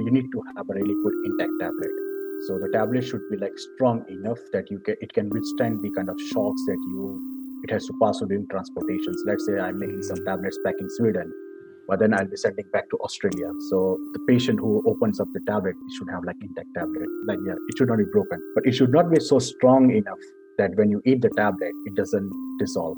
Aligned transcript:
you 0.00 0.10
need 0.10 0.30
to 0.32 0.42
have 0.56 0.68
a 0.68 0.74
really 0.74 0.94
good 1.02 1.14
intact 1.24 1.52
tablet. 1.60 1.90
So 2.46 2.58
the 2.58 2.70
tablet 2.72 3.02
should 3.02 3.28
be 3.30 3.36
like 3.36 3.58
strong 3.58 4.04
enough 4.08 4.38
that 4.52 4.70
you 4.70 4.78
can 4.78 4.96
it 5.00 5.12
can 5.12 5.28
withstand 5.28 5.82
the 5.82 5.90
kind 5.90 6.08
of 6.08 6.18
shocks 6.32 6.62
that 6.66 6.80
you 6.88 7.60
it 7.62 7.70
has 7.70 7.86
to 7.86 7.92
pass 8.00 8.18
through 8.18 8.28
during 8.28 8.48
transportations. 8.48 9.22
Let's 9.26 9.44
say 9.44 9.58
I'm 9.58 9.78
making 9.78 10.02
some 10.02 10.24
tablets 10.24 10.58
back 10.64 10.76
in 10.80 10.88
Sweden, 10.88 11.30
but 11.86 11.98
then 11.98 12.14
I'll 12.14 12.26
be 12.26 12.36
sending 12.36 12.64
back 12.72 12.88
to 12.90 12.96
Australia. 12.98 13.52
So 13.68 13.98
the 14.14 14.20
patient 14.26 14.58
who 14.58 14.82
opens 14.86 15.20
up 15.20 15.28
the 15.34 15.40
tablet 15.46 15.76
should 15.98 16.08
have 16.10 16.24
like 16.24 16.36
intact 16.40 16.68
tablet. 16.74 17.08
Like 17.26 17.38
yeah, 17.46 17.56
it 17.68 17.76
should 17.76 17.88
not 17.88 17.98
be 17.98 18.08
broken, 18.10 18.40
but 18.54 18.66
it 18.66 18.72
should 18.72 18.92
not 18.92 19.10
be 19.10 19.20
so 19.20 19.38
strong 19.38 19.90
enough 19.90 20.18
that 20.56 20.74
when 20.76 20.90
you 20.90 21.02
eat 21.04 21.20
the 21.20 21.30
tablet, 21.36 21.72
it 21.84 21.94
doesn't 21.94 22.30
dissolve. 22.58 22.96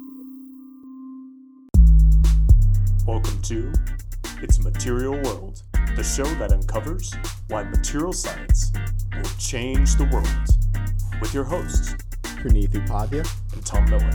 Welcome 3.05 3.43
to 3.43 3.73
It's 4.43 4.59
Material 4.59 5.13
World, 5.23 5.63
the 5.95 6.03
show 6.03 6.25
that 6.25 6.51
uncovers 6.53 7.15
why 7.47 7.63
material 7.63 8.13
science 8.13 8.73
will 9.14 9.31
change 9.39 9.95
the 9.95 10.07
world. 10.07 10.27
With 11.21 11.33
your 11.33 11.45
hosts, 11.45 11.95
Praneeth 12.23 12.71
Upadhyay 12.71 13.25
and 13.53 13.64
Tom 13.64 13.89
Miller. 13.89 14.11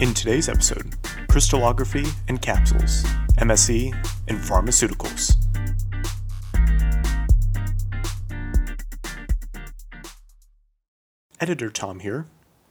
In 0.00 0.12
today's 0.12 0.48
episode, 0.48 0.96
crystallography 1.28 2.04
and 2.26 2.42
capsules, 2.42 3.04
MSE 3.38 3.94
and 4.26 4.38
pharmaceuticals. 4.38 5.36
Editor 11.40 11.70
Tom 11.70 12.00
here. 12.00 12.26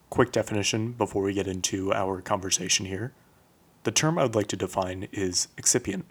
Quick 0.10 0.34
definition 0.34 0.92
before 0.92 1.24
we 1.24 1.34
get 1.34 1.48
into 1.48 1.94
our 1.94 2.22
conversation 2.22 2.88
here. 2.88 3.14
The 3.84 3.92
term 3.92 4.20
I 4.20 4.24
would 4.24 4.36
like 4.36 4.48
to 4.48 4.58
define 4.58 5.08
is 5.14 5.48
excipient. 5.56 6.04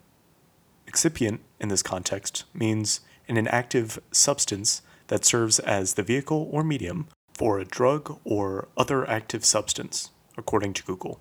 Excipient, 0.91 1.39
in 1.61 1.69
this 1.69 1.85
context, 1.85 2.45
means 2.53 3.01
an 3.29 3.37
inactive 3.37 4.01
substance 4.11 4.83
that 5.07 5.25
serves 5.25 5.61
as 5.61 5.95
the 5.95 6.03
vehicle 6.03 6.49
or 6.51 6.65
medium 6.65 7.07
for 7.33 7.61
a 7.61 7.65
drug 7.65 8.19
or 8.25 8.67
other 8.77 9.09
active 9.09 9.45
substance, 9.45 10.11
according 10.37 10.73
to 10.73 10.83
Google. 10.83 11.21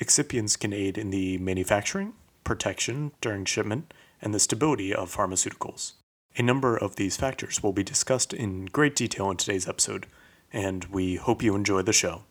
Excipients 0.00 0.58
can 0.58 0.72
aid 0.72 0.96
in 0.96 1.10
the 1.10 1.36
manufacturing, 1.38 2.14
protection 2.42 3.12
during 3.20 3.44
shipment, 3.44 3.92
and 4.22 4.32
the 4.32 4.40
stability 4.40 4.94
of 4.94 5.14
pharmaceuticals. 5.14 5.92
A 6.38 6.42
number 6.42 6.74
of 6.74 6.96
these 6.96 7.18
factors 7.18 7.62
will 7.62 7.72
be 7.72 7.82
discussed 7.82 8.32
in 8.32 8.66
great 8.66 8.96
detail 8.96 9.30
in 9.30 9.36
today's 9.36 9.68
episode, 9.68 10.06
and 10.52 10.86
we 10.86 11.16
hope 11.16 11.42
you 11.42 11.54
enjoy 11.54 11.82
the 11.82 11.92
show. 11.92 12.22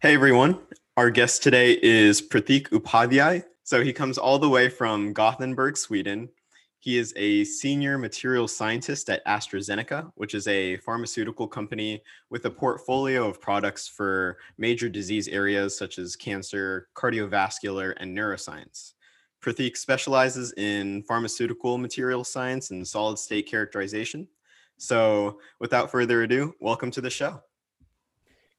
Hey 0.00 0.14
everyone, 0.14 0.58
our 0.96 1.10
guest 1.10 1.44
today 1.44 1.78
is 1.80 2.20
Pratik 2.20 2.70
Upadhyay. 2.70 3.44
So 3.66 3.82
he 3.82 3.92
comes 3.92 4.16
all 4.16 4.38
the 4.38 4.48
way 4.48 4.68
from 4.68 5.12
Gothenburg, 5.12 5.76
Sweden. 5.76 6.28
He 6.78 6.98
is 6.98 7.12
a 7.16 7.42
senior 7.42 7.98
material 7.98 8.46
scientist 8.46 9.10
at 9.10 9.26
AstraZeneca, 9.26 10.12
which 10.14 10.36
is 10.36 10.46
a 10.46 10.76
pharmaceutical 10.76 11.48
company 11.48 12.00
with 12.30 12.44
a 12.44 12.50
portfolio 12.50 13.28
of 13.28 13.40
products 13.40 13.88
for 13.88 14.38
major 14.56 14.88
disease 14.88 15.26
areas 15.26 15.76
such 15.76 15.98
as 15.98 16.14
cancer, 16.14 16.86
cardiovascular, 16.94 17.94
and 17.96 18.16
neuroscience. 18.16 18.92
Pratik 19.42 19.76
specializes 19.76 20.52
in 20.52 21.02
pharmaceutical 21.02 21.76
material 21.76 22.22
science 22.22 22.70
and 22.70 22.86
solid 22.86 23.18
state 23.18 23.48
characterization. 23.48 24.28
So, 24.76 25.40
without 25.58 25.90
further 25.90 26.22
ado, 26.22 26.54
welcome 26.60 26.92
to 26.92 27.00
the 27.00 27.10
show. 27.10 27.42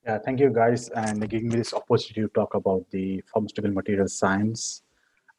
Yeah, 0.05 0.17
thank 0.17 0.41
you 0.41 0.49
guys, 0.49 0.89
and 0.89 1.29
giving 1.29 1.47
me 1.47 1.55
this 1.55 1.73
opportunity 1.73 2.23
to 2.23 2.27
talk 2.27 2.55
about 2.55 2.83
the 2.91 3.23
pharmaceutical 3.31 3.71
material 3.71 4.09
science 4.09 4.83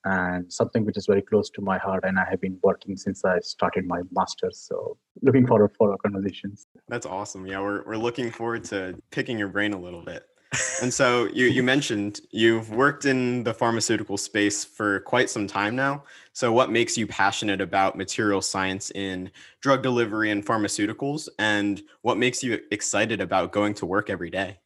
and 0.09 0.51
something 0.53 0.85
which 0.85 0.97
is 0.97 1.07
very 1.07 1.23
close 1.23 1.51
to 1.51 1.61
my 1.61 1.79
heart. 1.79 2.05
And 2.05 2.19
I 2.19 2.27
have 2.31 2.41
been 2.41 2.59
working 2.63 2.97
since 2.97 3.25
I 3.25 3.41
started 3.41 3.87
my 3.87 4.01
master's. 4.11 4.59
So 4.59 4.97
looking 5.23 5.47
forward 5.47 5.73
for 5.77 5.93
our 5.93 5.99
conversations. 5.99 6.67
That's 6.89 7.07
awesome. 7.07 7.47
Yeah, 7.47 7.61
we're 7.61 7.83
we're 7.85 7.97
looking 7.97 8.31
forward 8.31 8.65
to 8.65 9.01
picking 9.11 9.39
your 9.39 9.49
brain 9.49 9.73
a 9.73 9.81
little 9.81 10.03
bit. 10.03 10.25
and 10.83 10.93
so 10.93 11.27
you 11.27 11.47
you 11.47 11.63
mentioned 11.63 12.21
you've 12.31 12.71
worked 12.71 13.05
in 13.05 13.45
the 13.45 13.53
pharmaceutical 13.53 14.17
space 14.17 14.65
for 14.65 15.01
quite 15.01 15.29
some 15.29 15.47
time 15.47 15.77
now. 15.77 16.05
So 16.33 16.53
what 16.53 16.71
makes 16.71 16.97
you 16.97 17.07
passionate 17.07 17.61
about 17.61 17.97
material 17.97 18.41
science 18.41 18.91
in 18.93 19.31
drug 19.61 19.83
delivery 19.83 20.31
and 20.31 20.45
pharmaceuticals 20.45 21.29
and 21.39 21.83
what 22.03 22.17
makes 22.17 22.43
you 22.43 22.61
excited 22.71 23.21
about 23.21 23.53
going 23.53 23.75
to 23.75 23.87
work 23.87 24.09
every 24.09 24.31
day? 24.31 24.59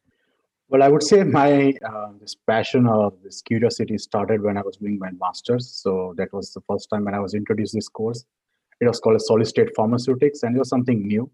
Well, 0.73 0.81
I 0.81 0.87
would 0.87 1.03
say 1.03 1.23
my 1.23 1.71
uh, 1.87 2.13
this 2.19 2.33
passion 2.33 2.87
or 2.87 3.13
this 3.23 3.43
curiosity 3.43 3.95
started 3.99 4.41
when 4.41 4.57
I 4.57 4.63
was 4.63 4.77
doing 4.77 4.97
my 4.97 5.11
master's. 5.11 5.69
So 5.69 6.15
that 6.17 6.33
was 6.33 6.51
the 6.51 6.61
first 6.61 6.89
time 6.89 7.05
when 7.05 7.13
I 7.13 7.19
was 7.19 7.35
introduced 7.35 7.75
this 7.75 7.87
course. 7.87 8.25
It 8.81 8.87
was 8.87 8.99
called 8.99 9.17
a 9.17 9.19
solid 9.19 9.45
state 9.45 9.69
pharmaceutics, 9.75 10.41
and 10.41 10.55
it 10.55 10.57
was 10.57 10.69
something 10.69 11.05
new. 11.05 11.29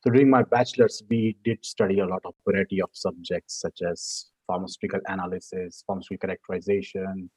So 0.00 0.10
during 0.10 0.28
my 0.28 0.42
bachelor's, 0.42 1.04
we 1.08 1.36
did 1.44 1.64
study 1.64 2.00
a 2.00 2.04
lot 2.04 2.22
of 2.24 2.34
variety 2.44 2.82
of 2.82 2.90
subjects 2.92 3.60
such 3.60 3.80
as 3.88 4.32
pharmaceutical 4.48 4.98
analysis, 5.06 5.84
pharmaceutical 5.86 6.26
characterization, 6.26 7.30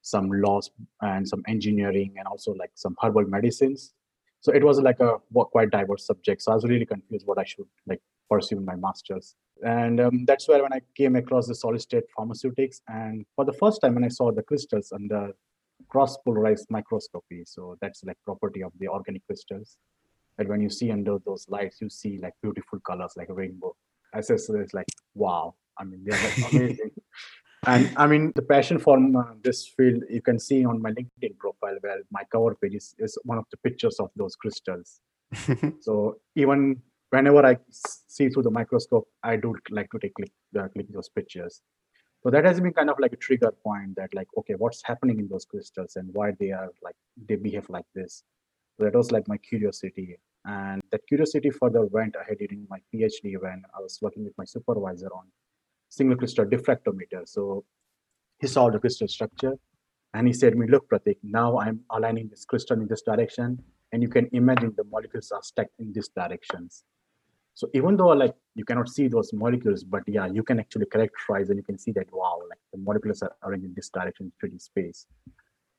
some 0.00 0.30
laws 0.30 0.70
and 1.02 1.28
some 1.28 1.42
engineering, 1.46 2.14
and 2.16 2.26
also 2.26 2.54
like 2.54 2.70
some 2.74 2.96
herbal 3.02 3.26
medicines. 3.26 3.92
So 4.40 4.50
it 4.50 4.64
was 4.64 4.80
like 4.80 5.00
a 5.00 5.18
quite 5.28 5.72
diverse 5.72 6.06
subject. 6.06 6.40
So 6.40 6.52
I 6.52 6.54
was 6.54 6.64
really 6.64 6.86
confused 6.86 7.26
what 7.26 7.38
I 7.38 7.44
should 7.44 7.66
like 7.86 8.00
pursue 8.30 8.56
in 8.56 8.64
my 8.64 8.76
master's. 8.76 9.36
And 9.64 10.00
um, 10.00 10.24
that's 10.26 10.48
where 10.48 10.62
when 10.62 10.72
I 10.72 10.80
came 10.96 11.16
across 11.16 11.46
the 11.46 11.54
solid 11.54 11.80
state 11.80 12.04
pharmaceutics, 12.16 12.80
and 12.88 13.24
for 13.36 13.44
the 13.44 13.52
first 13.52 13.80
time 13.80 13.94
when 13.94 14.04
I 14.04 14.08
saw 14.08 14.32
the 14.32 14.42
crystals 14.42 14.92
under 14.92 15.32
cross 15.88 16.16
polarized 16.18 16.66
microscopy, 16.70 17.44
so 17.46 17.76
that's 17.80 18.02
like 18.04 18.16
property 18.24 18.62
of 18.62 18.72
the 18.78 18.88
organic 18.88 19.24
crystals 19.26 19.78
that 20.38 20.48
when 20.48 20.60
you 20.60 20.70
see 20.70 20.90
under 20.90 21.18
those 21.26 21.46
lights, 21.48 21.80
you 21.80 21.90
see 21.90 22.18
like 22.18 22.32
beautiful 22.42 22.80
colors 22.80 23.12
like 23.16 23.28
a 23.28 23.34
rainbow. 23.34 23.74
I 24.14 24.22
said, 24.22 24.40
so 24.40 24.54
it's 24.56 24.74
like, 24.74 24.86
wow. 25.14 25.54
I 25.78 25.84
mean, 25.84 26.02
they're 26.04 26.22
like 26.22 26.52
amazing. 26.52 26.90
and 27.66 27.92
I 27.96 28.06
mean, 28.06 28.32
the 28.34 28.42
passion 28.42 28.78
for 28.78 28.96
uh, 28.98 29.34
this 29.42 29.68
field, 29.68 30.02
you 30.08 30.22
can 30.22 30.38
see 30.38 30.64
on 30.64 30.80
my 30.80 30.90
LinkedIn 30.92 31.38
profile 31.38 31.76
where 31.82 32.00
my 32.10 32.22
cover 32.32 32.54
page 32.54 32.74
is, 32.74 32.94
is 32.98 33.18
one 33.24 33.38
of 33.38 33.44
the 33.50 33.58
pictures 33.58 33.96
of 34.00 34.10
those 34.16 34.34
crystals. 34.34 35.00
so 35.80 36.16
even 36.34 36.82
whenever 37.10 37.44
I 37.44 37.58
see 37.70 38.28
through 38.28 38.44
the 38.44 38.50
microscope, 38.50 39.08
I 39.22 39.36
do 39.36 39.54
like 39.70 39.90
to 39.90 39.98
take 39.98 40.14
click, 40.14 40.32
uh, 40.58 40.68
click 40.68 40.86
those 40.90 41.08
pictures. 41.08 41.60
So 42.22 42.30
that 42.30 42.44
has 42.44 42.60
been 42.60 42.72
kind 42.72 42.90
of 42.90 42.98
like 42.98 43.12
a 43.12 43.16
trigger 43.16 43.52
point 43.64 43.96
that 43.96 44.14
like, 44.14 44.28
okay, 44.38 44.54
what's 44.54 44.82
happening 44.84 45.18
in 45.18 45.28
those 45.28 45.46
crystals 45.46 45.96
and 45.96 46.10
why 46.12 46.32
they 46.38 46.50
are 46.50 46.68
like, 46.82 46.94
they 47.28 47.36
behave 47.36 47.68
like 47.70 47.86
this. 47.94 48.24
So 48.78 48.84
that 48.84 48.94
was 48.94 49.10
like 49.10 49.26
my 49.26 49.38
curiosity. 49.38 50.18
And 50.44 50.82
that 50.90 51.00
curiosity 51.08 51.50
further 51.50 51.84
went 51.86 52.16
ahead 52.20 52.38
during 52.38 52.66
my 52.68 52.78
PhD 52.92 53.40
when 53.40 53.62
I 53.76 53.80
was 53.80 53.98
working 54.02 54.24
with 54.24 54.34
my 54.36 54.44
supervisor 54.44 55.08
on 55.08 55.24
single 55.88 56.16
crystal 56.16 56.44
diffractometer. 56.44 57.26
So 57.26 57.64
he 58.38 58.46
saw 58.46 58.70
the 58.70 58.78
crystal 58.78 59.08
structure 59.08 59.54
and 60.14 60.26
he 60.26 60.32
said 60.32 60.56
me, 60.56 60.66
look, 60.66 60.88
Pratik, 60.90 61.16
now 61.22 61.58
I'm 61.58 61.80
aligning 61.90 62.28
this 62.28 62.44
crystal 62.44 62.80
in 62.80 62.86
this 62.86 63.02
direction. 63.02 63.62
And 63.92 64.02
you 64.02 64.08
can 64.08 64.28
imagine 64.32 64.72
the 64.76 64.84
molecules 64.84 65.30
are 65.30 65.42
stacked 65.42 65.74
in 65.78 65.92
these 65.92 66.08
directions. 66.08 66.84
So 67.60 67.68
even 67.74 67.94
though 67.98 68.08
like 68.08 68.34
you 68.54 68.64
cannot 68.64 68.88
see 68.88 69.06
those 69.06 69.34
molecules, 69.34 69.84
but 69.84 70.02
yeah, 70.06 70.26
you 70.26 70.42
can 70.42 70.58
actually 70.58 70.86
characterize 70.86 71.50
and 71.50 71.58
you 71.58 71.62
can 71.62 71.76
see 71.76 71.92
that, 71.92 72.06
wow, 72.10 72.40
like 72.48 72.58
the 72.72 72.78
molecules 72.78 73.20
are 73.20 73.32
arranged 73.42 73.66
in 73.66 73.74
this 73.74 73.90
direction, 73.90 74.32
3D 74.42 74.62
space. 74.62 75.04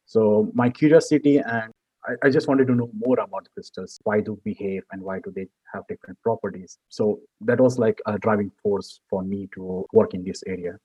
So 0.06 0.52
my 0.54 0.70
curiosity 0.70 1.40
and 1.40 1.72
I, 2.08 2.28
I, 2.28 2.30
just 2.30 2.48
wanted 2.48 2.68
to 2.68 2.76
know 2.76 2.92
more 2.94 3.20
about 3.20 3.48
crystals. 3.56 3.98
Why 4.04 4.22
do 4.22 4.40
they 4.46 4.52
behave 4.52 4.84
and 4.92 5.02
why 5.02 5.22
do 5.22 5.34
they 5.36 5.48
have 5.74 5.88
different 5.88 6.22
properties? 6.22 6.78
So 6.90 7.22
that 7.42 7.60
was 7.60 7.80
like 7.80 8.00
a 8.06 8.20
driving 8.20 8.52
force 8.62 9.00
for 9.10 9.24
me 9.24 9.50
to 9.56 9.84
work 9.92 10.14
in 10.14 10.24
this 10.24 10.44
area. 10.46 10.78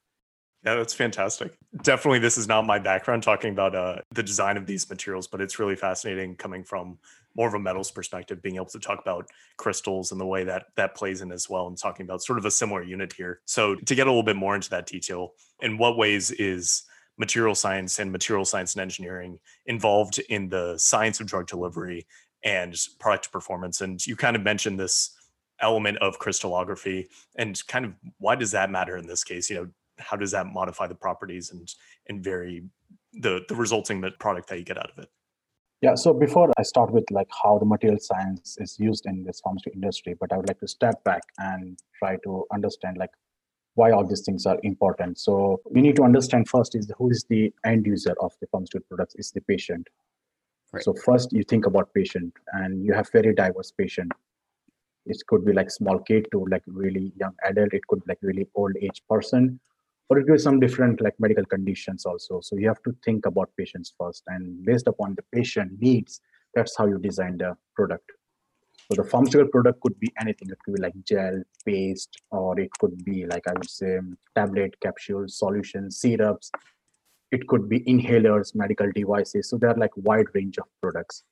Yeah, 0.64 0.76
that's 0.76 0.94
fantastic. 0.94 1.52
Definitely, 1.82 2.20
this 2.20 2.38
is 2.38 2.48
not 2.48 2.66
my 2.66 2.78
background 2.78 3.22
talking 3.22 3.52
about 3.52 3.74
uh, 3.74 3.96
the 4.14 4.22
design 4.22 4.56
of 4.56 4.64
these 4.64 4.88
materials, 4.88 5.26
but 5.26 5.42
it's 5.42 5.58
really 5.58 5.76
fascinating 5.76 6.36
coming 6.36 6.64
from 6.64 6.98
more 7.36 7.48
of 7.48 7.54
a 7.54 7.58
metals 7.58 7.90
perspective, 7.90 8.42
being 8.42 8.56
able 8.56 8.66
to 8.66 8.78
talk 8.78 9.00
about 9.00 9.28
crystals 9.56 10.12
and 10.12 10.20
the 10.20 10.26
way 10.26 10.44
that 10.44 10.66
that 10.76 10.94
plays 10.94 11.20
in 11.20 11.30
as 11.30 11.48
well, 11.48 11.66
and 11.68 11.78
talking 11.78 12.04
about 12.04 12.22
sort 12.22 12.38
of 12.38 12.44
a 12.44 12.50
similar 12.50 12.82
unit 12.82 13.12
here. 13.12 13.40
So, 13.44 13.74
to 13.74 13.94
get 13.94 14.06
a 14.06 14.10
little 14.10 14.22
bit 14.22 14.36
more 14.36 14.54
into 14.54 14.70
that 14.70 14.86
detail, 14.86 15.34
in 15.60 15.78
what 15.78 15.96
ways 15.96 16.30
is 16.32 16.82
material 17.18 17.54
science 17.54 17.98
and 17.98 18.12
material 18.12 18.44
science 18.44 18.74
and 18.74 18.82
engineering 18.82 19.38
involved 19.66 20.18
in 20.28 20.48
the 20.48 20.76
science 20.78 21.20
of 21.20 21.26
drug 21.26 21.46
delivery 21.46 22.06
and 22.42 22.76
product 22.98 23.32
performance. 23.32 23.80
And 23.80 24.04
you 24.06 24.16
kind 24.16 24.36
of 24.36 24.42
mentioned 24.42 24.78
this 24.78 25.12
element 25.60 25.98
of 25.98 26.18
crystallography 26.18 27.08
and 27.36 27.60
kind 27.66 27.84
of 27.86 27.94
why 28.18 28.36
does 28.36 28.50
that 28.50 28.70
matter 28.70 28.96
in 28.96 29.06
this 29.06 29.24
case? 29.24 29.48
You 29.48 29.56
know, 29.56 29.68
how 29.98 30.16
does 30.16 30.32
that 30.32 30.46
modify 30.46 30.86
the 30.86 30.94
properties 30.94 31.50
and 31.50 31.72
and 32.08 32.22
vary 32.22 32.64
the 33.14 33.40
the 33.48 33.54
resulting 33.54 34.04
product 34.18 34.48
that 34.48 34.58
you 34.58 34.64
get 34.64 34.78
out 34.78 34.90
of 34.90 34.98
it? 34.98 35.08
Yeah, 35.82 35.94
so 35.94 36.14
before 36.14 36.50
I 36.56 36.62
start 36.62 36.90
with 36.90 37.04
like 37.10 37.28
how 37.42 37.58
the 37.58 37.66
material 37.66 37.98
science 38.00 38.56
is 38.58 38.78
used 38.80 39.04
in 39.06 39.24
this 39.24 39.40
pharmaceutical 39.40 39.82
industry, 39.82 40.14
but 40.18 40.32
I 40.32 40.38
would 40.38 40.48
like 40.48 40.60
to 40.60 40.68
step 40.68 41.04
back 41.04 41.22
and 41.38 41.78
try 41.98 42.16
to 42.24 42.46
understand 42.52 42.96
like 42.96 43.10
why 43.74 43.90
all 43.90 44.06
these 44.06 44.22
things 44.22 44.46
are 44.46 44.58
important. 44.62 45.18
So 45.18 45.60
we 45.70 45.82
need 45.82 45.96
to 45.96 46.02
understand 46.02 46.48
first 46.48 46.74
is 46.74 46.90
who 46.96 47.10
is 47.10 47.26
the 47.28 47.52
end 47.64 47.84
user 47.86 48.14
of 48.20 48.32
the 48.40 48.46
pharmaceutical 48.46 48.86
products 48.88 49.16
is 49.16 49.30
the 49.32 49.42
patient. 49.42 49.86
Right. 50.72 50.82
So 50.82 50.94
first 50.94 51.32
you 51.32 51.42
think 51.42 51.66
about 51.66 51.92
patient 51.92 52.32
and 52.54 52.82
you 52.82 52.94
have 52.94 53.10
very 53.12 53.34
diverse 53.34 53.70
patient. 53.70 54.12
It 55.04 55.18
could 55.28 55.44
be 55.44 55.52
like 55.52 55.70
small 55.70 55.98
kid 55.98 56.26
to 56.32 56.46
like 56.50 56.62
really 56.66 57.12
young 57.16 57.34
adult. 57.44 57.74
It 57.74 57.86
could 57.86 58.00
be 58.04 58.12
like 58.12 58.18
really 58.22 58.48
old 58.54 58.76
age 58.80 59.02
person, 59.10 59.60
or 60.08 60.18
it 60.18 60.26
be 60.26 60.38
some 60.38 60.60
different 60.60 61.00
like 61.00 61.14
medical 61.18 61.44
conditions 61.44 62.06
also. 62.06 62.40
So 62.40 62.56
you 62.56 62.68
have 62.68 62.82
to 62.84 62.94
think 63.04 63.26
about 63.26 63.50
patients 63.58 63.92
first, 63.98 64.22
and 64.28 64.64
based 64.64 64.86
upon 64.86 65.14
the 65.14 65.24
patient 65.34 65.72
needs, 65.80 66.20
that's 66.54 66.76
how 66.76 66.86
you 66.86 66.98
design 66.98 67.38
the 67.38 67.56
product. 67.74 68.10
So 68.90 69.02
the 69.02 69.08
pharmaceutical 69.08 69.50
product 69.50 69.80
could 69.80 69.98
be 69.98 70.12
anything. 70.20 70.48
It 70.48 70.58
could 70.64 70.74
be 70.74 70.82
like 70.82 70.94
gel, 71.04 71.42
paste, 71.64 72.16
or 72.30 72.58
it 72.60 72.70
could 72.78 73.04
be 73.04 73.26
like 73.26 73.48
I 73.48 73.52
would 73.52 73.68
say 73.68 73.98
tablet, 74.36 74.78
capsules, 74.80 75.38
solutions, 75.38 76.00
syrups. 76.00 76.50
It 77.32 77.48
could 77.48 77.68
be 77.68 77.80
inhalers, 77.80 78.54
medical 78.54 78.88
devices. 78.92 79.50
So 79.50 79.58
there 79.58 79.70
are 79.70 79.76
like 79.76 79.90
wide 79.96 80.26
range 80.34 80.58
of 80.58 80.66
products. 80.80 81.24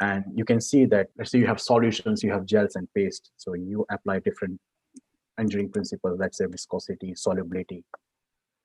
And 0.00 0.24
you 0.34 0.44
can 0.44 0.60
see 0.60 0.84
that 0.86 1.08
let's 1.16 1.30
say 1.30 1.38
you 1.38 1.46
have 1.46 1.60
solutions, 1.60 2.24
you 2.24 2.32
have 2.32 2.44
gels 2.44 2.74
and 2.74 2.88
paste. 2.92 3.30
So 3.36 3.54
you 3.54 3.86
apply 3.88 4.18
different 4.20 4.60
engineering 5.38 5.70
principles, 5.70 6.18
let's 6.18 6.38
say 6.38 6.46
viscosity, 6.46 7.14
solubility. 7.14 7.84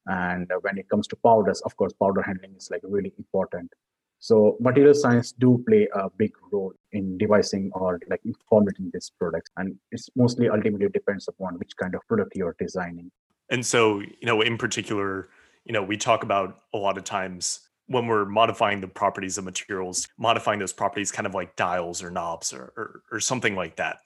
And 0.07 0.51
uh, 0.51 0.55
when 0.61 0.77
it 0.77 0.89
comes 0.89 1.07
to 1.07 1.15
powders, 1.17 1.61
of 1.61 1.75
course, 1.77 1.93
powder 1.93 2.21
handling 2.21 2.55
is 2.55 2.69
like 2.71 2.81
really 2.83 3.13
important. 3.17 3.71
So 4.19 4.55
material 4.59 4.93
science 4.93 5.31
do 5.31 5.63
play 5.67 5.87
a 5.95 6.09
big 6.09 6.31
role 6.51 6.73
in 6.91 7.17
devising 7.17 7.71
or 7.73 7.99
like 8.09 8.21
formulating 8.47 8.91
these 8.93 9.11
products. 9.17 9.49
And 9.57 9.75
it's 9.91 10.09
mostly 10.15 10.47
ultimately 10.47 10.89
depends 10.89 11.27
upon 11.27 11.57
which 11.57 11.75
kind 11.75 11.95
of 11.95 12.01
product 12.07 12.33
you're 12.35 12.55
designing. 12.59 13.11
And 13.49 13.65
so, 13.65 13.99
you 13.99 14.25
know, 14.25 14.41
in 14.41 14.57
particular, 14.57 15.29
you 15.65 15.73
know, 15.73 15.81
we 15.81 15.97
talk 15.97 16.23
about 16.23 16.59
a 16.73 16.77
lot 16.77 16.97
of 16.97 17.03
times 17.03 17.61
when 17.87 18.07
we're 18.07 18.25
modifying 18.25 18.79
the 18.79 18.87
properties 18.87 19.37
of 19.37 19.43
materials, 19.43 20.07
modifying 20.17 20.59
those 20.59 20.71
properties 20.71 21.11
kind 21.11 21.25
of 21.25 21.33
like 21.33 21.55
dials 21.55 22.01
or 22.03 22.09
knobs 22.09 22.53
or, 22.53 22.71
or, 22.77 23.01
or 23.11 23.19
something 23.19 23.55
like 23.55 23.75
that. 23.77 23.97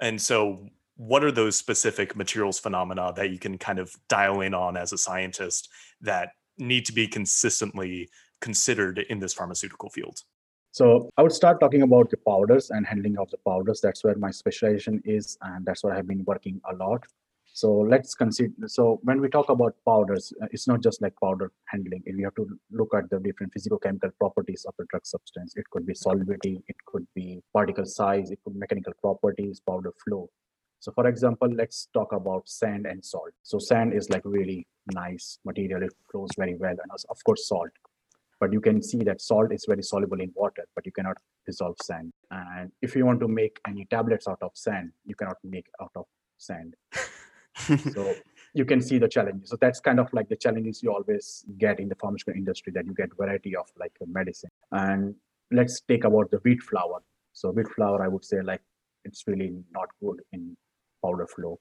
And 0.00 0.20
so 0.20 0.68
what 0.96 1.24
are 1.24 1.32
those 1.32 1.56
specific 1.56 2.14
materials 2.16 2.58
phenomena 2.58 3.12
that 3.16 3.30
you 3.30 3.38
can 3.38 3.58
kind 3.58 3.78
of 3.78 3.94
dial 4.08 4.40
in 4.40 4.54
on 4.54 4.76
as 4.76 4.92
a 4.92 4.98
scientist 4.98 5.68
that 6.00 6.30
need 6.58 6.86
to 6.86 6.92
be 6.92 7.06
consistently 7.06 8.08
considered 8.40 8.98
in 9.10 9.18
this 9.18 9.34
pharmaceutical 9.34 9.90
field? 9.90 10.20
So 10.70 11.08
I 11.16 11.22
would 11.22 11.32
start 11.32 11.60
talking 11.60 11.82
about 11.82 12.10
the 12.10 12.16
powders 12.16 12.70
and 12.70 12.84
handling 12.86 13.16
of 13.18 13.30
the 13.30 13.38
powders. 13.46 13.80
That's 13.80 14.02
where 14.02 14.16
my 14.16 14.30
specialization 14.30 15.00
is, 15.04 15.38
and 15.42 15.64
that's 15.64 15.84
where 15.84 15.94
I've 15.94 16.08
been 16.08 16.24
working 16.24 16.60
a 16.70 16.74
lot. 16.74 17.04
So 17.46 17.72
let's 17.72 18.16
consider. 18.16 18.52
So 18.66 18.98
when 19.04 19.20
we 19.20 19.28
talk 19.28 19.48
about 19.48 19.76
powders, 19.86 20.32
uh, 20.42 20.46
it's 20.50 20.66
not 20.66 20.82
just 20.82 21.00
like 21.00 21.14
powder 21.22 21.52
handling. 21.66 22.02
And 22.06 22.18
you 22.18 22.24
have 22.24 22.34
to 22.34 22.48
look 22.72 22.92
at 22.94 23.08
the 23.10 23.20
different 23.20 23.52
physicochemical 23.54 24.10
properties 24.18 24.64
of 24.66 24.74
a 24.80 24.84
drug 24.90 25.06
substance. 25.06 25.54
It 25.54 25.70
could 25.70 25.86
be 25.86 25.94
solubility, 25.94 26.60
it 26.66 26.74
could 26.86 27.06
be 27.14 27.40
particle 27.52 27.86
size, 27.86 28.32
it 28.32 28.40
could 28.42 28.54
be 28.54 28.58
mechanical 28.58 28.94
properties, 29.00 29.60
powder 29.60 29.92
flow. 30.04 30.28
So 30.84 30.92
for 30.92 31.06
example, 31.06 31.48
let's 31.48 31.88
talk 31.94 32.12
about 32.12 32.46
sand 32.46 32.84
and 32.84 33.02
salt. 33.02 33.32
So 33.42 33.58
sand 33.58 33.94
is 33.94 34.10
like 34.10 34.20
really 34.24 34.66
nice 34.92 35.38
material. 35.46 35.82
It 35.82 35.94
flows 36.10 36.28
very 36.36 36.56
well. 36.56 36.76
And 36.82 36.90
of 37.08 37.24
course, 37.24 37.48
salt 37.48 37.70
but 38.44 38.52
you 38.52 38.60
can 38.60 38.82
see 38.82 38.98
that 39.04 39.22
salt 39.22 39.52
is 39.52 39.64
very 39.66 39.82
soluble 39.82 40.20
in 40.20 40.30
water, 40.34 40.66
but 40.74 40.84
you 40.84 40.92
cannot 40.92 41.16
dissolve 41.46 41.76
sand. 41.82 42.12
And 42.30 42.70
if 42.82 42.94
you 42.94 43.06
want 43.06 43.20
to 43.20 43.28
make 43.28 43.58
any 43.66 43.86
tablets 43.86 44.28
out 44.28 44.42
of 44.42 44.50
sand, 44.54 44.92
you 45.06 45.14
cannot 45.14 45.38
make 45.42 45.66
out 45.80 45.92
of 45.96 46.04
sand. 46.36 46.74
so 47.94 48.14
you 48.52 48.66
can 48.66 48.82
see 48.82 48.98
the 48.98 49.08
challenges. 49.08 49.48
So 49.48 49.56
that's 49.58 49.80
kind 49.80 49.98
of 49.98 50.12
like 50.12 50.28
the 50.28 50.36
challenges 50.36 50.82
you 50.82 50.92
always 50.92 51.46
get 51.56 51.80
in 51.80 51.88
the 51.88 51.94
pharmaceutical 51.94 52.36
industry 52.36 52.70
that 52.74 52.84
you 52.84 52.92
get 52.92 53.16
variety 53.16 53.56
of 53.56 53.66
like 53.78 53.92
medicine. 54.06 54.50
And 54.72 55.14
let's 55.50 55.80
take 55.80 56.04
about 56.04 56.30
the 56.30 56.38
wheat 56.44 56.60
flour. 56.60 57.02
So 57.32 57.50
wheat 57.50 57.68
flour, 57.68 58.02
I 58.02 58.08
would 58.08 58.26
say 58.26 58.42
like 58.42 58.60
it's 59.06 59.24
really 59.26 59.54
not 59.72 59.88
good 60.02 60.20
in 60.32 60.54
powder 61.04 61.26
flow. 61.26 61.58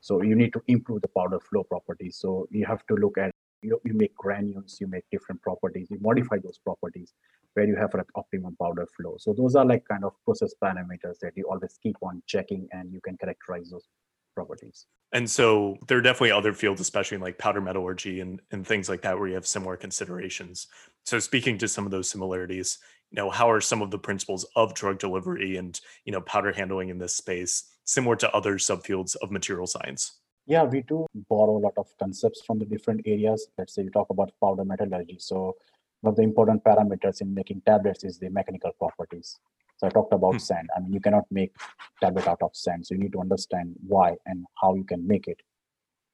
So 0.00 0.22
you 0.22 0.36
need 0.36 0.52
to 0.52 0.62
improve 0.68 1.02
the 1.02 1.08
powder 1.16 1.40
flow 1.40 1.64
properties. 1.64 2.18
So 2.18 2.46
you 2.50 2.66
have 2.66 2.86
to 2.86 2.94
look 2.94 3.18
at 3.18 3.32
you, 3.62 3.80
you 3.84 3.94
make 3.94 4.14
granules, 4.14 4.78
you 4.80 4.86
make 4.86 5.04
different 5.10 5.42
properties, 5.42 5.88
you 5.90 5.98
modify 6.00 6.36
those 6.38 6.58
properties 6.58 7.12
where 7.54 7.66
you 7.66 7.74
have 7.76 7.92
like 7.94 8.06
optimum 8.14 8.56
powder 8.60 8.86
flow. 8.96 9.16
So 9.18 9.32
those 9.32 9.56
are 9.56 9.64
like 9.64 9.84
kind 9.88 10.04
of 10.04 10.12
process 10.24 10.54
parameters 10.62 11.18
that 11.22 11.32
you 11.34 11.44
always 11.50 11.76
keep 11.82 11.96
on 12.02 12.22
checking 12.26 12.68
and 12.70 12.92
you 12.92 13.00
can 13.00 13.16
characterize 13.16 13.70
those 13.70 13.88
properties. 14.34 14.86
And 15.12 15.28
so 15.28 15.76
there 15.88 15.98
are 15.98 16.02
definitely 16.02 16.30
other 16.30 16.52
fields, 16.52 16.80
especially 16.80 17.16
in 17.16 17.22
like 17.22 17.38
powder 17.38 17.60
metallurgy 17.60 18.20
and, 18.20 18.40
and 18.52 18.64
things 18.64 18.88
like 18.88 19.02
that, 19.02 19.18
where 19.18 19.26
you 19.26 19.34
have 19.34 19.46
similar 19.46 19.76
considerations. 19.76 20.68
So 21.06 21.18
speaking 21.18 21.58
to 21.58 21.66
some 21.66 21.84
of 21.84 21.90
those 21.90 22.08
similarities, 22.08 22.78
you 23.10 23.16
know, 23.16 23.30
how 23.30 23.50
are 23.50 23.60
some 23.60 23.82
of 23.82 23.90
the 23.90 23.98
principles 23.98 24.46
of 24.54 24.74
drug 24.74 24.98
delivery 24.98 25.56
and, 25.56 25.80
you 26.04 26.12
know, 26.12 26.20
powder 26.20 26.52
handling 26.52 26.90
in 26.90 26.98
this 26.98 27.16
space 27.16 27.64
similar 27.88 28.16
to 28.16 28.30
other 28.32 28.54
subfields 28.58 29.16
of 29.22 29.30
material 29.30 29.66
science? 29.66 30.20
Yeah, 30.46 30.64
we 30.64 30.82
do 30.82 31.06
borrow 31.28 31.56
a 31.56 31.64
lot 31.66 31.74
of 31.76 31.88
concepts 31.98 32.42
from 32.46 32.58
the 32.58 32.66
different 32.66 33.00
areas. 33.06 33.48
Let's 33.56 33.74
say 33.74 33.82
you 33.82 33.90
talk 33.90 34.10
about 34.10 34.30
powder 34.42 34.64
metallurgy. 34.64 35.16
So 35.18 35.56
one 36.02 36.12
of 36.12 36.16
the 36.16 36.22
important 36.22 36.62
parameters 36.64 37.20
in 37.22 37.34
making 37.34 37.62
tablets 37.66 38.04
is 38.04 38.18
the 38.18 38.30
mechanical 38.30 38.72
properties. 38.78 39.38
So 39.78 39.86
I 39.86 39.90
talked 39.90 40.12
about 40.12 40.34
hmm. 40.34 40.38
sand. 40.38 40.68
I 40.76 40.80
mean, 40.80 40.92
you 40.92 41.00
cannot 41.00 41.24
make 41.30 41.52
tablet 42.00 42.28
out 42.28 42.42
of 42.42 42.50
sand. 42.54 42.86
So 42.86 42.94
you 42.94 43.00
need 43.00 43.12
to 43.12 43.20
understand 43.20 43.74
why 43.86 44.16
and 44.26 44.44
how 44.60 44.74
you 44.74 44.84
can 44.84 45.06
make 45.06 45.26
it. 45.26 45.40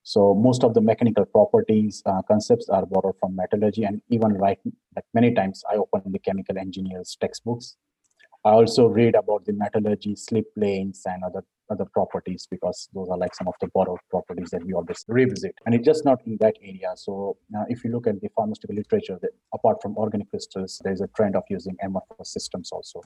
So 0.05 0.35
most 0.35 0.65
of 0.65 0.75
the 0.75 0.83
mechanical 0.83 1.25
properties 1.25 2.03
uh, 2.05 2.21
concepts 2.23 2.69
are 2.69 2.85
borrowed 2.85 3.17
from 3.21 3.35
metallurgy, 3.35 3.85
and 3.85 4.03
even 4.11 4.35
right 4.35 4.59
like 4.95 5.07
many 5.15 5.33
times 5.33 5.65
I 5.71 5.77
open 5.77 6.13
the 6.13 6.19
chemical 6.19 6.59
engineers 6.59 7.17
textbooks. 7.19 7.77
I 8.45 8.51
also 8.51 8.87
read 8.87 9.15
about 9.15 9.47
the 9.47 9.55
metallurgy 9.55 10.15
slip 10.17 10.45
planes 10.55 11.03
and 11.07 11.25
other 11.25 11.43
other 11.71 11.85
properties 11.87 12.47
because 12.51 12.89
those 12.95 13.09
are 13.09 13.19
like 13.19 13.35
some 13.35 13.49
of 13.49 13.55
the 13.61 13.69
borrowed 13.69 13.99
properties 14.11 14.51
that 14.51 14.65
we 14.65 14.73
always 14.75 15.05
revisit. 15.09 15.55
And 15.67 15.75
it's 15.75 15.85
just 15.85 16.05
not 16.05 16.21
in 16.27 16.37
that 16.41 16.57
area. 16.63 16.93
So 16.97 17.37
uh, 17.57 17.65
if 17.69 17.85
you 17.85 17.91
look 17.91 18.07
at 18.07 18.21
the 18.21 18.29
pharmaceutical 18.37 18.77
literature, 18.77 19.19
that 19.23 19.31
apart 19.53 19.81
from 19.83 19.97
organic 19.97 20.31
crystals, 20.31 20.81
there's 20.85 21.01
a 21.01 21.09
trend 21.09 21.37
of 21.37 21.45
using 21.49 21.77
amorphous 21.83 22.33
systems 22.33 22.71
also. 22.73 23.03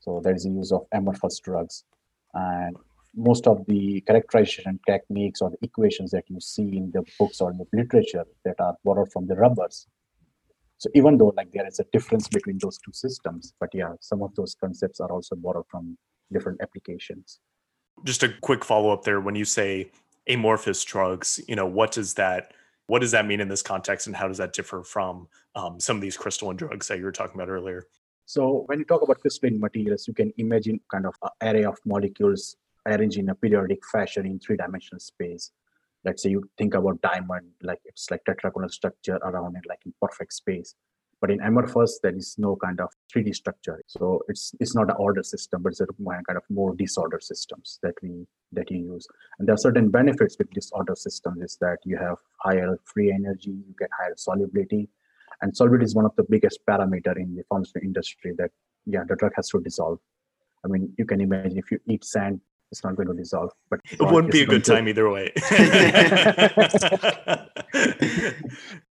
So 0.00 0.20
there 0.22 0.34
is 0.34 0.46
a 0.46 0.50
use 0.50 0.72
of 0.72 0.86
amorphous 0.92 1.40
drugs. 1.40 1.84
And 2.32 2.76
most 3.14 3.46
of 3.46 3.66
the 3.66 4.00
characterization 4.02 4.78
techniques 4.86 5.42
or 5.42 5.50
the 5.50 5.58
equations 5.62 6.12
that 6.12 6.24
you 6.28 6.40
see 6.40 6.76
in 6.76 6.90
the 6.92 7.04
books 7.18 7.40
or 7.40 7.50
in 7.50 7.58
the 7.58 7.66
literature 7.72 8.24
that 8.44 8.54
are 8.60 8.76
borrowed 8.84 9.12
from 9.12 9.26
the 9.26 9.34
rubbers. 9.34 9.86
So 10.78 10.88
even 10.94 11.18
though 11.18 11.34
like 11.36 11.52
there 11.52 11.66
is 11.66 11.78
a 11.80 11.84
difference 11.92 12.28
between 12.28 12.58
those 12.62 12.78
two 12.78 12.92
systems, 12.92 13.52
but 13.60 13.68
yeah, 13.74 13.92
some 14.00 14.22
of 14.22 14.34
those 14.36 14.54
concepts 14.54 15.00
are 15.00 15.10
also 15.10 15.36
borrowed 15.36 15.66
from 15.68 15.98
different 16.32 16.62
applications 16.62 17.40
just 18.04 18.22
a 18.22 18.28
quick 18.40 18.64
follow 18.64 18.90
up 18.90 19.04
there. 19.04 19.20
When 19.20 19.34
you 19.34 19.44
say 19.44 19.90
amorphous 20.28 20.84
drugs 20.84 21.40
you 21.48 21.56
know 21.56 21.66
what 21.66 21.92
does 21.92 22.14
that 22.14 22.52
what 22.86 23.00
does 23.00 23.12
that 23.12 23.26
mean 23.26 23.40
in 23.40 23.48
this 23.48 23.62
context 23.62 24.06
and 24.08 24.16
how 24.16 24.26
does 24.26 24.38
that 24.38 24.52
differ 24.52 24.82
from 24.82 25.28
um, 25.54 25.78
some 25.78 25.96
of 25.96 26.02
these 26.02 26.16
crystalline 26.16 26.56
drugs 26.56 26.88
that 26.88 26.98
you 26.98 27.04
were 27.04 27.12
talking 27.12 27.34
about 27.34 27.48
earlier? 27.48 27.86
So 28.26 28.64
when 28.66 28.78
you 28.78 28.84
talk 28.84 29.02
about 29.02 29.20
crystalline 29.20 29.60
materials 29.60 30.06
you 30.08 30.14
can 30.14 30.32
imagine 30.38 30.80
kind 30.90 31.06
of 31.06 31.14
an 31.22 31.30
array 31.56 31.64
of 31.64 31.78
molecules 31.84 32.56
arranged 32.86 33.18
in 33.18 33.28
a 33.28 33.34
periodic 33.34 33.84
fashion 33.86 34.26
in 34.26 34.38
three 34.38 34.56
dimensional 34.56 35.00
space. 35.00 35.52
Let's 36.04 36.22
say 36.22 36.30
you 36.30 36.48
think 36.56 36.74
about 36.74 37.00
diamond 37.02 37.50
like 37.62 37.80
it's 37.84 38.10
like 38.10 38.22
tetragonal 38.24 38.70
structure 38.70 39.16
around 39.16 39.56
it 39.56 39.64
like 39.68 39.80
in 39.86 39.94
perfect 40.00 40.32
space 40.32 40.74
but 41.20 41.30
in 41.30 41.40
amorphous, 41.42 42.00
there 42.02 42.16
is 42.16 42.36
no 42.38 42.56
kind 42.56 42.80
of 42.80 42.88
3D 43.14 43.34
structure. 43.34 43.82
So 43.86 44.22
it's 44.28 44.54
it's 44.58 44.74
not 44.74 44.88
an 44.88 44.96
order 44.98 45.22
system, 45.22 45.62
but 45.62 45.72
it's 45.72 45.80
a 45.80 45.86
kind 45.86 46.36
of 46.36 46.44
more 46.48 46.74
disorder 46.74 47.20
systems 47.20 47.78
that 47.82 47.94
we 48.02 48.26
that 48.52 48.70
you 48.70 48.78
use. 48.78 49.06
And 49.38 49.46
there 49.46 49.54
are 49.54 49.58
certain 49.58 49.90
benefits 49.90 50.36
with 50.38 50.50
disorder 50.50 50.96
systems 50.96 51.42
is 51.42 51.58
that 51.60 51.78
you 51.84 51.98
have 51.98 52.16
higher 52.38 52.78
free 52.84 53.12
energy, 53.12 53.50
you 53.50 53.74
get 53.78 53.90
higher 53.98 54.14
solubility. 54.16 54.88
And 55.42 55.54
solubility 55.54 55.84
is 55.84 55.94
one 55.94 56.06
of 56.06 56.16
the 56.16 56.24
biggest 56.28 56.60
parameter 56.68 57.16
in 57.16 57.34
the 57.34 57.42
pharmaceutical 57.48 57.86
industry 57.86 58.32
that 58.38 58.50
yeah, 58.86 59.04
the 59.06 59.16
drug 59.16 59.32
has 59.36 59.48
to 59.50 59.60
dissolve. 59.60 59.98
I 60.64 60.68
mean, 60.68 60.94
you 60.98 61.04
can 61.04 61.20
imagine 61.20 61.58
if 61.58 61.70
you 61.70 61.80
eat 61.86 62.04
sand, 62.04 62.40
it's 62.72 62.82
not 62.82 62.96
going 62.96 63.08
to 63.08 63.14
dissolve. 63.14 63.50
But 63.68 63.80
it 63.90 64.00
wouldn't 64.00 64.32
be 64.32 64.42
a 64.42 64.46
good 64.46 64.64
to... 64.64 64.72
time 64.72 64.88
either 64.88 65.10
way. 65.10 65.32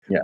yeah 0.10 0.22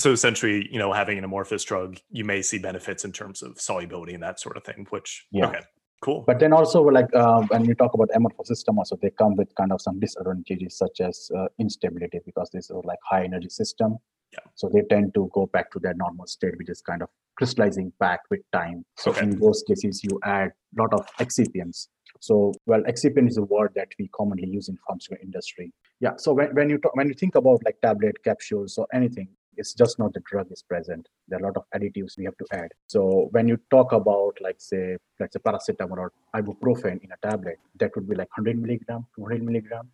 so 0.00 0.12
essentially 0.12 0.68
you 0.70 0.78
know 0.78 0.92
having 0.92 1.18
an 1.18 1.24
amorphous 1.24 1.64
drug 1.64 1.98
you 2.10 2.24
may 2.24 2.42
see 2.42 2.58
benefits 2.58 3.04
in 3.04 3.12
terms 3.12 3.42
of 3.42 3.60
solubility 3.60 4.14
and 4.14 4.22
that 4.22 4.40
sort 4.40 4.56
of 4.56 4.64
thing 4.64 4.86
which 4.90 5.26
yeah. 5.30 5.46
okay 5.46 5.60
cool 6.02 6.24
but 6.26 6.38
then 6.40 6.52
also 6.52 6.82
like 6.82 7.08
uh, 7.14 7.42
when 7.48 7.64
you 7.64 7.74
talk 7.74 7.92
about 7.94 8.08
amorphous 8.14 8.48
system 8.48 8.78
also 8.78 8.96
they 9.02 9.10
come 9.10 9.36
with 9.36 9.54
kind 9.54 9.72
of 9.72 9.80
some 9.80 10.00
disadvantages 10.00 10.76
such 10.76 11.00
as 11.00 11.30
uh, 11.36 11.46
instability 11.58 12.20
because 12.24 12.48
this 12.52 12.70
is 12.70 12.76
like 12.84 12.98
high 13.04 13.24
energy 13.24 13.50
system 13.50 13.98
yeah. 14.32 14.38
so 14.54 14.70
they 14.72 14.82
tend 14.88 15.12
to 15.12 15.30
go 15.34 15.46
back 15.52 15.70
to 15.70 15.78
their 15.78 15.94
normal 15.94 16.26
state 16.26 16.56
which 16.56 16.70
is 16.70 16.80
kind 16.80 17.02
of 17.02 17.08
crystallizing 17.36 17.92
back 18.00 18.20
with 18.30 18.40
time 18.52 18.84
so 18.96 19.10
okay. 19.10 19.22
in 19.22 19.38
those 19.38 19.62
cases 19.68 20.02
you 20.02 20.18
add 20.24 20.50
a 20.78 20.82
lot 20.82 20.92
of 20.94 21.06
excipients 21.16 21.88
so, 22.18 22.52
well, 22.66 22.82
excipient 22.82 23.28
is 23.28 23.36
a 23.36 23.42
word 23.42 23.72
that 23.76 23.88
we 23.98 24.08
commonly 24.08 24.48
use 24.48 24.68
in 24.68 24.76
pharmaceutical 24.86 25.24
industry. 25.24 25.72
Yeah. 26.00 26.12
So 26.16 26.32
when, 26.32 26.54
when 26.54 26.68
you 26.68 26.78
talk, 26.78 26.94
when 26.96 27.08
you 27.08 27.14
think 27.14 27.34
about 27.34 27.64
like 27.64 27.80
tablet 27.82 28.16
capsules 28.24 28.76
or 28.78 28.86
anything, 28.92 29.28
it's 29.60 29.74
just 29.74 29.98
not 29.98 30.14
the 30.14 30.20
drug 30.30 30.50
is 30.50 30.62
present. 30.62 31.08
There 31.28 31.38
are 31.38 31.42
a 31.42 31.46
lot 31.48 31.56
of 31.58 31.64
additives 31.76 32.16
we 32.16 32.24
have 32.24 32.38
to 32.38 32.46
add. 32.52 32.70
So 32.86 33.28
when 33.32 33.46
you 33.46 33.58
talk 33.70 33.92
about 33.92 34.38
like 34.40 34.56
say 34.58 34.96
let's 35.20 35.34
say 35.34 35.40
paracetamol 35.46 35.98
or 36.04 36.12
ibuprofen 36.34 36.96
in 37.04 37.10
a 37.16 37.28
tablet, 37.28 37.58
that 37.78 37.94
would 37.94 38.08
be 38.08 38.16
like 38.16 38.30
100 38.36 38.60
milligram, 38.60 39.06
200 39.16 39.42
milligram. 39.42 39.88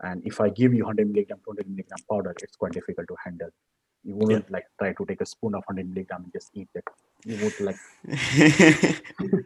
And 0.00 0.22
if 0.24 0.40
I 0.40 0.48
give 0.48 0.72
you 0.74 0.84
100 0.84 1.06
milligram, 1.12 1.38
200 1.44 1.68
milligram 1.68 2.00
powder, 2.10 2.34
it's 2.42 2.56
quite 2.56 2.72
difficult 2.72 3.06
to 3.08 3.16
handle. 3.24 3.50
You 4.02 4.16
wouldn't 4.16 4.50
like 4.50 4.66
try 4.78 4.92
to 4.92 5.04
take 5.06 5.20
a 5.20 5.26
spoon 5.26 5.54
of 5.54 5.64
100 5.66 5.88
milligram 5.88 6.24
and 6.24 6.32
just 6.32 6.50
eat 6.54 6.68
it. 6.74 6.84
You 7.26 7.36
would 7.44 7.60
like 7.60 7.76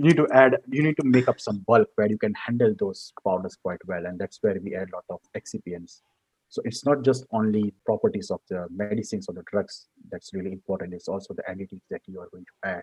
you 0.00 0.06
need 0.06 0.16
to 0.16 0.28
add 0.32 0.56
you 0.68 0.82
need 0.82 0.96
to 1.00 1.06
make 1.16 1.28
up 1.28 1.40
some 1.40 1.58
bulk 1.66 1.88
where 1.96 2.08
you 2.08 2.18
can 2.18 2.34
handle 2.34 2.74
those 2.78 3.12
powders 3.24 3.56
quite 3.62 3.82
well 3.86 4.06
and 4.06 4.18
that's 4.18 4.38
where 4.42 4.58
we 4.64 4.74
add 4.74 4.88
a 4.92 4.96
lot 4.96 5.04
of 5.10 5.20
excipients 5.40 6.00
so 6.50 6.60
it's 6.64 6.84
not 6.84 7.02
just 7.04 7.24
only 7.32 7.72
properties 7.86 8.30
of 8.30 8.40
the 8.50 8.66
medicines 8.70 9.26
or 9.28 9.34
the 9.34 9.44
drugs 9.50 9.86
that's 10.10 10.34
really 10.34 10.50
important. 10.52 10.92
It's 10.92 11.06
also 11.06 11.32
the 11.32 11.44
additives 11.48 11.82
that 11.90 12.02
you 12.06 12.20
are 12.20 12.28
going 12.32 12.44
to 12.44 12.68
add. 12.68 12.82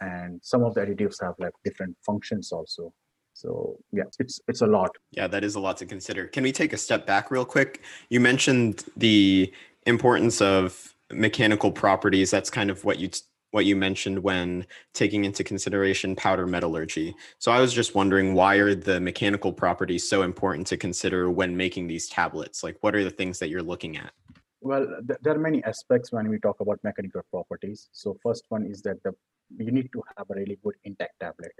And 0.00 0.40
some 0.42 0.64
of 0.64 0.74
the 0.74 0.80
additives 0.80 1.22
have 1.22 1.34
like 1.38 1.52
different 1.64 1.96
functions 2.04 2.50
also. 2.50 2.92
So 3.32 3.78
yeah 3.92 4.04
it's 4.18 4.40
it's 4.48 4.60
a 4.60 4.66
lot. 4.66 4.90
Yeah 5.12 5.28
that 5.28 5.44
is 5.44 5.54
a 5.54 5.60
lot 5.60 5.76
to 5.78 5.86
consider. 5.86 6.26
Can 6.26 6.42
we 6.42 6.50
take 6.50 6.72
a 6.72 6.76
step 6.76 7.06
back 7.06 7.30
real 7.30 7.44
quick? 7.44 7.82
You 8.08 8.18
mentioned 8.18 8.84
the 8.96 9.52
importance 9.86 10.40
of 10.40 10.94
mechanical 11.12 11.70
properties. 11.70 12.32
That's 12.32 12.50
kind 12.50 12.70
of 12.70 12.84
what 12.84 12.98
you 12.98 13.08
t- 13.08 13.20
what 13.50 13.64
you 13.64 13.76
mentioned 13.76 14.18
when 14.20 14.66
taking 14.94 15.24
into 15.24 15.42
consideration 15.42 16.14
powder 16.14 16.46
metallurgy. 16.46 17.14
So 17.38 17.50
I 17.50 17.60
was 17.60 17.72
just 17.72 17.94
wondering 17.94 18.34
why 18.34 18.56
are 18.56 18.74
the 18.74 19.00
mechanical 19.00 19.52
properties 19.52 20.08
so 20.08 20.22
important 20.22 20.66
to 20.68 20.76
consider 20.76 21.30
when 21.30 21.56
making 21.56 21.86
these 21.88 22.08
tablets? 22.08 22.62
Like 22.62 22.76
what 22.80 22.94
are 22.94 23.04
the 23.04 23.10
things 23.10 23.38
that 23.40 23.48
you're 23.48 23.62
looking 23.62 23.96
at? 23.96 24.12
Well, 24.60 24.86
th- 25.06 25.18
there 25.22 25.34
are 25.34 25.38
many 25.38 25.64
aspects 25.64 26.12
when 26.12 26.28
we 26.28 26.38
talk 26.38 26.60
about 26.60 26.78
mechanical 26.84 27.22
properties. 27.30 27.88
So 27.92 28.16
first 28.22 28.44
one 28.50 28.66
is 28.66 28.82
that 28.82 29.02
the 29.02 29.14
you 29.58 29.72
need 29.72 29.90
to 29.92 30.02
have 30.16 30.30
a 30.30 30.34
really 30.34 30.58
good 30.62 30.76
intact 30.84 31.18
tablet. 31.18 31.52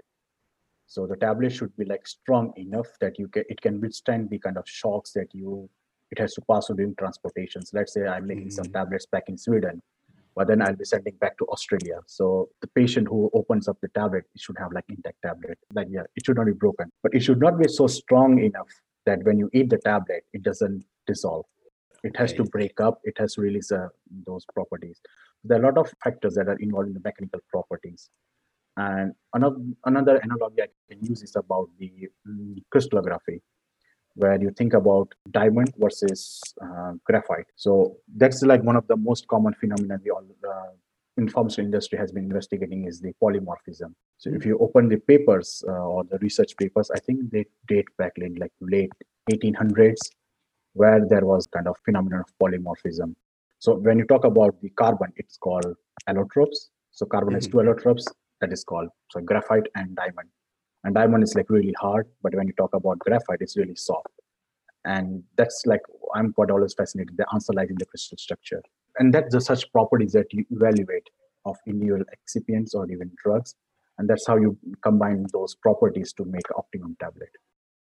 So 0.87 1.05
the 1.07 1.17
tablet 1.17 1.51
should 1.51 1.75
be 1.75 1.83
like 1.83 2.07
strong 2.07 2.53
enough 2.55 2.87
that 3.01 3.19
you 3.19 3.27
can 3.27 3.43
it 3.49 3.59
can 3.59 3.81
withstand 3.81 4.29
the 4.29 4.39
kind 4.39 4.57
of 4.57 4.67
shocks 4.67 5.11
that 5.13 5.33
you 5.33 5.69
it 6.11 6.19
has 6.19 6.33
to 6.35 6.41
pass 6.41 6.67
through 6.67 6.77
during 6.77 6.95
transportations. 6.95 7.71
Let's 7.73 7.93
say 7.93 8.07
I'm 8.07 8.27
making 8.27 8.47
mm-hmm. 8.47 8.63
some 8.63 8.71
tablets 8.71 9.05
back 9.05 9.23
in 9.27 9.37
Sweden 9.37 9.81
but 10.35 10.47
then 10.47 10.61
I'll 10.61 10.75
be 10.75 10.85
sending 10.85 11.15
back 11.15 11.37
to 11.39 11.45
Australia. 11.47 11.99
So 12.07 12.49
the 12.61 12.67
patient 12.67 13.07
who 13.07 13.29
opens 13.33 13.67
up 13.67 13.77
the 13.81 13.89
tablet, 13.89 14.25
it 14.33 14.41
should 14.41 14.57
have 14.57 14.71
like 14.71 14.85
intact 14.89 15.21
tablet. 15.23 15.57
Like 15.73 15.87
yeah, 15.89 16.03
it 16.15 16.25
should 16.25 16.37
not 16.37 16.45
be 16.45 16.53
broken, 16.53 16.91
but 17.03 17.13
it 17.13 17.21
should 17.21 17.39
not 17.39 17.59
be 17.59 17.67
so 17.67 17.87
strong 17.87 18.39
enough 18.39 18.69
that 19.05 19.23
when 19.23 19.37
you 19.39 19.49
eat 19.53 19.69
the 19.69 19.77
tablet, 19.77 20.23
it 20.33 20.43
doesn't 20.43 20.85
dissolve. 21.07 21.45
It 22.03 22.15
has 22.17 22.33
to 22.33 22.43
break 22.45 22.79
up. 22.79 22.99
It 23.03 23.17
has 23.19 23.35
to 23.35 23.41
release 23.41 23.71
uh, 23.71 23.87
those 24.25 24.45
properties. 24.53 24.99
There 25.43 25.57
are 25.57 25.61
a 25.61 25.65
lot 25.65 25.77
of 25.77 25.93
factors 26.03 26.35
that 26.35 26.47
are 26.47 26.57
involved 26.57 26.87
in 26.87 26.93
the 26.93 27.01
mechanical 27.03 27.39
properties. 27.49 28.09
And 28.77 29.13
another 29.33 29.57
another 29.85 30.17
analogy 30.17 30.61
I 30.61 30.67
can 30.89 31.03
use 31.05 31.21
is 31.21 31.35
about 31.35 31.69
the 31.77 31.91
um, 32.25 32.55
crystallography 32.71 33.41
where 34.15 34.41
you 34.41 34.51
think 34.51 34.73
about 34.73 35.13
diamond 35.31 35.73
versus 35.77 36.41
uh, 36.61 36.93
graphite. 37.05 37.47
So 37.55 37.97
that's 38.15 38.41
like 38.41 38.63
one 38.63 38.75
of 38.75 38.87
the 38.87 38.97
most 38.97 39.27
common 39.27 39.53
phenomena 39.53 39.99
we 40.03 40.11
all 40.11 40.25
uh, 40.47 40.71
in 41.17 41.27
pharmaceutical 41.27 41.65
industry 41.65 41.97
has 41.97 42.11
been 42.11 42.23
investigating 42.23 42.85
is 42.85 43.01
the 43.01 43.13
polymorphism. 43.21 43.93
So 44.17 44.29
if 44.33 44.45
you 44.45 44.57
open 44.59 44.87
the 44.87 44.97
papers 44.97 45.63
uh, 45.67 45.71
or 45.71 46.03
the 46.03 46.17
research 46.19 46.55
papers, 46.57 46.89
I 46.91 46.99
think 46.99 47.31
they 47.31 47.45
date 47.67 47.87
back 47.97 48.13
in 48.17 48.35
like 48.35 48.53
late 48.61 48.91
1800s, 49.31 49.99
where 50.73 51.05
there 51.07 51.25
was 51.25 51.47
kind 51.47 51.67
of 51.67 51.75
phenomenon 51.83 52.21
of 52.21 52.33
polymorphism. 52.41 53.15
So 53.59 53.75
when 53.75 53.99
you 53.99 54.05
talk 54.05 54.25
about 54.25 54.59
the 54.61 54.69
carbon, 54.69 55.11
it's 55.17 55.37
called 55.37 55.75
allotropes. 56.09 56.69
So 56.91 57.05
carbon 57.05 57.29
mm-hmm. 57.29 57.35
has 57.35 57.47
two 57.47 57.57
allotropes. 57.57 58.05
That 58.39 58.51
is 58.51 58.63
called 58.63 58.89
so 59.11 59.19
graphite 59.21 59.67
and 59.75 59.95
diamond 59.95 60.29
and 60.83 60.95
diamond 60.95 61.23
is 61.23 61.35
like 61.35 61.49
really 61.49 61.75
hard 61.79 62.07
but 62.23 62.33
when 62.35 62.47
you 62.47 62.53
talk 62.53 62.73
about 62.73 62.99
graphite 62.99 63.41
it's 63.41 63.57
really 63.57 63.75
soft. 63.75 64.07
And 64.83 65.23
that's 65.37 65.63
like 65.65 65.81
i'm 66.15 66.33
quite 66.33 66.51
always 66.51 66.73
fascinated 66.73 67.15
the 67.17 67.25
answer 67.33 67.53
lies 67.53 67.69
in 67.69 67.75
the 67.77 67.85
crystal 67.85 68.17
structure. 68.17 68.61
And 68.97 69.13
that's 69.13 69.33
the 69.33 69.41
such 69.41 69.71
properties 69.71 70.11
that 70.13 70.27
you 70.33 70.45
evaluate 70.49 71.07
of 71.45 71.57
individual 71.65 72.03
excipients 72.15 72.75
or 72.75 72.89
even 72.91 73.11
drugs 73.23 73.55
and 73.97 74.09
that's 74.09 74.25
how 74.25 74.37
you 74.37 74.57
combine 74.83 75.25
those 75.31 75.55
properties 75.55 76.11
to 76.13 76.25
make 76.25 76.43
optimum 76.57 76.97
tablet. 76.99 77.29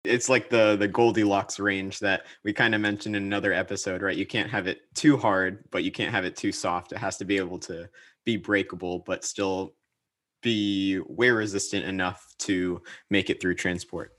It's 0.04 0.30
like 0.30 0.50
the 0.50 0.76
the 0.76 0.88
goldilocks 0.88 1.60
range 1.60 1.98
that 2.00 2.28
we 2.44 2.54
kind 2.54 2.76
of 2.76 2.82
mentioned 2.82 3.16
in 3.16 3.24
another 3.24 3.54
episode 3.54 4.04
right? 4.04 4.16
You 4.16 4.28
can't 4.28 4.50
have 4.52 4.68
it 4.68 4.82
too 4.94 5.18
hard 5.18 5.64
but 5.72 5.84
you 5.84 5.92
can't 5.92 6.12
have 6.12 6.26
it 6.26 6.36
too 6.36 6.52
soft. 6.52 6.92
It 6.92 7.00
has 7.00 7.18
to 7.18 7.26
be 7.26 7.38
able 7.38 7.58
to 7.60 7.90
be 8.24 8.38
breakable 8.38 9.00
but 9.00 9.26
still 9.26 9.74
be 10.46 11.02
wear 11.08 11.34
resistant 11.34 11.84
enough 11.86 12.24
to 12.38 12.82
make 13.10 13.30
it 13.32 13.42
through 13.42 13.56
transport? 13.56 14.12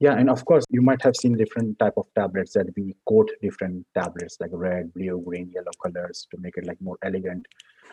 Yeah 0.00 0.14
and 0.20 0.28
of 0.28 0.44
course 0.44 0.64
you 0.70 0.82
might 0.82 1.02
have 1.02 1.16
seen 1.16 1.36
different 1.36 1.78
type 1.78 1.96
of 1.96 2.06
tablets 2.14 2.52
that 2.54 2.66
we 2.76 2.94
coat 3.08 3.30
different 3.40 3.86
tablets 3.94 4.36
like 4.40 4.50
red 4.52 4.92
blue 4.94 5.22
green 5.26 5.50
yellow 5.54 5.74
colors 5.82 6.26
to 6.30 6.36
make 6.40 6.56
it 6.56 6.66
like 6.66 6.80
more 6.80 6.98
elegant. 7.02 7.46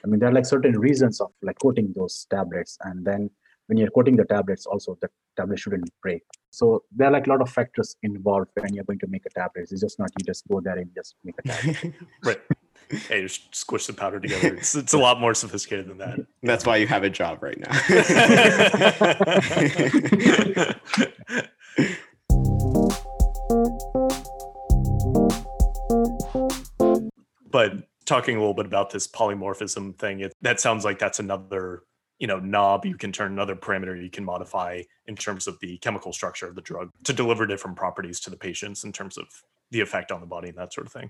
I 0.04 0.08
mean 0.08 0.20
there 0.20 0.30
are 0.30 0.38
like 0.40 0.46
certain 0.46 0.78
reasons 0.88 1.22
of 1.22 1.32
like 1.42 1.60
coating 1.62 1.94
those 1.96 2.26
tablets 2.30 2.78
and 2.82 3.06
then 3.06 3.30
when 3.68 3.78
you're 3.78 3.96
coating 3.98 4.18
the 4.18 4.26
tablets 4.26 4.66
also 4.66 4.98
the 5.02 5.10
tablet 5.38 5.60
shouldn't 5.60 5.90
break. 6.02 6.24
So 6.52 6.84
there 6.92 7.08
are 7.08 7.12
like 7.12 7.28
a 7.28 7.30
lot 7.30 7.42
of 7.42 7.50
factors 7.50 7.96
involved 8.04 8.52
when 8.56 8.74
you're 8.74 8.90
going 8.92 9.00
to 9.00 9.08
make 9.08 9.26
a 9.26 9.30
tablet. 9.30 9.70
It's 9.72 9.82
just 9.82 9.98
not 9.98 10.12
you 10.20 10.26
just 10.26 10.48
go 10.48 10.60
there 10.62 10.78
and 10.78 10.90
just 10.94 11.16
make 11.24 11.36
a 11.40 11.48
tablet. 11.48 11.94
Right 12.24 12.42
hey, 12.90 13.22
just 13.22 13.56
squish 13.56 13.88
the 13.88 13.94
powder 13.94 14.20
together. 14.20 14.58
It's, 14.58 14.76
it's 14.76 14.94
a 14.94 14.98
lot 14.98 15.20
more 15.20 15.34
sophisticated 15.34 15.88
than 15.88 15.98
that. 16.00 16.20
That's 16.42 16.66
why 16.66 16.78
you 16.78 16.88
have 16.88 17.04
a 17.04 17.10
job 17.10 17.42
right 17.42 17.60
now. 17.60 17.72
but 27.50 27.74
talking 28.06 28.36
a 28.36 28.40
little 28.40 28.54
bit 28.54 28.66
about 28.66 28.92
this 28.92 29.08
polymorphism 29.08 29.98
thing, 29.98 30.22
it, 30.22 30.34
that 30.42 30.60
sounds 30.60 30.86
like 30.86 31.00
that's 31.00 31.20
another 31.20 31.84
you 32.20 32.28
know 32.28 32.40
knob 32.40 32.86
you 32.86 32.96
can 32.96 33.12
turn 33.12 33.32
another 33.32 33.56
parameter 33.56 34.02
you 34.02 34.10
can 34.10 34.24
modify 34.24 34.82
in 35.08 35.16
terms 35.16 35.48
of 35.48 35.60
the 35.60 35.78
chemical 35.80 36.14
structure 36.14 36.48
of 36.48 36.56
the 36.56 36.62
drug 36.62 36.90
to 37.04 37.12
deliver 37.12 37.46
different 37.46 37.76
properties 37.76 38.20
to 38.20 38.30
the 38.30 38.38
patients 38.38 38.84
in 38.84 38.94
terms 38.94 39.18
of 39.18 39.26
the 39.72 39.82
effect 39.82 40.12
on 40.12 40.22
the 40.22 40.28
body 40.28 40.50
and 40.50 40.58
that 40.58 40.72
sort 40.72 40.88
of 40.88 40.94
thing 40.94 41.10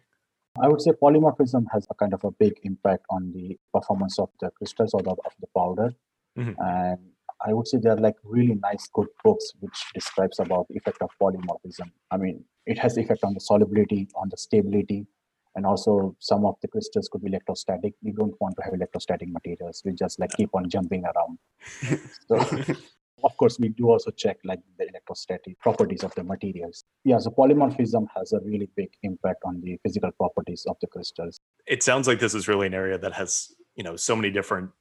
I 0.61 0.67
would 0.67 0.81
say 0.81 0.91
polymorphism 0.91 1.65
has 1.71 1.87
a 1.89 1.95
kind 1.95 2.13
of 2.13 2.23
a 2.23 2.31
big 2.31 2.59
impact 2.63 3.05
on 3.09 3.31
the 3.33 3.57
performance 3.73 4.19
of 4.19 4.29
the 4.39 4.51
crystals 4.51 4.93
or 4.93 5.01
the, 5.01 5.11
of 5.11 5.33
the 5.39 5.47
powder. 5.55 5.93
Mm-hmm. 6.37 6.61
And 6.61 6.99
I 7.45 7.53
would 7.53 7.67
say 7.67 7.79
there 7.81 7.93
are 7.93 7.99
like 7.99 8.15
really 8.23 8.55
nice 8.55 8.87
good 8.93 9.07
books 9.23 9.51
which 9.59 9.83
describes 9.93 10.39
about 10.39 10.67
the 10.69 10.77
effect 10.77 11.01
of 11.01 11.09
polymorphism. 11.21 11.91
I 12.11 12.17
mean, 12.17 12.45
it 12.65 12.77
has 12.79 12.97
effect 12.97 13.23
on 13.23 13.33
the 13.33 13.39
solubility, 13.39 14.07
on 14.15 14.29
the 14.29 14.37
stability, 14.37 15.07
and 15.55 15.65
also 15.65 16.15
some 16.19 16.45
of 16.45 16.55
the 16.61 16.67
crystals 16.67 17.09
could 17.09 17.21
be 17.21 17.29
electrostatic. 17.29 17.93
We 18.01 18.11
don't 18.11 18.39
want 18.39 18.55
to 18.57 18.63
have 18.63 18.73
electrostatic 18.73 19.29
materials. 19.29 19.81
We 19.85 19.93
just 19.93 20.19
like 20.19 20.31
keep 20.31 20.49
on 20.53 20.69
jumping 20.69 21.03
around. 21.03 21.39
so 22.27 22.75
of 23.23 23.35
course, 23.37 23.59
we 23.59 23.69
do 23.69 23.89
also 23.89 24.11
check 24.11 24.37
like 24.43 24.59
the 24.77 24.87
electrostatic 24.87 25.59
properties 25.59 26.03
of 26.03 26.13
the 26.15 26.23
materials. 26.23 26.83
Yeah, 27.03 27.17
so 27.19 27.29
polymorphism 27.29 28.07
has 28.15 28.33
a 28.33 28.39
really 28.39 28.69
big 28.75 28.89
impact 29.03 29.41
on 29.45 29.61
the 29.61 29.77
physical 29.83 30.11
properties 30.11 30.65
of 30.67 30.77
the 30.81 30.87
crystals. 30.87 31.39
It 31.65 31.83
sounds 31.83 32.07
like 32.07 32.19
this 32.19 32.33
is 32.33 32.47
really 32.47 32.67
an 32.67 32.73
area 32.73 32.97
that 32.97 33.13
has, 33.13 33.53
you 33.75 33.83
know, 33.83 33.95
so 33.95 34.15
many 34.15 34.31
different 34.31 34.71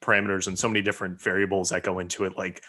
parameters 0.00 0.46
and 0.46 0.58
so 0.58 0.68
many 0.68 0.82
different 0.82 1.20
variables 1.20 1.70
that 1.70 1.82
go 1.82 1.98
into 1.98 2.24
it. 2.24 2.36
Like, 2.36 2.62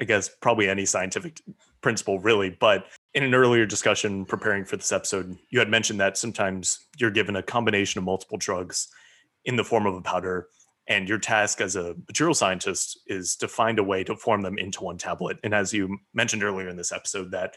I 0.00 0.04
guess 0.04 0.28
probably 0.28 0.68
any 0.68 0.86
scientific 0.86 1.40
principle, 1.80 2.20
really. 2.20 2.50
But 2.50 2.86
in 3.14 3.24
an 3.24 3.34
earlier 3.34 3.66
discussion 3.66 4.24
preparing 4.24 4.64
for 4.64 4.76
this 4.76 4.92
episode, 4.92 5.36
you 5.50 5.58
had 5.58 5.68
mentioned 5.68 6.00
that 6.00 6.16
sometimes 6.16 6.86
you're 6.98 7.10
given 7.10 7.36
a 7.36 7.42
combination 7.42 7.98
of 7.98 8.04
multiple 8.04 8.38
drugs 8.38 8.88
in 9.44 9.56
the 9.56 9.64
form 9.64 9.86
of 9.86 9.94
a 9.94 10.00
powder 10.00 10.48
and 10.88 11.08
your 11.08 11.18
task 11.18 11.60
as 11.60 11.76
a 11.76 11.94
material 12.08 12.34
scientist 12.34 12.98
is 13.06 13.36
to 13.36 13.46
find 13.46 13.78
a 13.78 13.84
way 13.84 14.02
to 14.04 14.16
form 14.16 14.40
them 14.40 14.58
into 14.58 14.82
one 14.82 14.96
tablet. 14.96 15.36
And 15.44 15.54
as 15.54 15.72
you 15.72 15.98
mentioned 16.14 16.42
earlier 16.42 16.68
in 16.68 16.76
this 16.76 16.92
episode, 16.92 17.30
that 17.32 17.54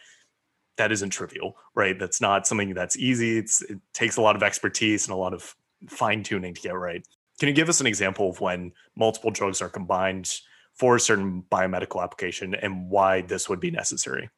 that 0.78 0.92
isn't 0.92 1.10
trivial, 1.10 1.56
right? 1.74 1.98
That's 1.98 2.22
not 2.22 2.46
something 2.46 2.74
that's 2.74 2.98
easy. 2.98 3.38
It's, 3.38 3.62
it 3.64 3.80
takes 3.94 4.18
a 4.18 4.22
lot 4.22 4.36
of 4.36 4.44
expertise 4.44 5.06
and 5.06 5.14
a 5.14 5.18
lot 5.18 5.34
of 5.34 5.56
fine 5.88 6.24
tuning 6.24 6.54
to 6.54 6.62
get 6.62 6.76
right. 6.76 7.06
Can 7.40 7.48
you 7.48 7.56
give 7.56 7.70
us 7.70 7.82
an 7.82 7.88
example 7.88 8.30
of 8.30 8.42
when 8.42 8.74
multiple 8.96 9.32
drugs 9.32 9.62
are 9.62 9.70
combined 9.70 10.40
for 10.74 10.96
a 10.96 11.00
certain 11.00 11.44
biomedical 11.52 12.04
application 12.04 12.56
and 12.56 12.90
why 12.90 13.22
this 13.22 13.48
would 13.50 13.60
be 13.60 13.72
necessary? 13.72 14.30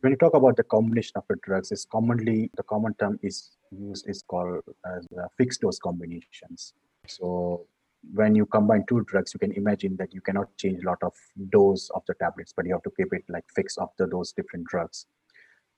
When 0.00 0.12
you 0.12 0.16
talk 0.16 0.34
about 0.34 0.56
the 0.56 0.62
combination 0.64 1.12
of 1.16 1.24
the 1.28 1.36
drugs, 1.42 1.72
is 1.72 1.86
commonly 1.90 2.50
the 2.56 2.62
common 2.62 2.94
term 2.94 3.18
is 3.22 3.50
used 3.70 4.08
is 4.08 4.22
called 4.22 4.62
as 4.96 5.06
uh, 5.18 5.26
fixed 5.36 5.60
dose 5.60 5.78
combinations. 5.78 6.74
So 7.06 7.66
when 8.14 8.34
you 8.34 8.46
combine 8.46 8.84
two 8.88 9.04
drugs, 9.06 9.32
you 9.34 9.40
can 9.40 9.52
imagine 9.52 9.96
that 9.96 10.14
you 10.14 10.20
cannot 10.20 10.56
change 10.56 10.82
a 10.82 10.86
lot 10.86 10.98
of 11.02 11.12
dose 11.50 11.90
of 11.90 12.02
the 12.06 12.14
tablets, 12.14 12.52
but 12.56 12.66
you 12.66 12.72
have 12.72 12.82
to 12.82 12.92
keep 12.96 13.12
it 13.12 13.24
like 13.28 13.44
fixed 13.54 13.78
after 13.80 14.06
those 14.06 14.32
different 14.32 14.66
drugs. 14.66 15.06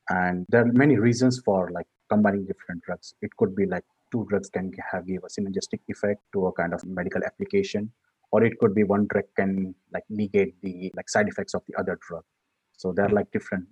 And 0.09 0.47
there 0.49 0.63
are 0.63 0.73
many 0.73 0.97
reasons 0.97 1.41
for 1.45 1.71
like 1.71 1.87
combining 2.09 2.47
different 2.47 2.83
drugs. 2.83 3.15
It 3.23 3.37
could 3.37 3.55
be 3.55 3.67
like 3.67 3.85
two 4.11 4.27
drugs 4.29 4.49
can 4.51 4.73
have 4.93 5.07
give 5.07 5.23
a 5.25 5.41
synergistic 5.41 5.81
effect 5.89 6.21
to 6.33 6.47
a 6.47 6.53
kind 6.53 6.75
of 6.75 6.85
medical 6.85 7.23
application 7.25 7.91
or 8.33 8.45
it 8.45 8.59
could 8.59 8.75
be 8.75 8.85
one 8.85 9.07
drug 9.09 9.25
can 9.37 9.75
like 9.93 10.05
negate 10.09 10.55
the 10.63 10.91
like 10.95 11.09
side 11.09 11.29
effects 11.29 11.55
of 11.55 11.63
the 11.69 11.79
other 11.79 11.99
drug 12.07 12.25
so 12.77 12.93
there 12.93 13.05
are 13.05 13.09
hmm. 13.09 13.17
like 13.17 13.31
different 13.33 13.67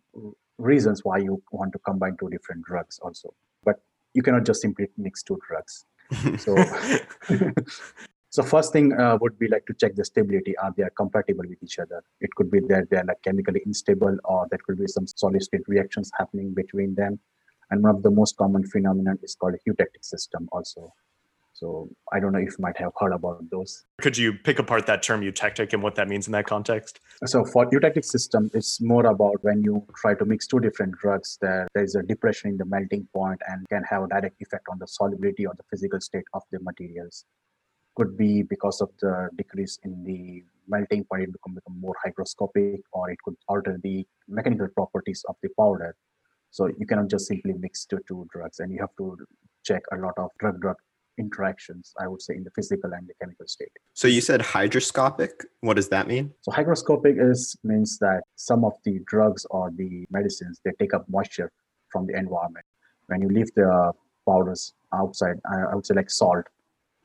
reasons 0.58 1.04
why 1.04 1.18
you 1.18 1.42
want 1.52 1.72
to 1.72 1.78
combine 1.80 2.16
two 2.18 2.28
different 2.28 2.64
drugs 2.64 2.98
also 3.02 3.34
but 3.64 3.76
you 4.14 4.22
cannot 4.22 4.44
just 4.44 4.60
simply 4.60 4.86
mix 4.96 5.22
two 5.22 5.38
drugs 5.46 5.84
so 6.38 6.56
so 8.38 8.44
first 8.44 8.72
thing 8.72 8.92
uh, 8.92 9.18
would 9.20 9.36
be 9.36 9.48
like 9.48 9.66
to 9.66 9.74
check 9.74 9.96
the 9.96 10.04
stability 10.04 10.56
are 10.58 10.72
they 10.76 10.84
compatible 10.96 11.44
with 11.48 11.60
each 11.60 11.80
other 11.80 12.04
it 12.20 12.32
could 12.36 12.50
be 12.52 12.60
that 12.60 12.88
they're 12.88 13.08
like 13.08 13.20
chemically 13.22 13.60
unstable 13.66 14.16
or 14.24 14.46
there 14.50 14.60
could 14.64 14.78
be 14.78 14.86
some 14.86 15.08
solid 15.08 15.42
state 15.42 15.66
reactions 15.66 16.12
happening 16.16 16.54
between 16.54 16.94
them 16.94 17.18
and 17.70 17.82
one 17.82 17.96
of 17.96 18.02
the 18.04 18.10
most 18.20 18.36
common 18.36 18.64
phenomenon 18.74 19.18
is 19.24 19.34
called 19.34 19.54
a 19.54 19.70
eutectic 19.70 20.04
system 20.12 20.48
also 20.52 20.92
so 21.58 21.88
I 22.12 22.20
don't 22.20 22.32
know 22.32 22.38
if 22.38 22.50
you 22.50 22.60
might 22.60 22.76
have 22.76 22.92
heard 23.00 23.12
about 23.12 23.50
those. 23.50 23.84
Could 24.00 24.16
you 24.16 24.32
pick 24.32 24.60
apart 24.60 24.86
that 24.86 25.02
term 25.02 25.22
eutectic 25.22 25.72
and 25.72 25.82
what 25.82 25.96
that 25.96 26.06
means 26.06 26.28
in 26.28 26.32
that 26.32 26.46
context? 26.46 27.00
So 27.24 27.44
for 27.44 27.66
eutectic 27.66 28.04
system, 28.04 28.48
it's 28.54 28.80
more 28.80 29.06
about 29.06 29.42
when 29.42 29.64
you 29.64 29.84
try 29.96 30.14
to 30.14 30.24
mix 30.24 30.46
two 30.46 30.60
different 30.60 30.92
drugs, 30.98 31.36
there 31.40 31.66
there 31.74 31.82
is 31.82 31.96
a 31.96 32.04
depression 32.04 32.50
in 32.50 32.58
the 32.58 32.64
melting 32.64 33.08
point 33.12 33.40
and 33.48 33.68
can 33.68 33.82
have 33.90 34.04
a 34.04 34.06
direct 34.06 34.40
effect 34.40 34.66
on 34.70 34.78
the 34.78 34.86
solubility 34.86 35.46
or 35.46 35.54
the 35.56 35.64
physical 35.68 36.00
state 36.00 36.28
of 36.32 36.44
the 36.52 36.60
materials. 36.60 37.24
Could 37.98 38.16
be 38.16 38.44
because 38.44 38.80
of 38.80 38.90
the 39.02 39.28
decrease 39.36 39.74
in 39.82 40.04
the 40.04 40.44
melting 40.68 41.02
point, 41.04 41.24
it 41.24 41.32
become, 41.32 41.54
become 41.54 41.80
more 41.80 41.96
hygroscopic, 42.04 42.80
or 42.92 43.10
it 43.10 43.18
could 43.24 43.34
alter 43.48 43.74
the 43.82 44.06
mechanical 44.28 44.68
properties 44.68 45.24
of 45.28 45.34
the 45.42 45.48
powder. 45.58 45.96
So 46.52 46.68
you 46.78 46.86
cannot 46.86 47.08
just 47.10 47.26
simply 47.26 47.54
mix 47.64 47.86
the 47.86 47.98
two 48.06 48.20
drugs, 48.32 48.60
and 48.60 48.72
you 48.72 48.78
have 48.78 48.94
to 48.98 49.06
check 49.64 49.82
a 49.90 49.96
lot 49.96 50.14
of 50.16 50.30
drug-drug 50.38 50.76
interactions, 51.18 51.92
I 51.98 52.06
would 52.06 52.22
say, 52.22 52.34
in 52.36 52.44
the 52.44 52.52
physical 52.52 52.92
and 52.92 53.08
the 53.08 53.14
chemical 53.20 53.48
state. 53.48 53.72
So 53.94 54.06
you 54.06 54.20
said 54.20 54.42
hygroscopic. 54.42 55.32
What 55.62 55.74
does 55.74 55.88
that 55.88 56.06
mean? 56.06 56.32
So 56.42 56.52
hygroscopic 56.52 57.16
is 57.32 57.56
means 57.64 57.98
that 57.98 58.22
some 58.36 58.64
of 58.64 58.74
the 58.84 59.00
drugs 59.06 59.44
or 59.50 59.72
the 59.74 60.06
medicines 60.10 60.60
they 60.64 60.70
take 60.78 60.94
up 60.94 61.04
moisture 61.08 61.50
from 61.88 62.06
the 62.06 62.14
environment. 62.16 62.64
When 63.08 63.22
you 63.22 63.28
leave 63.28 63.52
the 63.56 63.92
powders 64.24 64.72
outside, 64.94 65.40
I 65.50 65.74
would 65.74 65.84
say 65.84 65.94
like 65.94 66.10
salt. 66.10 66.46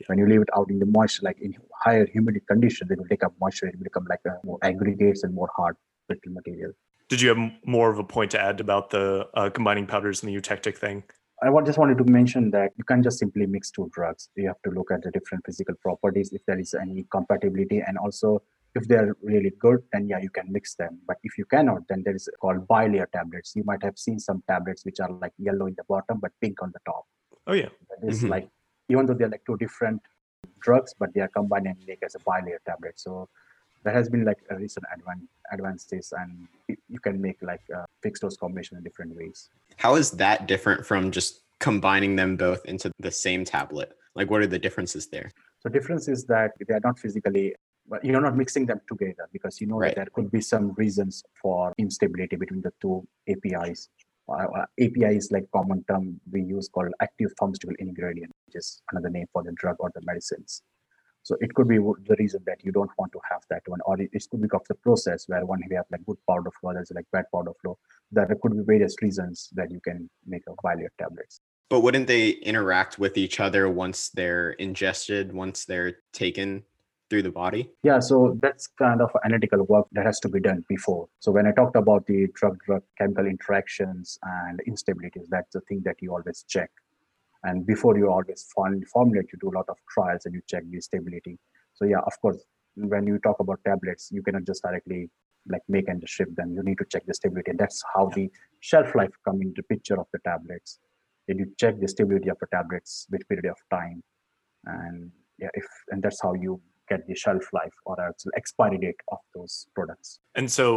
When 0.07 0.17
you 0.17 0.27
leave 0.27 0.41
it 0.41 0.49
out 0.55 0.69
in 0.69 0.79
the 0.79 0.85
moisture, 0.85 1.21
like 1.23 1.39
in 1.41 1.55
higher 1.81 2.05
humidity 2.05 2.45
conditions, 2.47 2.89
they 2.89 2.95
will 2.95 3.07
take 3.07 3.23
up 3.23 3.33
moisture. 3.39 3.67
It 3.67 3.77
will 3.77 3.83
become 3.83 4.07
like 4.09 4.21
more 4.43 4.59
aggregates 4.61 5.23
and 5.23 5.33
more 5.33 5.49
hard 5.55 5.75
brittle 6.07 6.33
material. 6.33 6.71
Did 7.09 7.21
you 7.21 7.29
have 7.29 7.51
more 7.65 7.91
of 7.91 7.99
a 7.99 8.03
point 8.03 8.31
to 8.31 8.41
add 8.41 8.59
about 8.59 8.89
the 8.89 9.27
uh, 9.33 9.49
combining 9.49 9.85
powders 9.85 10.23
and 10.23 10.33
the 10.33 10.39
eutectic 10.39 10.77
thing? 10.77 11.03
I 11.41 11.61
just 11.65 11.77
wanted 11.77 11.97
to 11.97 12.05
mention 12.05 12.51
that 12.51 12.71
you 12.77 12.85
can't 12.85 13.03
just 13.03 13.19
simply 13.19 13.45
mix 13.45 13.69
two 13.69 13.89
drugs. 13.93 14.29
You 14.35 14.47
have 14.47 14.61
to 14.63 14.71
look 14.71 14.91
at 14.91 15.03
the 15.03 15.11
different 15.11 15.45
physical 15.45 15.75
properties, 15.81 16.31
if 16.31 16.41
there 16.45 16.57
is 16.57 16.73
any 16.73 17.05
compatibility, 17.11 17.83
and 17.85 17.97
also 17.97 18.41
if 18.75 18.87
they're 18.87 19.15
really 19.21 19.51
good, 19.59 19.79
then 19.91 20.07
yeah, 20.07 20.19
you 20.19 20.29
can 20.29 20.51
mix 20.51 20.75
them. 20.75 20.99
But 21.05 21.17
if 21.23 21.37
you 21.37 21.45
cannot, 21.45 21.81
then 21.89 22.01
there 22.05 22.15
is 22.15 22.29
called 22.39 22.67
bilayer 22.67 23.11
tablets. 23.11 23.53
You 23.55 23.63
might 23.65 23.83
have 23.83 23.97
seen 23.97 24.19
some 24.19 24.41
tablets 24.47 24.85
which 24.85 24.99
are 24.99 25.11
like 25.11 25.33
yellow 25.37 25.67
in 25.67 25.75
the 25.77 25.83
bottom 25.87 26.19
but 26.21 26.31
pink 26.41 26.61
on 26.61 26.71
the 26.73 26.79
top. 26.85 27.03
Oh 27.45 27.53
yeah, 27.53 27.69
it's 28.01 28.19
mm-hmm. 28.19 28.29
like 28.29 28.49
even 28.89 29.05
though 29.05 29.13
they're 29.13 29.29
like 29.29 29.45
two 29.45 29.57
different 29.57 30.01
drugs, 30.59 30.93
but 30.97 31.13
they 31.13 31.21
are 31.21 31.29
combined 31.29 31.67
and 31.67 31.77
make 31.87 31.99
as 32.03 32.15
a 32.15 32.19
bilayer 32.19 32.57
tablet. 32.65 32.99
So 32.99 33.29
there 33.83 33.93
has 33.93 34.09
been 34.09 34.25
like 34.25 34.39
a 34.49 34.55
recent 34.55 34.85
advan- 34.95 35.27
advances, 35.51 36.13
and 36.17 36.47
you 36.67 36.99
can 36.99 37.21
make 37.21 37.41
like 37.41 37.61
a 37.73 37.85
fixed 38.01 38.21
dose 38.21 38.37
combination 38.37 38.77
in 38.77 38.83
different 38.83 39.15
ways. 39.15 39.49
How 39.77 39.95
is 39.95 40.11
that 40.11 40.47
different 40.47 40.85
from 40.85 41.11
just 41.11 41.41
combining 41.59 42.15
them 42.15 42.35
both 42.37 42.65
into 42.65 42.91
the 42.99 43.11
same 43.11 43.45
tablet? 43.45 43.93
Like, 44.15 44.29
what 44.29 44.41
are 44.41 44.47
the 44.47 44.59
differences 44.59 45.07
there? 45.07 45.31
The 45.63 45.69
difference 45.69 46.07
is 46.07 46.25
that 46.25 46.51
they 46.67 46.73
are 46.73 46.81
not 46.83 46.99
physically, 46.99 47.55
but 47.87 48.03
you're 48.05 48.21
not 48.21 48.37
mixing 48.37 48.65
them 48.65 48.81
together 48.87 49.27
because 49.31 49.59
you 49.59 49.67
know 49.67 49.77
right. 49.77 49.89
that 49.89 49.95
there 49.95 50.07
could 50.13 50.31
be 50.31 50.41
some 50.41 50.73
reasons 50.73 51.23
for 51.41 51.73
instability 51.77 52.35
between 52.35 52.61
the 52.61 52.71
two 52.81 53.05
APIs. 53.27 53.89
Uh, 54.29 54.65
API 54.79 55.17
is 55.17 55.31
like 55.31 55.45
common 55.51 55.83
term 55.89 56.19
we 56.31 56.41
use 56.41 56.69
called 56.69 56.93
active 57.01 57.31
pharmaceutical 57.37 57.75
ingredient, 57.79 58.31
which 58.45 58.55
is 58.55 58.81
another 58.91 59.09
name 59.09 59.25
for 59.33 59.43
the 59.43 59.51
drug 59.53 59.75
or 59.79 59.91
the 59.93 60.01
medicines. 60.05 60.61
So 61.23 61.37
it 61.39 61.53
could 61.53 61.69
be 61.69 61.77
the 61.77 62.15
reason 62.19 62.41
that 62.45 62.63
you 62.63 62.73
don't 62.73 62.91
want 62.97 63.13
to 63.13 63.19
have 63.31 63.43
that 63.49 63.63
one, 63.67 63.79
or 63.85 63.99
it, 63.99 64.11
could 64.29 64.41
be 64.41 64.49
of 64.53 64.61
the 64.67 64.75
process 64.75 65.23
where 65.27 65.45
one 65.45 65.61
we 65.69 65.75
have 65.75 65.85
like 65.89 66.05
good 66.05 66.17
powder 66.29 66.51
flow, 66.51 66.73
there's 66.73 66.91
like 66.93 67.05
bad 67.13 67.25
powder 67.33 67.51
flow. 67.61 67.77
There 68.11 68.27
could 68.41 68.57
be 68.57 68.63
various 68.63 68.95
reasons 69.01 69.49
that 69.53 69.71
you 69.71 69.79
can 69.79 70.09
make 70.25 70.43
a 70.47 70.51
bilayer 70.51 70.89
tablets. 70.99 71.39
But 71.69 71.79
wouldn't 71.79 72.07
they 72.07 72.31
interact 72.31 72.99
with 72.99 73.17
each 73.17 73.39
other 73.39 73.69
once 73.69 74.09
they're 74.09 74.51
ingested, 74.51 75.33
once 75.33 75.63
they're 75.63 75.99
taken 76.11 76.63
through 77.13 77.23
the 77.23 77.31
body? 77.31 77.69
Yeah, 77.83 77.99
so 77.99 78.37
that's 78.41 78.67
kind 78.67 79.01
of 79.01 79.11
analytical 79.23 79.63
work 79.63 79.87
that 79.91 80.05
has 80.05 80.19
to 80.21 80.29
be 80.29 80.39
done 80.39 80.63
before. 80.67 81.07
So 81.19 81.31
when 81.31 81.47
I 81.47 81.51
talked 81.51 81.75
about 81.75 82.05
the 82.07 82.27
drug-drug 82.33 82.83
chemical 82.97 83.27
interactions 83.27 84.17
and 84.23 84.59
instabilities, 84.67 85.27
that's 85.29 85.53
the 85.53 85.61
thing 85.61 85.81
that 85.85 85.97
you 86.01 86.11
always 86.11 86.43
check 86.47 86.71
and 87.43 87.65
before 87.65 87.97
you 87.97 88.09
always 88.09 88.47
form, 88.53 88.81
formulate 88.91 89.27
you 89.31 89.39
do 89.39 89.49
a 89.49 89.57
lot 89.57 89.65
of 89.69 89.77
trials 89.89 90.25
and 90.25 90.33
you 90.33 90.41
check 90.47 90.63
the 90.69 90.81
stability 90.81 91.37
so 91.73 91.85
yeah 91.85 91.99
of 92.05 92.13
course 92.21 92.37
when 92.75 93.05
you 93.05 93.19
talk 93.19 93.39
about 93.39 93.59
tablets 93.65 94.09
you 94.11 94.21
cannot 94.23 94.43
just 94.45 94.63
directly 94.63 95.09
like 95.49 95.61
make 95.67 95.87
and 95.89 96.07
ship 96.07 96.29
them 96.35 96.53
you 96.55 96.63
need 96.63 96.77
to 96.77 96.85
check 96.89 97.03
the 97.05 97.13
stability 97.13 97.51
and 97.51 97.59
that's 97.59 97.83
how 97.93 98.07
yeah. 98.09 98.15
the 98.15 98.31
shelf 98.61 98.95
life 98.95 99.11
come 99.25 99.41
into 99.41 99.61
picture 99.63 99.99
of 99.99 100.07
the 100.13 100.19
tablets 100.25 100.79
and 101.27 101.39
you 101.39 101.45
check 101.59 101.75
the 101.79 101.87
stability 101.87 102.29
of 102.29 102.37
the 102.39 102.47
tablets 102.51 103.07
with 103.11 103.27
period 103.27 103.45
of 103.45 103.57
time 103.69 104.01
and 104.65 105.11
yeah 105.37 105.49
if 105.53 105.65
and 105.89 106.01
that's 106.01 106.21
how 106.21 106.33
you 106.33 106.59
get 106.93 107.07
the 107.07 107.15
shelf 107.15 107.45
life 107.53 107.77
or 107.85 107.99
actual 108.01 108.31
expiry 108.35 108.77
date 108.77 109.01
of 109.11 109.19
those 109.35 109.67
products 109.75 110.19
and 110.35 110.51
so 110.51 110.67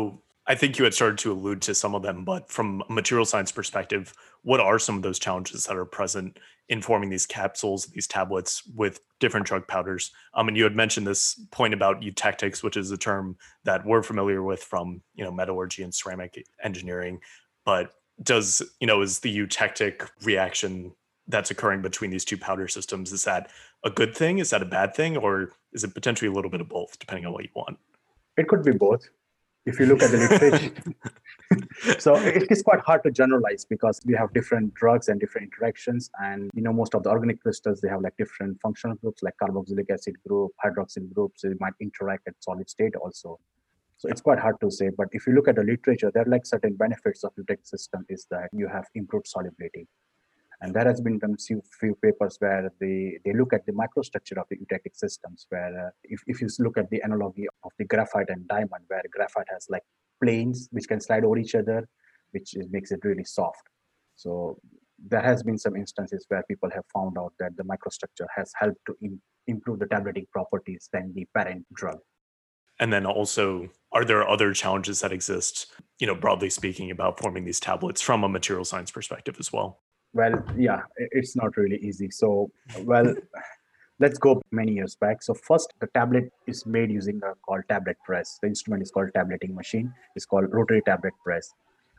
I 0.49 0.55
think 0.55 0.79
you 0.79 0.85
had 0.85 0.95
started 0.95 1.19
to 1.19 1.33
allude 1.33 1.61
to 1.63 1.75
some 1.75 1.95
of 1.95 2.03
them, 2.03 2.25
but 2.25 2.49
from 2.49 2.83
a 2.89 2.93
material 2.93 3.25
science 3.25 3.51
perspective, 3.51 4.15
what 4.43 4.61
are 4.61 4.79
some 4.79 4.97
of 4.97 5.03
those 5.03 5.19
challenges 5.19 5.65
that 5.65 5.77
are 5.77 5.85
present 5.85 6.39
in 6.69 6.81
forming 6.81 7.11
these 7.11 7.27
capsules, 7.27 7.87
these 7.87 8.07
tablets 8.07 8.63
with 8.77 9.01
different 9.19 9.47
drug 9.47 9.67
powders? 9.67 10.13
Um, 10.35 10.47
and 10.47 10.57
you 10.57 10.63
had 10.63 10.77
mentioned 10.77 11.07
this 11.07 11.35
point 11.51 11.75
about 11.75 12.01
eutectics, 12.01 12.63
which 12.63 12.77
is 12.77 12.93
a 12.93 12.97
term 12.97 13.37
that 13.65 13.85
we're 13.85 14.05
familiar 14.05 14.43
with 14.43 14.63
from 14.63 15.03
you 15.15 15.25
know 15.25 15.33
metallurgy 15.33 15.83
and 15.83 15.93
ceramic 15.93 16.41
engineering. 16.63 17.19
But 17.65 17.93
does 18.23 18.63
you 18.81 18.87
know 18.87 19.03
is 19.03 19.19
the 19.19 19.37
eutectic 19.37 20.09
reaction 20.23 20.93
that's 21.29 21.51
occurring 21.51 21.83
between 21.83 22.11
these 22.11 22.25
two 22.25 22.39
powder 22.39 22.69
systems 22.69 23.13
is 23.13 23.25
that 23.25 23.51
a 23.87 23.91
good 23.91 24.15
thing? 24.15 24.39
Is 24.39 24.51
that 24.51 24.63
a 24.63 24.67
bad 24.67 24.95
thing, 24.95 25.17
or 25.17 25.53
is 25.73 25.85
it 25.85 25.95
potentially 25.95 26.29
a 26.29 26.33
little 26.33 26.51
bit 26.51 26.61
of 26.61 26.69
both, 26.69 26.99
depending 26.99 27.25
on 27.25 27.33
what 27.33 27.45
you 27.45 27.51
want? 27.55 27.79
It 28.37 28.49
could 28.49 28.65
be 28.65 28.73
both 28.73 29.09
if 29.65 29.81
you 29.81 29.87
look 29.87 30.03
at 30.03 30.11
the 30.11 30.19
literature. 30.19 31.99
so 32.01 32.17
it 32.17 32.51
is 32.51 32.63
quite 32.63 32.81
hard 32.81 33.03
to 33.05 33.11
generalize 33.11 33.65
because 33.65 34.01
we 34.05 34.15
have 34.15 34.33
different 34.33 34.75
drugs 34.75 35.09
and 35.09 35.21
different 35.21 35.45
interactions 35.49 36.11
and 36.21 36.51
you 36.55 36.63
know 36.63 36.73
most 36.73 36.95
of 36.95 37.03
the 37.05 37.11
organic 37.11 37.41
crystals 37.41 37.81
they 37.81 37.89
have 37.89 38.01
like 38.01 38.17
different 38.17 38.61
functional 38.61 38.97
groups 38.97 39.23
like 39.23 39.35
carboxylic 39.43 39.89
acid 39.91 40.17
group 40.27 40.51
hydroxyl 40.65 41.13
groups 41.13 41.43
they 41.43 41.51
might 41.61 41.73
interact 41.81 42.27
at 42.27 42.35
solid 42.41 42.69
state 42.69 42.95
also 42.97 43.39
so 43.99 44.09
it's 44.09 44.21
quite 44.21 44.41
hard 44.41 44.57
to 44.61 44.71
say 44.71 44.91
but 44.97 45.09
if 45.13 45.27
you 45.27 45.33
look 45.35 45.49
at 45.49 45.57
the 45.57 45.63
literature 45.63 46.11
there 46.13 46.25
are 46.25 46.33
like 46.37 46.47
certain 46.47 46.75
benefits 46.75 47.23
of 47.23 47.33
eutectic 47.37 47.67
system 47.67 48.05
is 48.09 48.27
that 48.31 48.49
you 48.53 48.67
have 48.67 48.87
improved 48.95 49.27
solubility 49.27 49.87
and 50.61 50.73
there 50.75 50.87
has 50.87 51.01
been 51.01 51.21
some 51.21 51.37
few, 51.37 51.63
few 51.81 51.95
papers 52.03 52.37
where 52.39 52.73
they, 52.81 53.19
they 53.25 53.33
look 53.33 53.53
at 53.53 53.67
the 53.67 53.73
microstructure 53.73 54.39
of 54.39 54.47
the 54.51 54.57
eutectic 54.57 54.95
systems, 54.95 55.47
where 55.51 55.89
uh, 55.89 55.91
if, 56.05 56.21
if 56.27 56.41
you 56.41 56.49
look 56.61 56.79
at 56.79 56.89
the 56.91 57.01
analogy 57.05 57.47
of 57.65 57.73
the 57.79 57.85
graphite 57.85 58.31
and 58.31 58.49
diamond, 58.49 58.85
where 58.89 59.03
graphite 59.11 59.47
has 59.53 59.67
like 59.69 59.83
planes 60.23 60.69
which 60.73 60.89
can 60.89 61.01
slide 61.01 61.25
over 61.25 61.37
each 61.37 61.55
other, 61.55 61.87
which 62.31 62.57
is, 62.57 62.67
makes 62.71 62.91
it 62.91 63.01
really 63.05 63.25
soft. 63.25 63.63
So 64.17 64.59
there 64.99 65.21
has 65.21 65.43
been 65.43 65.59
some 65.59 65.77
instances 65.77 66.25
where 66.29 66.43
people 66.49 66.71
have 66.75 66.85
found 66.93 67.19
out 67.19 67.35
that 67.39 67.57
the 67.57 67.65
microstructure 67.65 68.27
has 68.35 68.51
helped 68.59 68.81
to 68.87 68.97
improve 69.47 69.79
the 69.79 69.87
tableting 69.87 70.27
properties 70.33 70.89
than 70.93 71.13
the 71.15 71.27
parent 71.35 71.67
drug. 71.75 71.99
And 72.79 72.93
then 72.93 73.07
also, 73.07 73.69
are 73.93 74.05
there 74.05 74.27
other 74.29 74.53
challenges 74.53 75.01
that 75.01 75.13
exist, 75.13 75.73
you 75.99 76.07
know, 76.07 76.15
broadly 76.15 76.51
speaking, 76.51 76.91
about 76.91 77.19
forming 77.19 77.45
these 77.45 77.61
tablets 77.61 78.01
from 78.01 78.25
a 78.25 78.29
material 78.29 78.65
science 78.65 78.91
perspective 78.91 79.37
as 79.39 79.53
well? 79.53 79.81
Well 80.17 80.35
yeah 80.57 80.83
it's 80.97 81.37
not 81.37 81.57
really 81.57 81.79
easy. 81.89 82.11
So 82.11 82.51
well 82.83 83.15
let's 83.99 84.19
go 84.19 84.43
many 84.51 84.73
years 84.73 84.97
back. 84.97 85.23
So 85.23 85.35
first 85.35 85.73
the 85.81 85.89
tablet 85.89 86.33
is 86.47 86.67
made 86.67 86.91
using 86.91 87.21
a 87.23 87.35
called 87.47 87.65
tablet 87.69 87.97
press. 88.05 88.39
The 88.43 88.49
instrument 88.49 88.83
is 88.83 88.91
called 88.91 89.11
tableting 89.15 89.55
machine. 89.55 89.93
It's 90.15 90.27
called 90.27 90.53
rotary 90.53 90.83
tablet 90.83 91.15
press. 91.25 91.53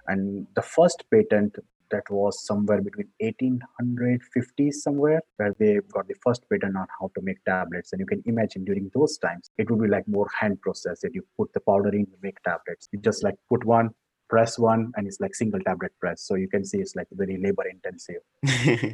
And 0.07 0.47
the 0.55 0.61
first 0.61 1.03
patent 1.11 1.57
that 1.89 2.03
was 2.09 2.45
somewhere 2.45 2.81
between 2.81 3.07
1850s 3.23 4.73
somewhere 4.73 5.21
where 5.37 5.53
they 5.57 5.79
got 5.93 6.07
the 6.07 6.15
first 6.21 6.43
patent 6.49 6.75
on 6.75 6.87
how 6.99 7.09
to 7.15 7.21
make 7.21 7.43
tablets. 7.45 7.93
And 7.93 7.99
you 7.99 8.05
can 8.05 8.21
imagine 8.25 8.65
during 8.65 8.91
those 8.93 9.17
times 9.17 9.51
it 9.57 9.69
would 9.69 9.81
be 9.81 9.87
like 9.87 10.07
more 10.07 10.27
hand 10.39 10.61
process 10.61 10.99
that 11.01 11.15
you 11.15 11.23
put 11.37 11.53
the 11.53 11.61
powder 11.61 11.89
in 11.89 11.99
you 11.99 12.17
make 12.21 12.41
tablets. 12.43 12.89
You 12.91 12.99
just 12.99 13.23
like 13.23 13.35
put 13.49 13.63
one 13.63 13.91
press 14.29 14.59
one 14.59 14.91
and 14.95 15.07
it's 15.07 15.19
like 15.19 15.35
single 15.35 15.59
tablet 15.61 15.91
press. 15.99 16.21
So 16.21 16.35
you 16.35 16.47
can 16.47 16.65
see 16.65 16.79
it's 16.79 16.95
like 16.95 17.07
very 17.11 17.37
labor 17.41 17.63
intensive. 17.67 18.21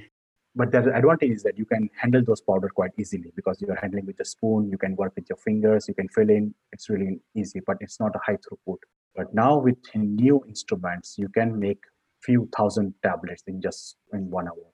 But 0.55 0.71
the 0.71 0.93
advantage 0.93 1.31
is 1.31 1.43
that 1.43 1.57
you 1.57 1.65
can 1.65 1.89
handle 1.95 2.21
those 2.23 2.41
powder 2.41 2.69
quite 2.69 2.91
easily 2.99 3.31
because 3.35 3.59
you're 3.59 3.75
handling 3.75 4.05
with 4.05 4.19
a 4.19 4.25
spoon 4.25 4.69
you 4.69 4.77
can 4.77 4.95
work 4.95 5.13
with 5.15 5.25
your 5.29 5.37
fingers 5.37 5.87
you 5.87 5.95
can 5.95 6.07
fill 6.09 6.29
in. 6.29 6.53
It's 6.71 6.89
really 6.89 7.19
easy 7.35 7.59
but 7.65 7.77
it's 7.79 7.99
not 7.99 8.15
a 8.15 8.19
high 8.25 8.37
throughput. 8.37 8.77
But 9.15 9.33
now 9.33 9.57
with 9.57 9.77
new 9.95 10.43
instruments 10.47 11.15
you 11.17 11.29
can 11.29 11.59
make 11.59 11.79
few 12.21 12.47
thousand 12.55 12.93
tablets 13.03 13.43
in 13.47 13.61
just 13.61 13.97
in 14.13 14.29
one 14.29 14.47
hour. 14.47 14.67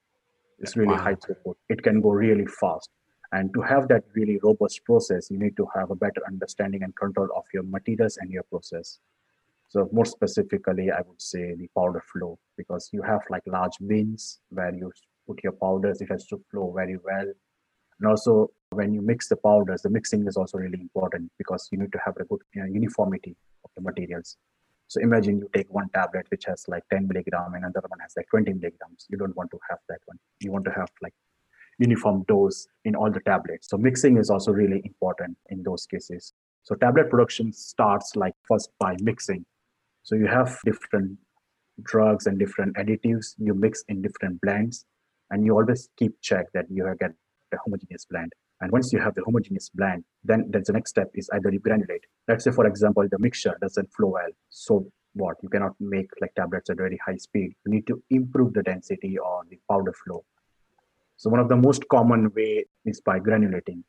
It's 0.59 0.75
really 0.75 0.95
wow. 0.95 1.03
high 1.03 1.15
throughput. 1.15 1.55
It 1.69 1.81
can 1.81 2.01
go 2.01 2.09
really 2.09 2.45
fast. 2.59 2.89
And 3.31 3.53
to 3.53 3.61
have 3.61 3.87
that 3.87 4.03
really 4.15 4.37
robust 4.43 4.83
process 4.83 5.31
you 5.31 5.39
need 5.39 5.55
to 5.55 5.67
have 5.75 5.91
a 5.91 5.95
better 5.95 6.21
understanding 6.27 6.83
and 6.83 6.93
control 6.97 7.29
of 7.37 7.45
your 7.53 7.63
materials 7.63 8.17
and 8.17 8.29
your 8.31 8.43
process 8.43 8.99
so 9.69 9.87
more 9.91 10.05
specifically, 10.05 10.89
I 10.89 11.01
would 11.01 11.21
say 11.21 11.53
the 11.53 11.69
powder 11.77 12.03
flow 12.11 12.39
because 12.57 12.89
you 12.91 13.03
have 13.03 13.21
like 13.29 13.43
large 13.45 13.77
bins 13.85 14.39
where 14.49 14.73
you 14.73 14.91
put 15.27 15.43
your 15.43 15.53
powders, 15.53 16.01
it 16.01 16.09
has 16.09 16.25
to 16.27 16.41
flow 16.49 16.73
very 16.75 16.97
well. 16.97 17.31
And 17.99 18.09
also 18.09 18.49
when 18.71 18.93
you 18.95 19.01
mix 19.03 19.29
the 19.29 19.35
powders, 19.35 19.83
the 19.83 19.91
mixing 19.91 20.27
is 20.27 20.37
also 20.37 20.57
really 20.57 20.81
important 20.81 21.31
because 21.37 21.69
you 21.71 21.77
need 21.77 21.91
to 21.91 21.99
have 22.03 22.15
a 22.19 22.23
good 22.25 22.39
you 22.55 22.63
know, 22.63 22.67
uniformity 22.67 23.35
of 23.63 23.69
the 23.75 23.81
materials. 23.83 24.37
So 24.87 25.01
imagine 25.01 25.37
you 25.37 25.47
take 25.53 25.71
one 25.71 25.89
tablet 25.93 26.25
which 26.29 26.45
has 26.45 26.65
like 26.67 26.83
10 26.91 27.07
milligram 27.07 27.53
and 27.53 27.63
another 27.63 27.87
one 27.89 27.99
has 27.99 28.13
like 28.17 28.27
20 28.31 28.51
milligrams. 28.53 29.05
You 29.07 29.19
don't 29.19 29.37
want 29.37 29.51
to 29.51 29.59
have 29.69 29.77
that 29.87 29.99
one. 30.05 30.17
You 30.39 30.51
want 30.51 30.65
to 30.65 30.71
have 30.71 30.89
like 31.03 31.13
uniform 31.77 32.25
dose 32.27 32.67
in 32.85 32.95
all 32.95 33.11
the 33.11 33.19
tablets. 33.19 33.69
So 33.69 33.77
mixing 33.77 34.17
is 34.17 34.31
also 34.31 34.51
really 34.51 34.81
important 34.83 35.37
in 35.49 35.61
those 35.61 35.85
cases. 35.85 36.33
So 36.63 36.73
tablet 36.73 37.11
production 37.11 37.53
starts 37.53 38.15
like 38.15 38.33
first 38.47 38.71
by 38.79 38.95
mixing 38.99 39.45
so 40.03 40.15
you 40.15 40.27
have 40.27 40.57
different 40.65 41.17
drugs 41.83 42.27
and 42.27 42.37
different 42.37 42.75
additives 42.75 43.35
you 43.37 43.53
mix 43.53 43.83
in 43.87 44.01
different 44.01 44.41
blends, 44.41 44.85
and 45.31 45.45
you 45.45 45.53
always 45.53 45.89
keep 45.97 46.13
check 46.21 46.47
that 46.53 46.65
you 46.69 46.85
have 46.85 46.99
get 46.99 47.11
a 47.53 47.57
homogeneous 47.63 48.05
blend. 48.05 48.31
And 48.61 48.71
once 48.71 48.91
you 48.91 48.99
have 48.99 49.15
the 49.15 49.23
homogeneous 49.23 49.69
blend, 49.69 50.03
then 50.23 50.49
that's 50.51 50.67
the 50.67 50.73
next 50.73 50.89
step 50.89 51.09
is 51.13 51.29
either 51.33 51.51
you 51.51 51.61
granulate. 51.61 52.03
Let's 52.27 52.43
say, 52.43 52.51
for 52.51 52.67
example, 52.67 53.07
the 53.09 53.17
mixture 53.17 53.57
doesn't 53.61 53.89
flow 53.93 54.09
well. 54.09 54.31
So 54.49 54.91
what? 55.13 55.37
You 55.41 55.49
cannot 55.49 55.75
make 55.79 56.09
like 56.21 56.35
tablets 56.35 56.69
at 56.69 56.77
very 56.77 56.99
high 57.05 57.17
speed. 57.17 57.53
You 57.65 57.71
need 57.71 57.87
to 57.87 58.03
improve 58.09 58.53
the 58.53 58.63
density 58.63 59.17
or 59.17 59.43
the 59.49 59.59
powder 59.69 59.93
flow. 59.93 60.25
So 61.15 61.29
one 61.29 61.39
of 61.39 61.49
the 61.49 61.55
most 61.55 61.87
common 61.89 62.31
way 62.35 62.65
is 62.85 63.01
by 63.01 63.19
granulating. 63.19 63.83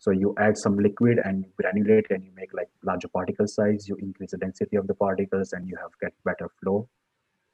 So 0.00 0.12
you 0.12 0.34
add 0.38 0.56
some 0.56 0.78
liquid 0.78 1.20
and 1.22 1.44
you 1.44 1.52
granulate 1.62 2.06
and 2.08 2.24
you 2.24 2.30
make 2.34 2.54
like 2.54 2.70
larger 2.82 3.08
particle 3.08 3.46
size, 3.46 3.86
you 3.86 3.96
increase 3.96 4.30
the 4.30 4.38
density 4.38 4.76
of 4.76 4.86
the 4.86 4.94
particles 4.94 5.52
and 5.52 5.68
you 5.68 5.76
have 5.76 5.90
get 6.00 6.14
better 6.24 6.48
flow. 6.62 6.88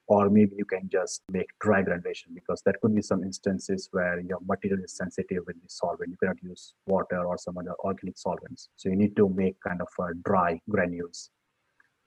Or 0.07 0.31
maybe 0.31 0.55
you 0.57 0.65
can 0.65 0.89
just 0.89 1.23
make 1.29 1.49
dry 1.61 1.83
granulation 1.83 2.31
because 2.33 2.63
there 2.65 2.77
could 2.81 2.95
be 2.95 3.03
some 3.03 3.25
instances 3.25 3.89
where 3.91 4.21
your 4.21 4.39
material 4.47 4.85
is 4.85 4.97
sensitive 4.97 5.43
with 5.45 5.61
the 5.61 5.69
solvent. 5.69 6.11
You 6.11 6.17
cannot 6.19 6.41
use 6.41 6.75
water 6.87 7.27
or 7.27 7.37
some 7.37 7.59
other 7.59 7.75
organic 7.81 8.17
solvents. 8.17 8.69
So 8.77 8.91
you 8.91 8.95
need 8.95 9.17
to 9.17 9.29
make 9.29 9.57
kind 9.61 9.81
of 9.83 9.89
dry 10.23 10.61
granules. 10.71 11.31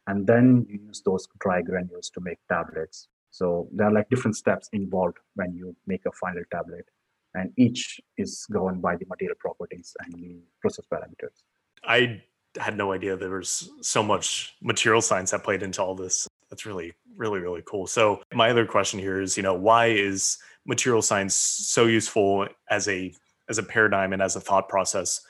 And 0.07 0.25
then 0.25 0.65
you 0.69 0.79
use 0.87 1.01
those 1.05 1.27
dry 1.41 1.61
granules 1.61 2.09
to 2.11 2.21
make 2.21 2.37
tablets. 2.47 3.09
So 3.31 3.67
there 3.73 3.87
are 3.87 3.91
like 3.91 4.09
different 4.09 4.37
steps 4.37 4.69
involved 4.71 5.17
when 5.35 5.53
you 5.53 5.75
make 5.85 6.05
a 6.05 6.11
final 6.13 6.43
tablet 6.49 6.85
and 7.33 7.51
each 7.57 7.99
is 8.17 8.45
governed 8.51 8.81
by 8.81 8.95
the 8.95 9.05
material 9.07 9.35
properties 9.39 9.95
and 10.03 10.13
the 10.13 10.37
process 10.61 10.85
parameters. 10.91 11.43
I 11.83 12.21
had 12.57 12.77
no 12.77 12.91
idea 12.91 13.15
there 13.15 13.29
was 13.29 13.69
so 13.81 14.01
much 14.01 14.55
material 14.61 15.01
science 15.01 15.31
that 15.31 15.43
played 15.43 15.63
into 15.63 15.81
all 15.81 15.95
this. 15.95 16.27
That's 16.49 16.65
really, 16.65 16.93
really, 17.15 17.39
really 17.39 17.61
cool. 17.65 17.85
So 17.85 18.21
my 18.33 18.49
other 18.49 18.65
question 18.65 18.99
here 18.99 19.21
is, 19.21 19.37
you 19.37 19.43
know, 19.43 19.53
why 19.53 19.87
is 19.87 20.37
material 20.65 21.01
science 21.01 21.35
so 21.35 21.85
useful 21.85 22.47
as 22.69 22.87
a 22.87 23.13
as 23.49 23.57
a 23.57 23.63
paradigm 23.63 24.13
and 24.13 24.21
as 24.21 24.35
a 24.35 24.39
thought 24.39 24.69
process 24.69 25.21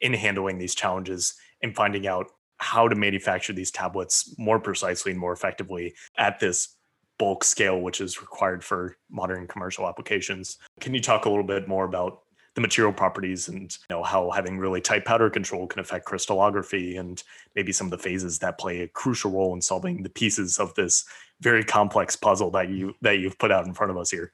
in 0.00 0.12
handling 0.12 0.58
these 0.58 0.74
challenges 0.74 1.34
and 1.62 1.74
finding 1.74 2.06
out 2.06 2.26
how 2.58 2.86
to 2.86 2.94
manufacture 2.94 3.52
these 3.52 3.70
tablets 3.70 4.32
more 4.38 4.60
precisely 4.60 5.10
and 5.10 5.20
more 5.20 5.32
effectively 5.32 5.92
at 6.16 6.38
this 6.38 6.76
bulk 7.18 7.44
scale, 7.44 7.80
which 7.80 8.00
is 8.00 8.20
required 8.20 8.64
for 8.64 8.96
modern 9.10 9.46
commercial 9.46 9.88
applications. 9.88 10.58
Can 10.80 10.94
you 10.94 11.00
talk 11.00 11.24
a 11.24 11.28
little 11.28 11.44
bit 11.44 11.68
more 11.68 11.84
about 11.84 12.22
the 12.54 12.60
material 12.60 12.92
properties 12.92 13.48
and 13.48 13.76
you 13.90 13.96
know 13.96 14.02
how 14.02 14.30
having 14.30 14.58
really 14.58 14.80
tight 14.80 15.04
powder 15.04 15.28
control 15.28 15.66
can 15.66 15.80
affect 15.80 16.04
crystallography 16.04 16.96
and 16.96 17.22
maybe 17.56 17.72
some 17.72 17.88
of 17.88 17.90
the 17.90 17.98
phases 17.98 18.38
that 18.38 18.58
play 18.58 18.80
a 18.80 18.88
crucial 18.88 19.32
role 19.32 19.54
in 19.54 19.60
solving 19.60 20.02
the 20.02 20.08
pieces 20.08 20.58
of 20.58 20.72
this 20.74 21.04
very 21.40 21.64
complex 21.64 22.14
puzzle 22.14 22.50
that 22.52 22.68
you 22.68 22.94
that 23.02 23.18
you've 23.18 23.38
put 23.38 23.50
out 23.50 23.66
in 23.66 23.74
front 23.74 23.90
of 23.90 23.96
us 23.96 24.10
here? 24.10 24.32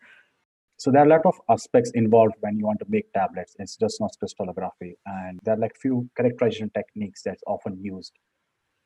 So 0.77 0.91
there 0.91 1.03
are 1.03 1.07
a 1.07 1.09
lot 1.09 1.27
of 1.27 1.35
aspects 1.49 1.91
involved 1.93 2.35
when 2.41 2.59
you 2.59 2.65
want 2.65 2.79
to 2.81 2.87
make 2.89 3.13
tablets. 3.13 3.55
It's 3.59 3.77
just 3.77 4.01
not 4.01 4.13
crystallography 4.19 4.97
and 5.07 5.39
there 5.43 5.55
are 5.55 5.59
like 5.59 5.77
few 5.77 6.09
characterization 6.17 6.71
techniques 6.71 7.23
that's 7.23 7.43
often 7.47 7.83
used. 7.83 8.13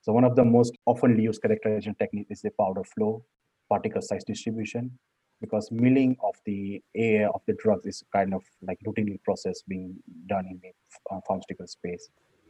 So 0.03 0.13
one 0.13 0.25
of 0.25 0.37
the 0.37 0.45
most 0.45 0.77
often 0.87 1.19
used 1.19 1.43
characterization 1.43 1.97
technique 1.99 2.27
is 2.31 2.43
the 2.43 2.51
powder 2.51 2.85
flow 2.85 3.25
particle 3.69 4.03
size 4.03 4.25
distribution 4.25 4.91
because 5.41 5.71
milling 5.71 6.17
of 6.23 6.35
the 6.47 6.83
air 6.95 7.29
of 7.35 7.43
the 7.47 7.55
drugs 7.55 7.87
is 7.87 8.03
kind 8.13 8.33
of 8.33 8.43
like 8.63 8.79
routinely 8.87 9.23
process 9.23 9.63
being 9.69 9.95
done 10.27 10.47
in 10.47 10.59
the 10.63 10.71
uh, 11.15 11.21
pharmaceutical 11.27 11.67
space. 11.67 12.09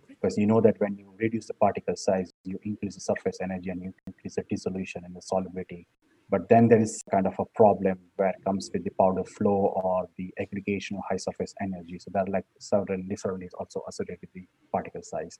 Because 0.08 0.38
you 0.38 0.46
know 0.46 0.60
that 0.60 0.76
when 0.78 0.96
you 0.96 1.12
reduce 1.18 1.46
the 1.46 1.54
particle 1.54 1.96
size 1.96 2.30
you 2.44 2.58
increase 2.62 2.94
the 2.94 3.00
surface 3.00 3.38
energy 3.42 3.70
and 3.70 3.82
you 3.82 3.92
increase 4.06 4.36
the 4.36 4.44
dissolution 4.48 5.02
and 5.04 5.16
the 5.16 5.22
solubility. 5.22 5.86
But 6.30 6.48
then 6.48 6.68
there 6.68 6.80
is 6.80 7.02
kind 7.10 7.26
of 7.26 7.34
a 7.38 7.44
problem 7.54 7.98
where 8.16 8.30
it 8.30 8.36
comes 8.44 8.70
with 8.72 8.84
the 8.84 8.90
powder 8.98 9.24
flow 9.24 9.72
or 9.82 10.08
the 10.16 10.32
aggregation 10.40 10.96
of 10.96 11.02
high 11.08 11.18
surface 11.18 11.54
energy. 11.60 11.98
So 11.98 12.10
there 12.12 12.22
are 12.22 12.26
like 12.26 12.46
several 12.58 13.02
disadvantages 13.08 13.54
also 13.58 13.82
associated 13.88 14.20
with 14.22 14.32
the 14.32 14.46
particle 14.72 15.02
size. 15.02 15.38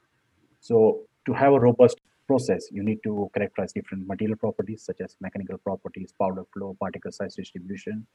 So 0.61 1.03
to 1.27 1.33
have 1.33 1.53
a 1.53 1.61
robust 1.61 2.01
process, 2.27 2.69
you 2.71 2.83
need 2.83 3.01
to 3.05 3.31
characterize 3.35 3.73
different 3.73 4.07
material 4.07 4.37
properties 4.37 4.83
such 4.85 5.01
as 5.01 5.17
mechanical 5.21 5.59
properties, 5.59 6.13
powder 6.21 6.45
flow, 6.53 6.77
particle 6.81 7.13
size 7.13 7.35
distribution. 7.35 8.07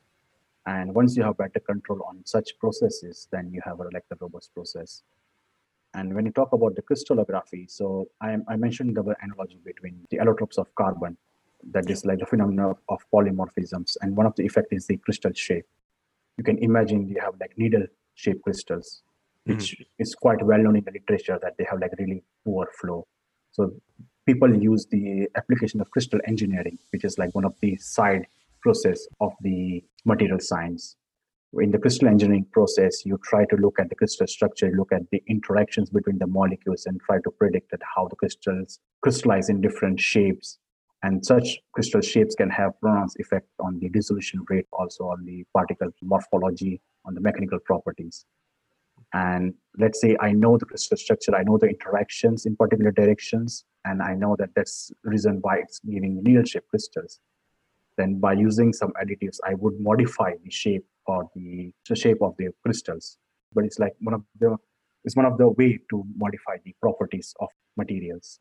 And 0.65 0.93
once 0.93 1.15
you 1.15 1.23
have 1.23 1.37
better 1.37 1.59
control 1.59 2.01
on 2.07 2.21
such 2.25 2.51
processes, 2.59 3.27
then 3.31 3.51
you 3.51 3.61
have 3.65 3.79
a 3.79 3.83
like 3.93 4.05
a 4.11 4.15
robust 4.19 4.53
process. 4.53 5.03
And 5.95 6.13
when 6.13 6.25
you 6.25 6.31
talk 6.31 6.53
about 6.53 6.75
the 6.75 6.81
crystallography, 6.81 7.65
so 7.67 8.07
I, 8.21 8.37
I 8.47 8.55
mentioned 8.55 8.95
the 8.95 9.15
analogy 9.21 9.59
between 9.65 10.05
the 10.11 10.17
allotropes 10.17 10.57
of 10.57 10.73
carbon, 10.75 11.17
that 11.71 11.89
is 11.89 12.05
like 12.05 12.19
the 12.19 12.25
phenomenon 12.25 12.75
of 12.87 12.99
polymorphisms. 13.13 13.97
And 14.01 14.15
one 14.15 14.25
of 14.25 14.35
the 14.35 14.45
effect 14.45 14.67
is 14.71 14.85
the 14.85 14.97
crystal 14.97 15.33
shape. 15.33 15.65
You 16.37 16.43
can 16.43 16.57
imagine 16.59 17.07
you 17.07 17.19
have 17.19 17.33
like 17.39 17.57
needle 17.57 17.85
shaped 18.13 18.43
crystals, 18.43 19.01
which 19.45 19.73
mm-hmm. 19.73 19.83
is 19.97 20.13
quite 20.13 20.41
well 20.43 20.59
known 20.59 20.75
in 20.75 20.83
the 20.83 20.91
literature 20.91 21.39
that 21.41 21.57
they 21.57 21.65
have 21.69 21.79
like 21.81 21.91
really 21.97 22.23
poor 22.45 22.69
flow 22.79 23.07
so 23.51 23.71
people 24.25 24.53
use 24.55 24.85
the 24.91 25.27
application 25.35 25.81
of 25.81 25.89
crystal 25.91 26.19
engineering, 26.27 26.77
which 26.91 27.03
is 27.03 27.17
like 27.17 27.33
one 27.33 27.45
of 27.45 27.55
the 27.61 27.75
side 27.77 28.25
process 28.61 29.07
of 29.19 29.33
the 29.41 29.83
material 30.05 30.39
science. 30.39 30.95
In 31.53 31.71
the 31.71 31.79
crystal 31.79 32.07
engineering 32.07 32.45
process, 32.51 33.05
you 33.05 33.19
try 33.23 33.45
to 33.45 33.55
look 33.55 33.79
at 33.79 33.89
the 33.89 33.95
crystal 33.95 34.27
structure, 34.27 34.71
look 34.75 34.91
at 34.91 35.09
the 35.11 35.23
interactions 35.27 35.89
between 35.89 36.19
the 36.19 36.27
molecules, 36.27 36.85
and 36.85 37.01
try 37.01 37.17
to 37.23 37.31
predict 37.31 37.71
that 37.71 37.81
how 37.95 38.07
the 38.07 38.15
crystals 38.15 38.79
crystallize 39.01 39.49
in 39.49 39.61
different 39.61 39.99
shapes. 39.99 40.59
And 41.01 41.25
such 41.25 41.57
crystal 41.71 42.01
shapes 42.01 42.35
can 42.35 42.51
have 42.51 42.79
pronounced 42.81 43.19
effect 43.19 43.47
on 43.59 43.79
the 43.79 43.89
dissolution 43.89 44.45
rate, 44.49 44.67
also 44.71 45.05
on 45.05 45.25
the 45.25 45.43
particle 45.55 45.89
morphology, 46.03 46.81
on 47.05 47.15
the 47.15 47.21
mechanical 47.21 47.57
properties 47.59 48.25
and 49.13 49.53
let's 49.77 50.01
say 50.01 50.15
i 50.21 50.31
know 50.31 50.57
the 50.57 50.65
crystal 50.65 50.97
structure 50.97 51.35
i 51.35 51.43
know 51.43 51.57
the 51.57 51.67
interactions 51.67 52.45
in 52.45 52.55
particular 52.55 52.91
directions 52.91 53.65
and 53.85 54.01
i 54.01 54.13
know 54.13 54.35
that 54.37 54.49
that's 54.55 54.91
reason 55.03 55.39
why 55.41 55.57
it's 55.57 55.79
giving 55.79 56.21
needle 56.23 56.43
shaped 56.43 56.67
crystals 56.69 57.19
then 57.97 58.19
by 58.19 58.33
using 58.33 58.71
some 58.71 58.91
additives 59.01 59.37
i 59.45 59.53
would 59.55 59.79
modify 59.79 60.31
the 60.43 60.51
shape 60.51 60.85
or 61.09 61.29
the, 61.35 61.71
the 61.87 61.95
shape 61.95 62.21
of 62.21 62.35
the 62.37 62.49
crystals. 62.63 63.17
But 63.53 63.65
it's 63.65 63.79
like 63.79 63.95
one 63.99 64.13
of 64.13 64.23
the 64.39 64.55
it's 65.03 65.15
one 65.15 65.25
of 65.25 65.37
the 65.37 65.49
way 65.49 65.79
to 65.89 66.03
modify 66.15 66.57
the 66.63 66.75
properties 66.81 67.33
of 67.39 67.49
materials. 67.77 68.39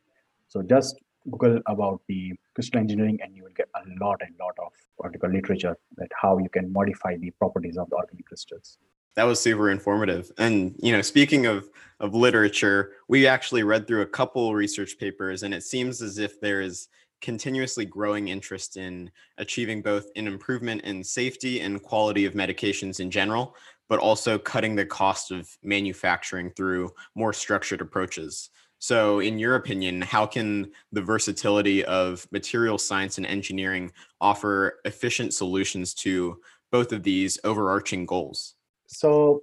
So 0.49 0.63
just 0.63 0.97
google 1.31 1.61
about 1.67 2.01
the 2.09 2.33
crystal 2.55 2.81
engineering 2.81 3.19
and 3.23 3.37
you 3.37 3.43
will 3.45 3.57
get 3.57 3.69
a 3.75 3.83
lot 4.03 4.21
and 4.25 4.35
lot 4.41 4.57
of 4.65 4.73
article 5.01 5.31
literature 5.31 5.77
that 5.97 6.11
how 6.23 6.39
you 6.39 6.49
can 6.49 6.73
modify 6.73 7.17
the 7.17 7.31
properties 7.39 7.77
of 7.77 7.89
the 7.91 7.97
organic 7.97 8.27
crystals 8.27 8.79
that 9.19 9.25
was 9.25 9.41
super 9.41 9.69
informative. 9.69 10.31
And 10.39 10.77
you 10.79 10.93
know, 10.93 11.03
speaking 11.03 11.47
of 11.47 11.69
of 11.99 12.15
literature, 12.15 12.93
we 13.09 13.27
actually 13.27 13.65
read 13.65 13.89
through 13.89 14.03
a 14.03 14.07
couple 14.07 14.55
research 14.55 14.97
papers, 14.97 15.43
and 15.43 15.53
it 15.53 15.65
seems 15.65 16.01
as 16.01 16.19
if 16.19 16.41
there 16.41 16.61
is 16.61 16.87
continuously 17.21 17.85
growing 17.85 18.29
interest 18.29 18.77
in 18.77 19.11
achieving 19.39 19.83
both 19.83 20.07
an 20.15 20.29
improvement 20.29 20.83
in 20.83 21.03
safety 21.03 21.63
and 21.63 21.83
quality 21.83 22.27
of 22.27 22.35
medications 22.35 23.01
in 23.01 23.11
general, 23.11 23.57
but 23.89 23.99
also 23.99 24.39
cutting 24.39 24.77
the 24.77 24.87
cost 24.87 25.33
of 25.33 25.49
manufacturing 25.65 26.51
through 26.51 26.89
more 27.17 27.33
structured 27.33 27.81
approaches. 27.81 28.51
So, 28.79 29.19
in 29.19 29.37
your 29.37 29.57
opinion, 29.57 30.01
how 30.01 30.27
can 30.27 30.71
the 30.93 31.03
versatility 31.03 31.85
of 31.87 32.25
material 32.31 32.79
science 32.79 33.19
and 33.19 33.27
engineering 33.27 33.91
offer 34.21 34.79
efficient 34.85 35.35
solutions 35.35 35.93
to 35.95 36.39
both 36.71 36.93
of 36.93 37.03
these 37.03 37.37
overarching 37.43 38.07
goals? 38.07 38.55
So 38.89 39.43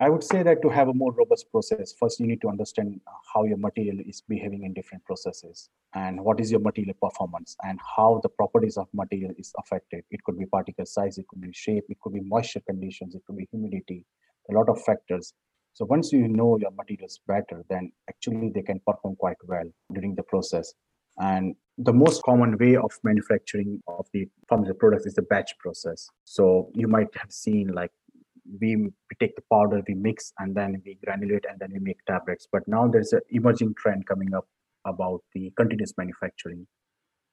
I 0.00 0.10
would 0.10 0.22
say 0.22 0.42
that 0.42 0.60
to 0.62 0.68
have 0.68 0.88
a 0.88 0.92
more 0.92 1.12
robust 1.12 1.50
process, 1.50 1.94
first 1.98 2.20
you 2.20 2.26
need 2.26 2.40
to 2.42 2.48
understand 2.48 3.00
how 3.32 3.44
your 3.44 3.56
material 3.56 3.96
is 4.04 4.20
behaving 4.28 4.64
in 4.64 4.74
different 4.74 5.04
processes 5.04 5.70
and 5.94 6.20
what 6.22 6.40
is 6.40 6.50
your 6.50 6.60
material 6.60 6.94
performance 7.00 7.56
and 7.62 7.78
how 7.96 8.20
the 8.22 8.28
properties 8.28 8.76
of 8.76 8.88
material 8.92 9.32
is 9.38 9.52
affected. 9.58 10.04
It 10.10 10.22
could 10.24 10.38
be 10.38 10.46
particle 10.46 10.84
size, 10.84 11.16
it 11.16 11.26
could 11.28 11.40
be 11.40 11.50
shape, 11.52 11.84
it 11.88 11.98
could 12.00 12.12
be 12.12 12.20
moisture 12.20 12.60
conditions, 12.60 13.14
it 13.14 13.22
could 13.26 13.36
be 13.38 13.48
humidity, 13.50 14.04
a 14.50 14.54
lot 14.54 14.68
of 14.68 14.82
factors. 14.82 15.32
So 15.72 15.84
once 15.84 16.12
you 16.12 16.26
know 16.26 16.58
your 16.58 16.72
materials 16.72 17.20
better, 17.26 17.64
then 17.70 17.92
actually 18.08 18.50
they 18.50 18.62
can 18.62 18.80
perform 18.80 19.14
quite 19.16 19.38
well 19.46 19.70
during 19.94 20.16
the 20.16 20.24
process. 20.24 20.74
And 21.18 21.54
the 21.78 21.92
most 21.92 22.22
common 22.24 22.58
way 22.58 22.76
of 22.76 22.90
manufacturing 23.04 23.82
of 23.86 24.06
the 24.12 24.28
pharmaceutical 24.48 24.80
products 24.80 25.06
is 25.06 25.14
the 25.14 25.22
batch 25.22 25.52
process. 25.58 26.10
So 26.24 26.70
you 26.74 26.88
might 26.88 27.08
have 27.16 27.32
seen 27.32 27.68
like 27.68 27.92
we, 28.60 28.90
take 29.20 29.36
the 29.36 29.42
powder, 29.52 29.82
we 29.86 29.94
mix, 29.94 30.32
and 30.38 30.54
then 30.54 30.82
we 30.84 30.98
granulate, 31.06 31.44
and 31.48 31.58
then 31.58 31.70
we 31.72 31.78
make 31.78 32.04
tablets. 32.06 32.46
But 32.50 32.62
now 32.66 32.88
there's 32.88 33.12
an 33.12 33.20
emerging 33.30 33.74
trend 33.78 34.06
coming 34.06 34.34
up 34.34 34.46
about 34.84 35.22
the 35.34 35.52
continuous 35.56 35.92
manufacturing. 35.96 36.66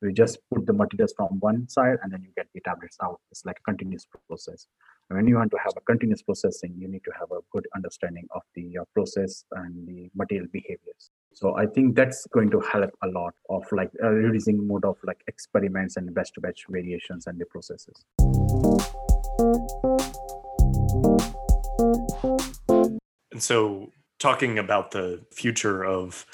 We 0.01 0.11
just 0.11 0.39
put 0.53 0.65
the 0.65 0.73
materials 0.73 1.13
from 1.15 1.39
one 1.39 1.69
side, 1.69 1.97
and 2.03 2.11
then 2.11 2.23
you 2.23 2.31
get 2.35 2.47
the 2.53 2.61
tablets 2.61 2.97
out. 3.01 3.21
It's 3.31 3.45
like 3.45 3.57
a 3.59 3.71
continuous 3.71 4.05
process. 4.27 4.67
And 5.09 5.17
when 5.17 5.27
you 5.27 5.35
want 5.35 5.51
to 5.51 5.57
have 5.57 5.73
a 5.77 5.81
continuous 5.81 6.21
processing, 6.21 6.75
you 6.77 6.87
need 6.87 7.03
to 7.05 7.11
have 7.19 7.31
a 7.31 7.39
good 7.51 7.67
understanding 7.75 8.27
of 8.35 8.41
the 8.55 8.79
uh, 8.79 8.83
process 8.93 9.45
and 9.51 9.87
the 9.87 10.09
material 10.15 10.47
behaviors. 10.51 11.11
So 11.33 11.57
I 11.57 11.65
think 11.65 11.95
that's 11.95 12.25
going 12.27 12.49
to 12.51 12.59
help 12.59 12.91
a 13.03 13.07
lot 13.07 13.33
of 13.49 13.63
like 13.71 13.89
uh, 14.03 14.09
reducing 14.09 14.67
mode 14.67 14.85
of 14.85 14.97
like 15.03 15.21
experiments 15.27 15.97
and 15.97 16.13
batch 16.13 16.31
to 16.33 16.41
batch 16.41 16.65
variations 16.69 17.27
and 17.27 17.39
the 17.39 17.45
processes. 17.45 18.05
And 23.33 23.43
so 23.43 23.91
talking 24.19 24.57
about 24.57 24.91
the 24.91 25.19
future 25.31 25.83
of 25.83 26.25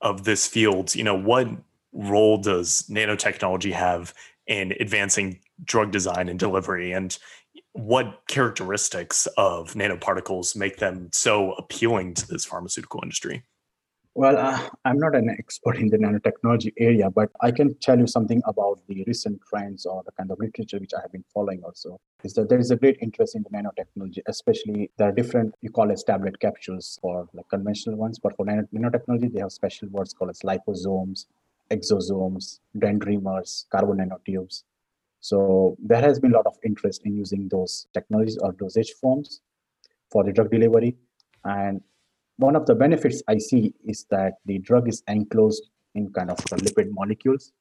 of 0.00 0.24
this 0.24 0.46
field, 0.46 0.94
you 0.94 1.04
know, 1.04 1.14
what 1.14 1.48
role 1.92 2.38
does 2.38 2.82
nanotechnology 2.90 3.72
have 3.72 4.14
in 4.46 4.72
advancing 4.78 5.40
drug 5.64 5.90
design 5.90 6.28
and 6.28 6.38
delivery 6.38 6.92
and 6.92 7.18
what 7.72 8.22
characteristics 8.28 9.26
of 9.36 9.74
nanoparticles 9.74 10.56
make 10.56 10.76
them 10.76 11.08
so 11.12 11.52
appealing 11.52 12.14
to 12.14 12.26
this 12.28 12.44
pharmaceutical 12.44 13.00
industry? 13.02 13.42
Well, 14.18 14.38
uh, 14.38 14.58
I'm 14.86 14.98
not 14.98 15.14
an 15.14 15.28
expert 15.28 15.76
in 15.76 15.90
the 15.90 15.98
nanotechnology 15.98 16.72
area, 16.78 17.10
but 17.10 17.28
I 17.42 17.50
can 17.50 17.74
tell 17.80 17.98
you 17.98 18.06
something 18.06 18.40
about 18.46 18.80
the 18.88 19.04
recent 19.06 19.42
trends 19.46 19.84
or 19.84 20.02
the 20.06 20.12
kind 20.12 20.30
of 20.30 20.38
literature 20.38 20.78
which 20.78 20.94
I 20.96 21.02
have 21.02 21.12
been 21.12 21.24
following 21.34 21.62
also. 21.62 22.00
Is 22.24 22.32
that 22.32 22.48
there 22.48 22.58
is 22.58 22.70
a 22.70 22.76
great 22.76 22.96
interest 23.02 23.36
in 23.36 23.42
the 23.42 23.50
nanotechnology, 23.50 24.20
especially 24.26 24.90
there 24.96 25.10
are 25.10 25.12
different, 25.12 25.54
you 25.60 25.68
call 25.68 25.92
as 25.92 26.02
tablet 26.02 26.40
capsules 26.40 26.98
for 27.02 27.28
like 27.34 27.46
conventional 27.50 27.96
ones, 27.96 28.18
but 28.18 28.34
for 28.36 28.46
nanotechnology, 28.46 29.34
they 29.34 29.40
have 29.40 29.52
special 29.52 29.86
words 29.90 30.14
called 30.14 30.30
as 30.30 30.40
liposomes, 30.40 31.26
exosomes, 31.70 32.60
dendrimers, 32.78 33.66
carbon 33.70 33.98
nanotubes. 33.98 34.62
So 35.20 35.76
there 35.78 36.00
has 36.00 36.18
been 36.18 36.32
a 36.32 36.36
lot 36.36 36.46
of 36.46 36.56
interest 36.64 37.02
in 37.04 37.14
using 37.14 37.48
those 37.50 37.86
technologies 37.92 38.38
or 38.38 38.52
dosage 38.52 38.92
forms 38.98 39.42
for 40.10 40.24
the 40.24 40.32
drug 40.32 40.50
delivery. 40.50 40.96
And 41.44 41.82
one 42.38 42.56
of 42.56 42.66
the 42.66 42.74
benefits 42.74 43.22
I 43.28 43.38
see 43.38 43.74
is 43.84 44.06
that 44.10 44.34
the 44.44 44.58
drug 44.58 44.88
is 44.88 45.02
enclosed 45.08 45.70
in 45.94 46.12
kind 46.12 46.30
of 46.30 46.38
lipid 46.38 46.88
molecules. 46.90 47.52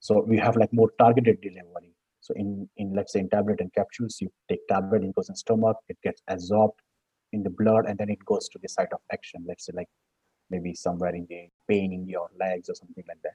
So 0.00 0.20
we 0.20 0.38
have 0.38 0.56
like 0.56 0.72
more 0.72 0.90
targeted 0.98 1.40
delivery. 1.40 1.92
So 2.20 2.32
in, 2.34 2.68
in 2.76 2.94
let's 2.94 3.12
say 3.12 3.20
in 3.20 3.28
tablet 3.28 3.60
and 3.60 3.72
capsules, 3.74 4.18
you 4.20 4.30
take 4.48 4.66
tablet, 4.68 5.02
it 5.02 5.14
goes 5.14 5.28
in 5.28 5.34
stomach, 5.34 5.76
it 5.88 5.98
gets 6.02 6.22
absorbed 6.28 6.80
in 7.32 7.42
the 7.42 7.50
blood, 7.50 7.86
and 7.86 7.98
then 7.98 8.08
it 8.08 8.24
goes 8.24 8.48
to 8.50 8.58
the 8.62 8.68
site 8.68 8.92
of 8.92 9.00
action. 9.12 9.44
Let's 9.46 9.66
say 9.66 9.72
like 9.74 9.88
maybe 10.50 10.74
somewhere 10.74 11.14
in 11.14 11.26
the 11.28 11.48
pain 11.68 11.92
in 11.92 12.06
your 12.06 12.28
legs 12.38 12.70
or 12.70 12.74
something 12.74 13.04
like 13.08 13.22
that. 13.24 13.34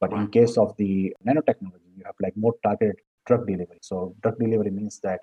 But 0.00 0.12
in 0.12 0.28
case 0.28 0.56
of 0.56 0.76
the 0.76 1.14
nanotechnology, 1.26 1.90
you 1.96 2.04
have 2.04 2.14
like 2.20 2.36
more 2.36 2.54
targeted 2.62 2.96
drug 3.26 3.46
delivery. 3.46 3.78
So 3.82 4.14
drug 4.22 4.38
delivery 4.38 4.70
means 4.70 5.00
that 5.02 5.20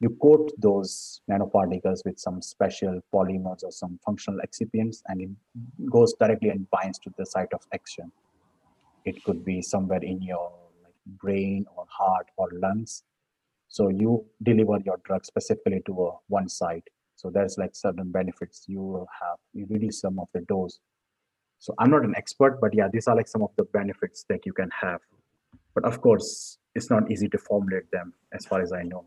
you 0.00 0.16
coat 0.22 0.50
those 0.56 1.20
nanoparticles 1.30 2.04
with 2.06 2.18
some 2.18 2.40
special 2.40 3.00
polymers 3.12 3.62
or 3.62 3.70
some 3.70 4.00
functional 4.04 4.40
excipients 4.40 5.02
and 5.08 5.20
it 5.20 5.30
goes 5.90 6.14
directly 6.14 6.48
and 6.48 6.68
binds 6.70 6.98
to 7.00 7.12
the 7.18 7.26
site 7.26 7.52
of 7.52 7.60
action. 7.74 8.10
It 9.04 9.22
could 9.24 9.44
be 9.44 9.60
somewhere 9.60 10.02
in 10.02 10.22
your 10.22 10.52
brain 11.22 11.66
or 11.76 11.84
heart 11.88 12.28
or 12.38 12.48
lungs. 12.52 13.04
So 13.68 13.88
you 13.88 14.24
deliver 14.42 14.78
your 14.84 14.96
drug 15.04 15.26
specifically 15.26 15.82
to 15.84 16.06
a 16.06 16.12
one 16.28 16.48
site. 16.48 16.88
So 17.16 17.28
there's 17.28 17.58
like 17.58 17.74
certain 17.74 18.10
benefits. 18.10 18.64
You 18.66 18.80
will 18.80 19.08
have 19.20 19.36
you 19.52 19.66
reduce 19.68 20.00
some 20.00 20.18
of 20.18 20.28
the 20.32 20.40
dose. 20.40 20.80
So 21.58 21.74
i'm 21.78 21.90
not 21.90 22.06
an 22.06 22.14
expert 22.16 22.58
but 22.58 22.72
yeah 22.72 22.88
these 22.90 23.06
are 23.06 23.14
like 23.14 23.28
some 23.28 23.42
of 23.42 23.50
the 23.58 23.64
benefits 23.64 24.24
that 24.30 24.46
you 24.46 24.54
can 24.54 24.70
have. 24.80 25.00
But 25.74 25.84
of 25.84 26.00
course 26.00 26.56
it's 26.74 26.88
not 26.88 27.10
easy 27.10 27.28
to 27.28 27.38
formulate 27.38 27.90
them 27.90 28.14
as 28.32 28.46
far 28.46 28.62
as 28.62 28.72
i 28.72 28.82
know 28.82 29.04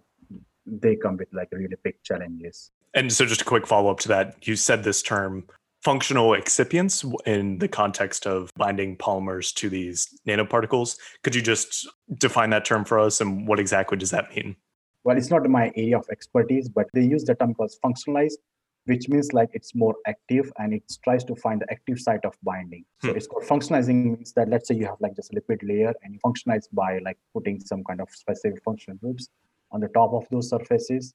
they 0.65 0.95
come 0.95 1.17
with 1.17 1.29
like 1.33 1.49
really 1.51 1.75
big 1.83 1.95
challenges. 2.03 2.71
And 2.93 3.11
so, 3.11 3.25
just 3.25 3.41
a 3.41 3.45
quick 3.45 3.65
follow 3.65 3.89
up 3.91 3.99
to 4.01 4.07
that, 4.09 4.47
you 4.47 4.55
said 4.55 4.83
this 4.83 5.01
term 5.01 5.45
functional 5.83 6.29
excipients 6.29 7.03
in 7.25 7.57
the 7.59 7.67
context 7.67 8.25
of 8.25 8.49
binding 8.55 8.95
polymers 8.95 9.53
to 9.55 9.69
these 9.69 10.07
nanoparticles. 10.27 10.97
Could 11.23 11.35
you 11.35 11.41
just 11.41 11.87
define 12.17 12.51
that 12.51 12.63
term 12.63 12.85
for 12.85 12.99
us 12.99 13.19
and 13.19 13.47
what 13.47 13.59
exactly 13.59 13.97
does 13.97 14.11
that 14.11 14.33
mean? 14.33 14.55
Well, 15.03 15.17
it's 15.17 15.29
not 15.29 15.47
my 15.49 15.73
area 15.75 15.97
of 15.97 16.05
expertise, 16.09 16.69
but 16.69 16.87
they 16.93 17.03
use 17.03 17.25
the 17.25 17.35
term 17.35 17.53
called 17.53 17.73
functionalized, 17.83 18.37
which 18.85 19.09
means 19.09 19.33
like 19.33 19.49
it's 19.51 19.75
more 19.75 19.95
active 20.07 20.49
and 20.57 20.73
it 20.73 20.83
tries 21.03 21.25
to 21.25 21.35
find 21.35 21.59
the 21.59 21.69
active 21.69 21.99
site 21.99 22.23
of 22.23 22.37
binding. 22.43 22.85
So 23.01 23.11
hmm. 23.11 23.17
it's 23.17 23.27
called 23.27 23.43
functionalizing 23.43 24.05
means 24.05 24.31
that 24.33 24.47
let's 24.47 24.69
say 24.69 24.75
you 24.75 24.85
have 24.85 25.01
like 25.01 25.17
just 25.17 25.33
a 25.33 25.35
lipid 25.35 25.67
layer 25.67 25.93
and 26.03 26.13
you 26.13 26.19
functionalize 26.25 26.67
by 26.71 26.99
like 26.99 27.17
putting 27.33 27.59
some 27.59 27.83
kind 27.83 27.99
of 27.99 28.09
specific 28.11 28.63
functional 28.63 28.97
groups 28.99 29.27
on 29.73 29.81
the 29.81 29.89
top 29.89 30.13
of 30.13 30.25
those 30.31 30.49
surfaces. 30.49 31.13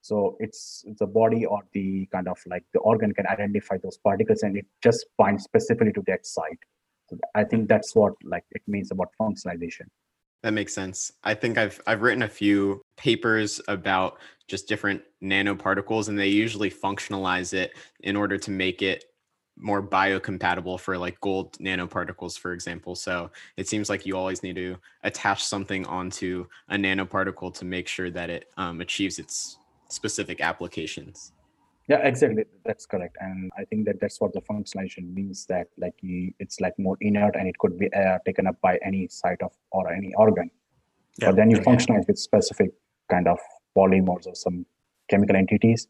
So 0.00 0.36
it's 0.38 0.84
the 0.98 1.06
body 1.06 1.44
or 1.44 1.62
the 1.72 2.06
kind 2.12 2.28
of 2.28 2.38
like 2.46 2.64
the 2.72 2.78
organ 2.78 3.12
can 3.12 3.26
identify 3.26 3.76
those 3.82 3.98
particles 3.98 4.42
and 4.42 4.56
it 4.56 4.66
just 4.82 5.06
binds 5.18 5.42
specifically 5.42 5.92
to 5.92 6.02
that 6.06 6.24
site. 6.24 6.60
So 7.08 7.18
i 7.34 7.44
think 7.44 7.68
that's 7.68 7.94
what 7.94 8.14
like 8.24 8.44
it 8.52 8.62
means 8.66 8.90
about 8.90 9.08
functionalization. 9.20 9.86
That 10.42 10.52
makes 10.52 10.74
sense. 10.74 11.12
I 11.24 11.34
think 11.34 11.58
i've 11.58 11.80
i've 11.86 12.02
written 12.02 12.22
a 12.22 12.28
few 12.28 12.82
papers 12.96 13.60
about 13.66 14.18
just 14.48 14.68
different 14.68 15.02
nanoparticles 15.22 16.08
and 16.08 16.16
they 16.16 16.28
usually 16.28 16.70
functionalize 16.70 17.52
it 17.52 17.72
in 18.00 18.14
order 18.14 18.38
to 18.38 18.50
make 18.52 18.82
it 18.82 19.04
more 19.58 19.82
biocompatible 19.82 20.78
for 20.78 20.98
like 20.98 21.20
gold 21.20 21.52
nanoparticles, 21.58 22.38
for 22.38 22.52
example. 22.52 22.94
So 22.94 23.30
it 23.56 23.68
seems 23.68 23.88
like 23.88 24.04
you 24.04 24.16
always 24.16 24.42
need 24.42 24.56
to 24.56 24.76
attach 25.02 25.44
something 25.44 25.86
onto 25.86 26.46
a 26.68 26.76
nanoparticle 26.76 27.54
to 27.54 27.64
make 27.64 27.88
sure 27.88 28.10
that 28.10 28.30
it 28.30 28.50
um, 28.56 28.80
achieves 28.80 29.18
its 29.18 29.58
specific 29.88 30.40
applications. 30.40 31.32
Yeah, 31.88 31.98
exactly. 31.98 32.44
That's 32.64 32.84
correct. 32.84 33.16
And 33.20 33.50
I 33.56 33.64
think 33.64 33.86
that 33.86 34.00
that's 34.00 34.20
what 34.20 34.32
the 34.32 34.40
functionalization 34.40 35.14
means 35.14 35.46
that 35.46 35.68
like 35.78 35.94
you, 36.00 36.32
it's 36.40 36.60
like 36.60 36.76
more 36.78 36.96
inert 37.00 37.36
and 37.36 37.48
it 37.48 37.56
could 37.58 37.78
be 37.78 37.92
uh, 37.94 38.18
taken 38.26 38.46
up 38.46 38.60
by 38.60 38.78
any 38.84 39.06
site 39.08 39.40
of 39.40 39.52
or 39.70 39.92
any 39.92 40.12
organ. 40.14 40.50
Yeah. 41.18 41.28
But 41.28 41.36
then 41.36 41.50
you 41.50 41.58
functionalize 41.58 42.06
with 42.08 42.18
specific 42.18 42.72
kind 43.08 43.28
of 43.28 43.38
polymers 43.76 44.26
or 44.26 44.34
some 44.34 44.66
chemical 45.08 45.36
entities. 45.36 45.86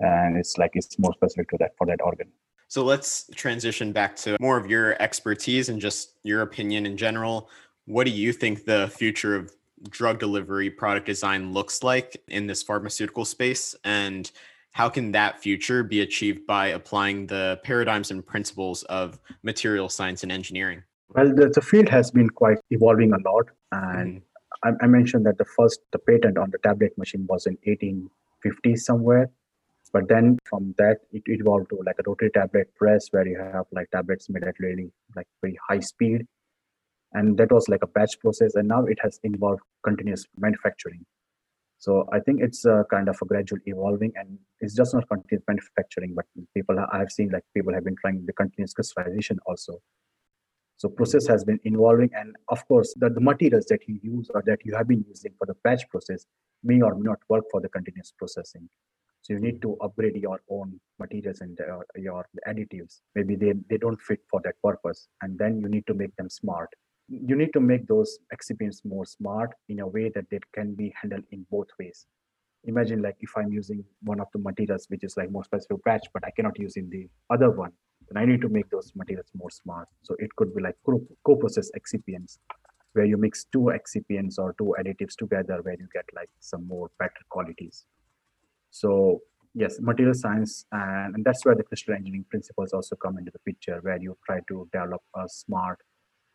And 0.00 0.36
it's 0.36 0.58
like 0.58 0.72
it's 0.74 0.98
more 0.98 1.12
specific 1.14 1.48
to 1.50 1.56
that 1.58 1.76
for 1.78 1.86
that 1.86 2.00
organ. 2.02 2.28
So 2.70 2.84
let's 2.84 3.28
transition 3.34 3.90
back 3.90 4.14
to 4.16 4.36
more 4.38 4.56
of 4.56 4.70
your 4.70 4.94
expertise 5.02 5.68
and 5.68 5.80
just 5.80 6.12
your 6.22 6.42
opinion 6.42 6.86
in 6.86 6.96
general. 6.96 7.50
What 7.86 8.04
do 8.04 8.12
you 8.12 8.32
think 8.32 8.64
the 8.64 8.88
future 8.96 9.34
of 9.34 9.52
drug 9.88 10.20
delivery 10.20 10.70
product 10.70 11.06
design 11.06 11.52
looks 11.52 11.82
like 11.82 12.22
in 12.28 12.46
this 12.46 12.62
pharmaceutical 12.62 13.24
space? 13.24 13.74
And 13.82 14.30
how 14.70 14.88
can 14.88 15.10
that 15.10 15.40
future 15.40 15.82
be 15.82 16.02
achieved 16.02 16.46
by 16.46 16.68
applying 16.68 17.26
the 17.26 17.58
paradigms 17.64 18.12
and 18.12 18.24
principles 18.24 18.84
of 18.84 19.18
material 19.42 19.88
science 19.88 20.22
and 20.22 20.30
engineering? 20.30 20.84
Well, 21.08 21.34
the, 21.34 21.48
the 21.48 21.60
field 21.60 21.88
has 21.88 22.12
been 22.12 22.30
quite 22.30 22.58
evolving 22.70 23.12
a 23.12 23.18
lot. 23.28 23.46
And 23.72 24.22
mm-hmm. 24.62 24.68
I, 24.80 24.84
I 24.84 24.86
mentioned 24.86 25.26
that 25.26 25.38
the 25.38 25.44
first 25.44 25.80
the 25.90 25.98
patent 25.98 26.38
on 26.38 26.50
the 26.52 26.58
tablet 26.58 26.96
machine 26.96 27.26
was 27.28 27.46
in 27.46 27.54
1850 27.64 28.76
somewhere 28.76 29.28
but 29.92 30.08
then 30.08 30.38
from 30.48 30.74
that, 30.78 30.98
it 31.12 31.22
evolved 31.26 31.70
to 31.70 31.82
like 31.84 31.96
a 31.98 32.02
rotary 32.06 32.30
tablet 32.30 32.74
press 32.76 33.08
where 33.10 33.26
you 33.26 33.38
have 33.38 33.66
like 33.72 33.90
tablets 33.90 34.28
made 34.28 34.44
at 34.44 34.54
really 34.58 34.92
like 35.16 35.26
very 35.42 35.58
high 35.68 35.80
speed. 35.80 36.26
And 37.12 37.36
that 37.38 37.50
was 37.50 37.68
like 37.68 37.82
a 37.82 37.88
batch 37.88 38.18
process. 38.20 38.54
And 38.54 38.68
now 38.68 38.84
it 38.84 38.98
has 39.02 39.18
involved 39.24 39.62
continuous 39.84 40.24
manufacturing. 40.36 41.04
So 41.78 42.06
I 42.12 42.20
think 42.20 42.42
it's 42.42 42.64
a 42.66 42.84
kind 42.90 43.08
of 43.08 43.16
a 43.20 43.24
gradual 43.24 43.58
evolving 43.64 44.12
and 44.14 44.38
it's 44.60 44.76
just 44.76 44.94
not 44.94 45.08
continuous 45.08 45.44
manufacturing, 45.48 46.14
but 46.14 46.26
people 46.54 46.76
I've 46.92 47.10
seen 47.10 47.30
like 47.30 47.42
people 47.54 47.72
have 47.72 47.84
been 47.84 47.96
trying 48.00 48.24
the 48.26 48.34
continuous 48.34 48.74
crystallization 48.74 49.38
also. 49.46 49.80
So 50.76 50.88
process 50.88 51.26
has 51.26 51.44
been 51.44 51.60
evolving, 51.64 52.08
and 52.14 52.34
of 52.48 52.66
course, 52.66 52.94
the, 52.98 53.10
the 53.10 53.20
materials 53.20 53.66
that 53.66 53.80
you 53.86 54.00
use 54.02 54.30
or 54.34 54.42
that 54.46 54.60
you 54.64 54.74
have 54.74 54.88
been 54.88 55.04
using 55.06 55.32
for 55.36 55.46
the 55.46 55.54
batch 55.62 55.86
process 55.90 56.24
may 56.62 56.80
or 56.80 56.94
may 56.94 57.02
not 57.02 57.18
work 57.28 57.44
for 57.50 57.60
the 57.60 57.68
continuous 57.68 58.14
processing. 58.18 58.66
So 59.22 59.34
you 59.34 59.40
need 59.40 59.60
to 59.62 59.76
upgrade 59.82 60.16
your 60.16 60.40
own 60.48 60.80
materials 60.98 61.40
and 61.40 61.58
uh, 61.60 61.80
your 61.96 62.26
additives. 62.48 63.00
Maybe 63.14 63.36
they, 63.36 63.52
they 63.68 63.76
don't 63.76 64.00
fit 64.00 64.20
for 64.30 64.40
that 64.44 64.54
purpose. 64.62 65.08
And 65.22 65.38
then 65.38 65.60
you 65.60 65.68
need 65.68 65.86
to 65.88 65.94
make 65.94 66.14
them 66.16 66.30
smart. 66.30 66.68
You 67.08 67.36
need 67.36 67.52
to 67.52 67.60
make 67.60 67.86
those 67.86 68.18
excipients 68.34 68.84
more 68.84 69.04
smart 69.04 69.50
in 69.68 69.80
a 69.80 69.86
way 69.86 70.10
that 70.14 70.24
they 70.30 70.40
can 70.54 70.74
be 70.74 70.92
handled 71.00 71.24
in 71.32 71.44
both 71.50 71.66
ways. 71.78 72.06
Imagine 72.64 73.02
like 73.02 73.16
if 73.20 73.30
I'm 73.36 73.52
using 73.52 73.84
one 74.02 74.20
of 74.20 74.28
the 74.32 74.38
materials 74.38 74.86
which 74.88 75.04
is 75.04 75.16
like 75.16 75.30
more 75.30 75.44
specific 75.44 75.82
batch, 75.84 76.06
but 76.14 76.24
I 76.24 76.30
cannot 76.30 76.58
use 76.58 76.76
in 76.76 76.88
the 76.90 77.08
other 77.30 77.50
one, 77.50 77.72
then 78.08 78.22
I 78.22 78.26
need 78.26 78.40
to 78.42 78.48
make 78.48 78.70
those 78.70 78.92
materials 78.94 79.30
more 79.34 79.50
smart. 79.50 79.88
So 80.02 80.14
it 80.18 80.34
could 80.36 80.54
be 80.54 80.62
like 80.62 80.76
co-process 81.26 81.70
excipients 81.78 82.38
where 82.92 83.04
you 83.04 83.16
mix 83.16 83.44
two 83.52 83.72
excipients 83.72 84.38
or 84.38 84.54
two 84.58 84.74
additives 84.78 85.14
together 85.16 85.60
where 85.62 85.76
you 85.78 85.88
get 85.92 86.04
like 86.14 86.28
some 86.40 86.66
more 86.66 86.90
better 86.98 87.22
qualities. 87.28 87.86
So 88.70 89.20
yes, 89.54 89.78
material 89.80 90.14
science, 90.14 90.64
and, 90.72 91.14
and 91.14 91.24
that's 91.24 91.44
where 91.44 91.54
the 91.54 91.62
crystal 91.62 91.94
engineering 91.94 92.24
principles 92.30 92.72
also 92.72 92.96
come 92.96 93.18
into 93.18 93.30
the 93.30 93.38
picture, 93.40 93.78
where 93.82 93.98
you 94.00 94.16
try 94.24 94.40
to 94.48 94.68
develop 94.72 95.02
a 95.16 95.28
smart 95.28 95.78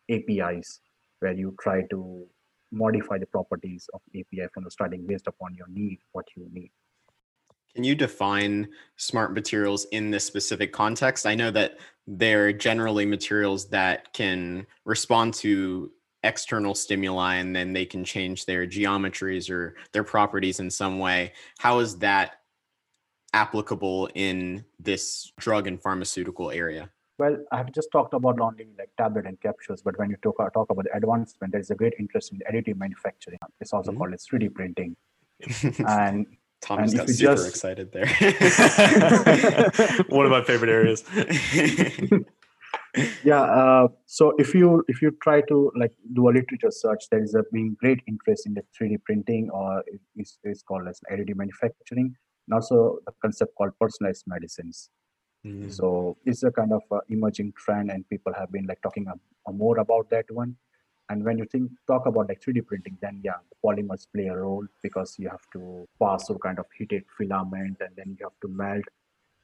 APIs, 0.10 0.82
where 1.19 1.34
you 1.34 1.56
try 1.62 1.82
to 1.89 2.26
modify 2.71 3.17
the 3.17 3.26
properties 3.26 3.89
of 3.93 4.02
API 4.13 4.48
from 4.54 4.63
the 4.63 4.71
starting 4.71 5.06
based 5.08 5.28
upon 5.28 5.56
your 5.56 5.67
need, 5.69 6.00
what 6.12 6.26
you 6.36 6.48
need. 6.52 6.71
Can 7.74 7.84
you 7.84 7.95
define 7.95 8.69
smart 8.95 9.34
materials 9.34 9.86
in 9.91 10.10
this 10.10 10.24
specific 10.24 10.71
context? 10.71 11.26
I 11.26 11.36
know 11.36 11.52
that 11.52 11.78
they're 12.08 12.54
generally 12.54 13.06
materials 13.06 13.67
that 13.69 14.13
can 14.13 14.65
respond 14.86 15.34
to 15.36 15.91
external 16.26 16.76
stimuli 16.76 17.36
and 17.36 17.56
then 17.56 17.72
they 17.72 17.86
can 17.86 18.04
change 18.04 18.46
their 18.46 18.66
geometries 18.66 19.50
or 19.50 19.76
their 19.94 20.04
properties 20.04 20.60
in 20.60 20.70
some 20.70 21.00
way. 21.00 21.32
How 21.60 21.80
is 21.80 21.98
that 22.00 22.42
applicable 23.34 24.10
in 24.16 24.66
this 24.80 25.32
drug 25.40 25.68
and 25.68 25.82
pharmaceutical 25.82 26.52
area? 26.52 26.90
Well, 27.18 27.38
I 27.52 27.58
have 27.58 27.72
just 27.72 27.90
talked 27.92 28.14
about 28.14 28.42
only 28.42 28.68
like 28.78 28.90
tablet 28.98 29.26
and 29.26 29.40
capsules, 29.40 29.82
but 29.82 29.98
when 29.98 30.10
you 30.10 30.18
talk, 30.22 30.38
talk 30.54 30.70
about 30.70 30.86
advancement, 30.94 31.54
there 31.54 31.62
is 31.62 31.72
a 31.72 31.76
great 31.76 31.94
interest 31.98 32.34
in 32.34 32.42
additive 32.52 32.78
manufacturing. 32.78 33.40
It's 33.62 33.72
also 33.72 33.92
mm-hmm. 33.92 34.00
called 34.00 34.14
as 34.14 34.26
3D 34.30 34.54
printing. 34.54 34.98
and 35.88 36.26
Thomas 36.62 36.94
got 36.94 37.08
super 37.10 37.36
just... 37.36 37.48
excited 37.48 37.92
there. 37.94 38.08
One 40.10 40.26
of 40.26 40.32
my 40.32 40.44
favorite 40.44 40.72
areas. 40.72 41.04
Yeah 43.23 43.41
uh, 43.41 43.88
so 44.05 44.34
if 44.38 44.53
you 44.53 44.84
if 44.88 45.01
you 45.01 45.12
try 45.21 45.41
to 45.41 45.71
like 45.75 45.91
do 46.13 46.29
a 46.29 46.31
literature 46.31 46.71
search 46.71 47.03
there 47.12 47.23
is 47.23 47.34
a 47.36 47.43
being 47.51 47.75
great 47.79 48.01
interest 48.08 48.45
in 48.45 48.53
the 48.53 48.63
3d 48.75 49.03
printing 49.03 49.49
or 49.49 49.84
it's, 50.15 50.38
it's 50.43 50.63
called 50.63 50.88
as 50.88 50.99
additive 51.12 51.36
manufacturing 51.36 52.15
and 52.47 52.53
also 52.53 52.97
a 53.08 53.12
concept 53.21 53.53
called 53.58 53.71
personalized 53.79 54.23
medicines. 54.27 54.89
Mm. 55.45 55.71
so 55.71 56.17
it's 56.25 56.41
a 56.41 56.51
kind 56.51 56.73
of 56.73 56.81
uh, 56.91 56.99
emerging 57.10 57.53
trend 57.55 57.91
and 57.91 58.08
people 58.10 58.34
have 58.34 58.51
been 58.51 58.65
like 58.65 58.81
talking 58.81 59.05
a, 59.08 59.13
a 59.47 59.53
more 59.53 59.77
about 59.77 60.10
that 60.10 60.25
one. 60.31 60.55
And 61.08 61.23
when 61.23 61.38
you 61.38 61.45
think 61.45 61.69
talk 61.86 62.08
about 62.08 62.29
like 62.29 62.41
3d 62.41 62.65
printing 62.65 62.97
then 63.01 63.21
yeah 63.23 63.39
the 63.49 63.55
polymers 63.63 64.08
play 64.12 64.25
a 64.25 64.36
role 64.36 64.65
because 64.81 65.15
you 65.19 65.29
have 65.29 65.45
to 65.53 65.86
pass 66.01 66.25
through 66.25 66.39
kind 66.39 66.58
of 66.58 66.65
heated 66.75 67.03
filament 67.15 67.77
and 67.79 67.95
then 67.95 68.17
you 68.17 68.25
have 68.25 68.39
to 68.41 68.47
melt. 68.47 68.86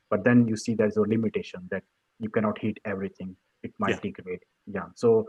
But 0.09 0.23
then 0.23 0.47
you 0.47 0.57
see 0.57 0.73
there's 0.73 0.97
a 0.97 1.01
limitation 1.01 1.67
that 1.69 1.83
you 2.21 2.29
cannot 2.29 2.57
heat 2.60 2.77
everything 2.86 3.36
it 3.63 3.73
might 3.79 3.95
yeah. 3.95 3.99
degrade 4.07 4.43
yeah 4.67 4.88
so 4.95 5.25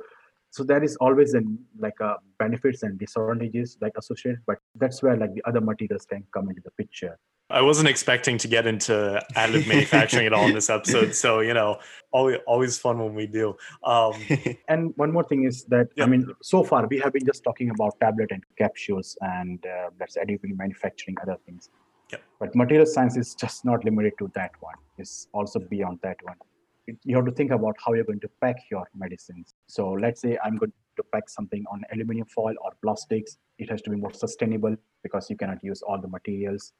so 0.50 0.62
there 0.62 0.84
is 0.84 0.96
always 0.96 1.32
an 1.34 1.58
like 1.78 1.98
a 2.00 2.16
benefits 2.38 2.82
and 2.82 2.98
disadvantages 2.98 3.76
like 3.80 3.92
associated 3.96 4.40
but 4.46 4.58
that's 4.76 5.02
where 5.02 5.16
like 5.16 5.34
the 5.34 5.42
other 5.46 5.60
materials 5.60 6.06
can 6.06 6.22
come 6.32 6.48
into 6.50 6.62
the 6.64 6.70
picture 6.72 7.18
I 7.50 7.60
wasn't 7.60 7.88
expecting 7.88 8.38
to 8.38 8.48
get 8.48 8.66
into 8.66 9.22
additive 9.36 9.68
manufacturing 9.68 10.26
at 10.26 10.32
all 10.32 10.46
in 10.46 10.54
this 10.54 10.70
episode. 10.70 11.14
So, 11.14 11.40
you 11.40 11.52
know, 11.52 11.80
always, 12.10 12.38
always 12.46 12.78
fun 12.78 12.98
when 12.98 13.14
we 13.14 13.26
do. 13.26 13.54
Um, 13.84 14.14
and 14.68 14.94
one 14.96 15.12
more 15.12 15.24
thing 15.24 15.44
is 15.44 15.64
that, 15.64 15.88
I 16.00 16.06
mean, 16.06 16.26
so 16.40 16.64
far 16.64 16.86
we 16.86 16.98
have 17.00 17.12
been 17.12 17.26
just 17.26 17.44
talking 17.44 17.68
about 17.68 18.00
tablet 18.00 18.30
and 18.30 18.42
capsules 18.56 19.18
and 19.20 19.62
uh, 19.66 19.90
that's 19.98 20.16
additive 20.16 20.56
manufacturing, 20.56 21.16
other 21.20 21.36
things. 21.44 21.68
Yeah. 22.10 22.18
But 22.40 22.54
material 22.54 22.86
science 22.86 23.18
is 23.18 23.34
just 23.34 23.66
not 23.66 23.84
limited 23.84 24.14
to 24.20 24.30
that 24.34 24.52
one. 24.60 24.76
It's 24.96 25.28
also 25.34 25.58
beyond 25.58 25.98
that 26.02 26.16
one 26.22 26.36
you 27.04 27.16
have 27.16 27.24
to 27.26 27.32
think 27.32 27.50
about 27.50 27.76
how 27.84 27.92
you're 27.92 28.04
going 28.04 28.20
to 28.20 28.30
pack 28.40 28.56
your 28.70 28.88
medicines. 28.94 29.54
So 29.66 29.90
let's 29.90 30.20
say 30.20 30.38
I'm 30.44 30.56
going 30.56 30.72
to 30.96 31.02
pack 31.12 31.28
something 31.28 31.64
on 31.70 31.82
aluminum 31.92 32.26
foil 32.26 32.54
or 32.62 32.72
plastics. 32.82 33.38
It 33.58 33.70
has 33.70 33.82
to 33.82 33.90
be 33.90 33.96
more 33.96 34.12
sustainable 34.12 34.76
because 35.02 35.30
you 35.30 35.36
cannot 35.36 35.62
use 35.62 35.82
all 35.82 36.00
the 36.00 36.08
materials. 36.08 36.72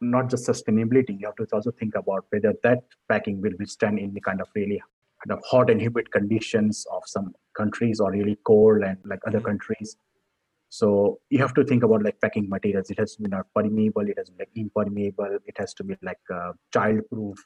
Not 0.00 0.30
just 0.30 0.48
sustainability, 0.48 1.18
you 1.18 1.26
have 1.26 1.36
to 1.36 1.46
also 1.52 1.70
think 1.70 1.94
about 1.94 2.26
whether 2.30 2.54
that 2.62 2.84
packing 3.08 3.40
will 3.40 3.52
withstand 3.58 3.98
any 3.98 4.20
kind 4.20 4.40
of 4.40 4.48
really 4.54 4.82
kind 5.24 5.38
of 5.38 5.44
hot 5.44 5.70
and 5.70 5.80
humid 5.80 6.10
conditions 6.10 6.86
of 6.92 7.02
some 7.06 7.34
countries 7.56 8.00
or 8.00 8.10
really 8.12 8.38
cold 8.44 8.82
and 8.82 8.98
like 9.04 9.20
other 9.26 9.38
mm-hmm. 9.38 9.48
countries. 9.48 9.96
So 10.68 11.20
you 11.30 11.38
have 11.38 11.54
to 11.54 11.64
think 11.64 11.84
about 11.84 12.02
like 12.02 12.20
packing 12.20 12.48
materials. 12.48 12.90
It 12.90 12.98
has 12.98 13.14
to 13.16 13.22
be 13.22 13.28
not 13.28 13.46
permeable. 13.54 14.08
It 14.08 14.18
has 14.18 14.26
to 14.26 14.32
be 14.32 14.38
like 14.40 14.50
impermeable. 14.56 15.38
It 15.46 15.56
has 15.58 15.72
to 15.74 15.84
be 15.84 15.96
like 16.02 16.18
uh, 16.34 16.52
child-proof 16.72 17.38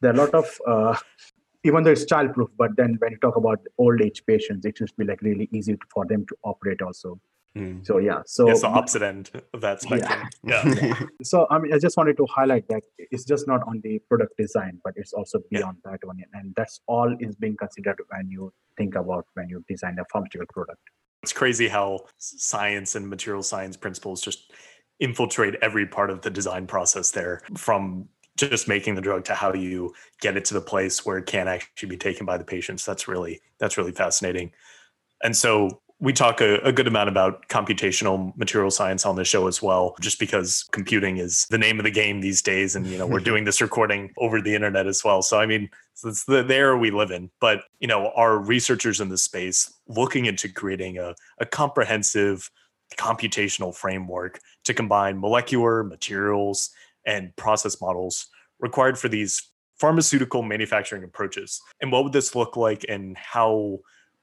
there 0.00 0.12
are 0.12 0.14
a 0.14 0.18
lot 0.18 0.34
of 0.34 0.60
uh, 0.66 0.96
even 1.64 1.82
though 1.82 1.90
it's 1.90 2.04
childproof 2.04 2.48
but 2.56 2.76
then 2.76 2.96
when 3.00 3.12
you 3.12 3.18
talk 3.18 3.36
about 3.36 3.60
old 3.78 4.00
age 4.00 4.22
patients 4.26 4.64
it 4.64 4.76
should 4.76 4.90
be 4.96 5.04
like 5.04 5.20
really 5.22 5.48
easy 5.52 5.76
for 5.92 6.06
them 6.06 6.24
to 6.26 6.36
operate 6.44 6.80
also 6.82 7.20
mm. 7.56 7.84
so 7.86 7.98
yeah 7.98 8.22
so 8.26 8.48
it's 8.48 8.62
the 8.62 8.66
opposite 8.66 9.02
end 9.02 9.30
of 9.52 9.60
that 9.60 9.80
spectrum 9.80 10.28
yeah. 10.44 10.62
yeah. 10.64 10.74
yeah. 10.82 11.06
so 11.22 11.46
i 11.50 11.58
mean 11.58 11.72
i 11.72 11.78
just 11.78 11.96
wanted 11.96 12.16
to 12.16 12.26
highlight 12.26 12.66
that 12.68 12.82
it's 12.98 13.24
just 13.24 13.46
not 13.46 13.60
on 13.66 13.80
the 13.82 13.98
product 14.08 14.36
design 14.36 14.80
but 14.84 14.94
it's 14.96 15.12
also 15.12 15.38
beyond 15.50 15.76
yeah. 15.84 15.92
that 15.92 16.06
one 16.06 16.22
and 16.34 16.54
that's 16.56 16.80
all 16.86 17.14
is 17.20 17.36
being 17.36 17.56
considered 17.56 17.98
when 18.08 18.28
you 18.30 18.52
think 18.76 18.94
about 18.94 19.26
when 19.34 19.48
you 19.48 19.64
design 19.68 19.96
a 19.98 20.04
pharmaceutical 20.12 20.52
product 20.52 20.80
it's 21.22 21.32
crazy 21.32 21.68
how 21.68 22.00
science 22.16 22.94
and 22.94 23.08
material 23.08 23.42
science 23.42 23.76
principles 23.76 24.22
just 24.22 24.52
infiltrate 25.00 25.54
every 25.62 25.86
part 25.86 26.10
of 26.10 26.20
the 26.22 26.30
design 26.30 26.66
process 26.66 27.10
there 27.10 27.42
from 27.56 28.06
just 28.48 28.68
making 28.68 28.94
the 28.94 29.00
drug 29.00 29.24
to 29.24 29.34
how 29.34 29.52
you 29.52 29.94
get 30.20 30.36
it 30.36 30.44
to 30.46 30.54
the 30.54 30.60
place 30.60 31.04
where 31.04 31.18
it 31.18 31.26
can 31.26 31.48
actually 31.48 31.88
be 31.88 31.96
taken 31.96 32.26
by 32.26 32.38
the 32.38 32.44
patients. 32.44 32.84
That's 32.84 33.08
really 33.08 33.40
that's 33.58 33.76
really 33.76 33.92
fascinating. 33.92 34.52
And 35.22 35.36
so 35.36 35.80
we 36.00 36.14
talk 36.14 36.40
a, 36.40 36.56
a, 36.60 36.72
good 36.72 36.86
amount 36.86 37.10
about 37.10 37.46
computational 37.48 38.34
material 38.36 38.70
science 38.70 39.04
on 39.04 39.16
the 39.16 39.24
show 39.24 39.46
as 39.46 39.60
well 39.60 39.94
just 40.00 40.18
because 40.18 40.64
computing 40.72 41.18
is 41.18 41.46
the 41.50 41.58
name 41.58 41.78
of 41.78 41.84
the 41.84 41.90
game 41.90 42.22
these 42.22 42.40
days 42.40 42.74
and 42.74 42.86
you 42.86 42.96
know 42.96 43.06
we're 43.06 43.20
doing 43.30 43.44
this 43.44 43.60
recording 43.60 44.10
over 44.16 44.40
the 44.40 44.54
internet 44.54 44.86
as 44.86 45.04
well. 45.04 45.22
So 45.22 45.38
i 45.38 45.46
mean 45.46 45.68
it's 46.02 46.24
the, 46.24 46.42
the 46.42 46.54
era 46.54 46.78
we 46.78 46.90
live 46.90 47.10
in. 47.10 47.30
But 47.40 47.64
you 47.80 47.88
know 47.88 48.10
our 48.16 48.38
researchers 48.38 49.00
in 49.00 49.08
this 49.08 49.24
space 49.24 49.72
looking 49.86 50.26
into 50.26 50.48
creating 50.48 50.98
a, 50.98 51.14
a 51.38 51.46
comprehensive 51.46 52.50
computational 52.96 53.74
framework 53.74 54.40
to 54.64 54.74
combine 54.74 55.20
molecular 55.20 55.84
materials 55.84 56.70
and 57.06 57.34
process 57.36 57.80
models 57.80 58.28
required 58.58 58.98
for 58.98 59.08
these 59.08 59.50
pharmaceutical 59.78 60.42
manufacturing 60.42 61.04
approaches. 61.04 61.60
And 61.80 61.90
what 61.90 62.04
would 62.04 62.12
this 62.12 62.34
look 62.34 62.56
like 62.56 62.84
and 62.88 63.16
how 63.16 63.78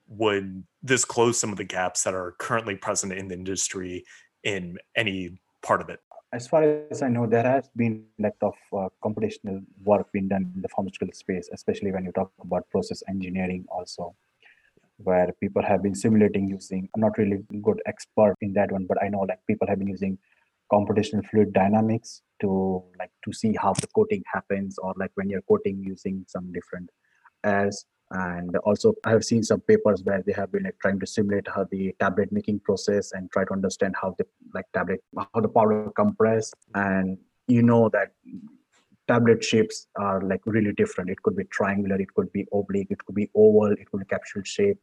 would 0.08 0.63
this 0.84 1.04
close 1.04 1.40
some 1.40 1.52
of 1.52 1.58
the 1.58 1.63
gaps 1.63 2.04
that 2.04 2.13
are 2.13 2.36
currently 2.38 2.76
present 2.76 3.12
in 3.12 3.28
the 3.28 3.36
industry 3.36 4.06
in 4.44 4.78
any 4.96 5.40
part 5.63 5.82
of 5.82 5.90
it? 5.90 6.00
As 6.34 6.48
far 6.48 6.63
as 6.92 7.02
I 7.02 7.08
know, 7.08 7.26
there 7.26 7.44
has 7.44 7.70
been 7.76 8.06
a 8.20 8.24
lot 8.24 8.36
of 8.42 8.54
uh, 8.74 8.90
computational 9.04 9.63
work 9.84 10.12
being 10.12 10.28
done 10.28 10.52
in 10.56 10.62
the 10.62 10.68
pharmaceutical 10.70 11.13
space, 11.13 11.50
especially 11.52 11.92
when 11.92 12.06
you 12.06 12.12
talk 12.12 12.32
about 12.42 12.70
process 12.70 13.02
engineering 13.08 13.66
also 13.70 14.16
where 14.98 15.32
people 15.40 15.62
have 15.62 15.84
been 15.84 15.96
simulating 15.96 16.48
using 16.48 16.90
I'm 16.94 17.02
not 17.02 17.18
really 17.18 17.44
a 17.52 17.58
good 17.58 17.82
expert 17.86 18.36
in 18.42 18.54
that 18.54 18.72
one 18.72 18.86
but 18.86 19.02
i 19.02 19.08
know 19.08 19.20
like 19.20 19.40
people 19.48 19.68
have 19.68 19.80
been 19.80 19.88
using 19.88 20.18
computational 20.71 21.25
fluid 21.30 21.53
dynamics 21.53 22.21
to 22.41 22.84
like 22.99 23.12
to 23.23 23.34
see 23.34 23.56
how 23.60 23.73
the 23.73 23.87
coating 23.87 24.23
happens 24.31 24.77
or 24.77 24.94
like 24.98 25.12
when 25.15 25.29
you're 25.29 25.42
coating 25.44 25.83
using 25.83 26.25
some 26.27 26.52
different 26.52 26.89
airs. 27.44 27.85
And 28.12 28.56
also 28.60 28.94
i 29.04 29.10
have 29.10 29.25
seen 29.25 29.44
some 29.44 29.60
papers 29.60 30.02
where 30.04 30.23
they 30.25 30.31
have 30.31 30.50
been 30.52 30.63
like 30.63 30.77
trying 30.81 31.00
to 31.02 31.06
simulate 31.06 31.48
how 31.54 31.65
the 31.71 31.94
tablet 32.00 32.31
making 32.31 32.62
process 32.62 33.12
and 33.12 33.29
try 33.31 33.44
to 33.44 33.52
understand 33.52 33.96
how 34.02 34.15
the 34.17 34.25
like 34.54 34.65
tablet 34.73 35.04
how 35.17 35.42
the 35.42 35.50
powder 35.50 35.92
compress. 35.96 36.54
And 36.73 37.17
you 37.48 37.63
know 37.63 37.89
that 37.89 38.13
tablet 39.10 39.44
shapes 39.44 39.87
are 39.98 40.21
like 40.21 40.42
really 40.46 40.73
different. 40.73 41.10
It 41.10 41.21
could 41.21 41.35
be 41.35 41.44
triangular 41.46 42.00
it 42.00 42.13
could 42.13 42.31
be 42.31 42.46
oblique 42.54 42.92
it 42.92 43.04
could 43.06 43.15
be 43.15 43.29
oval 43.35 43.71
it 43.71 43.89
could 43.92 44.00
be 44.00 44.06
capsule 44.06 44.44
shape 44.44 44.77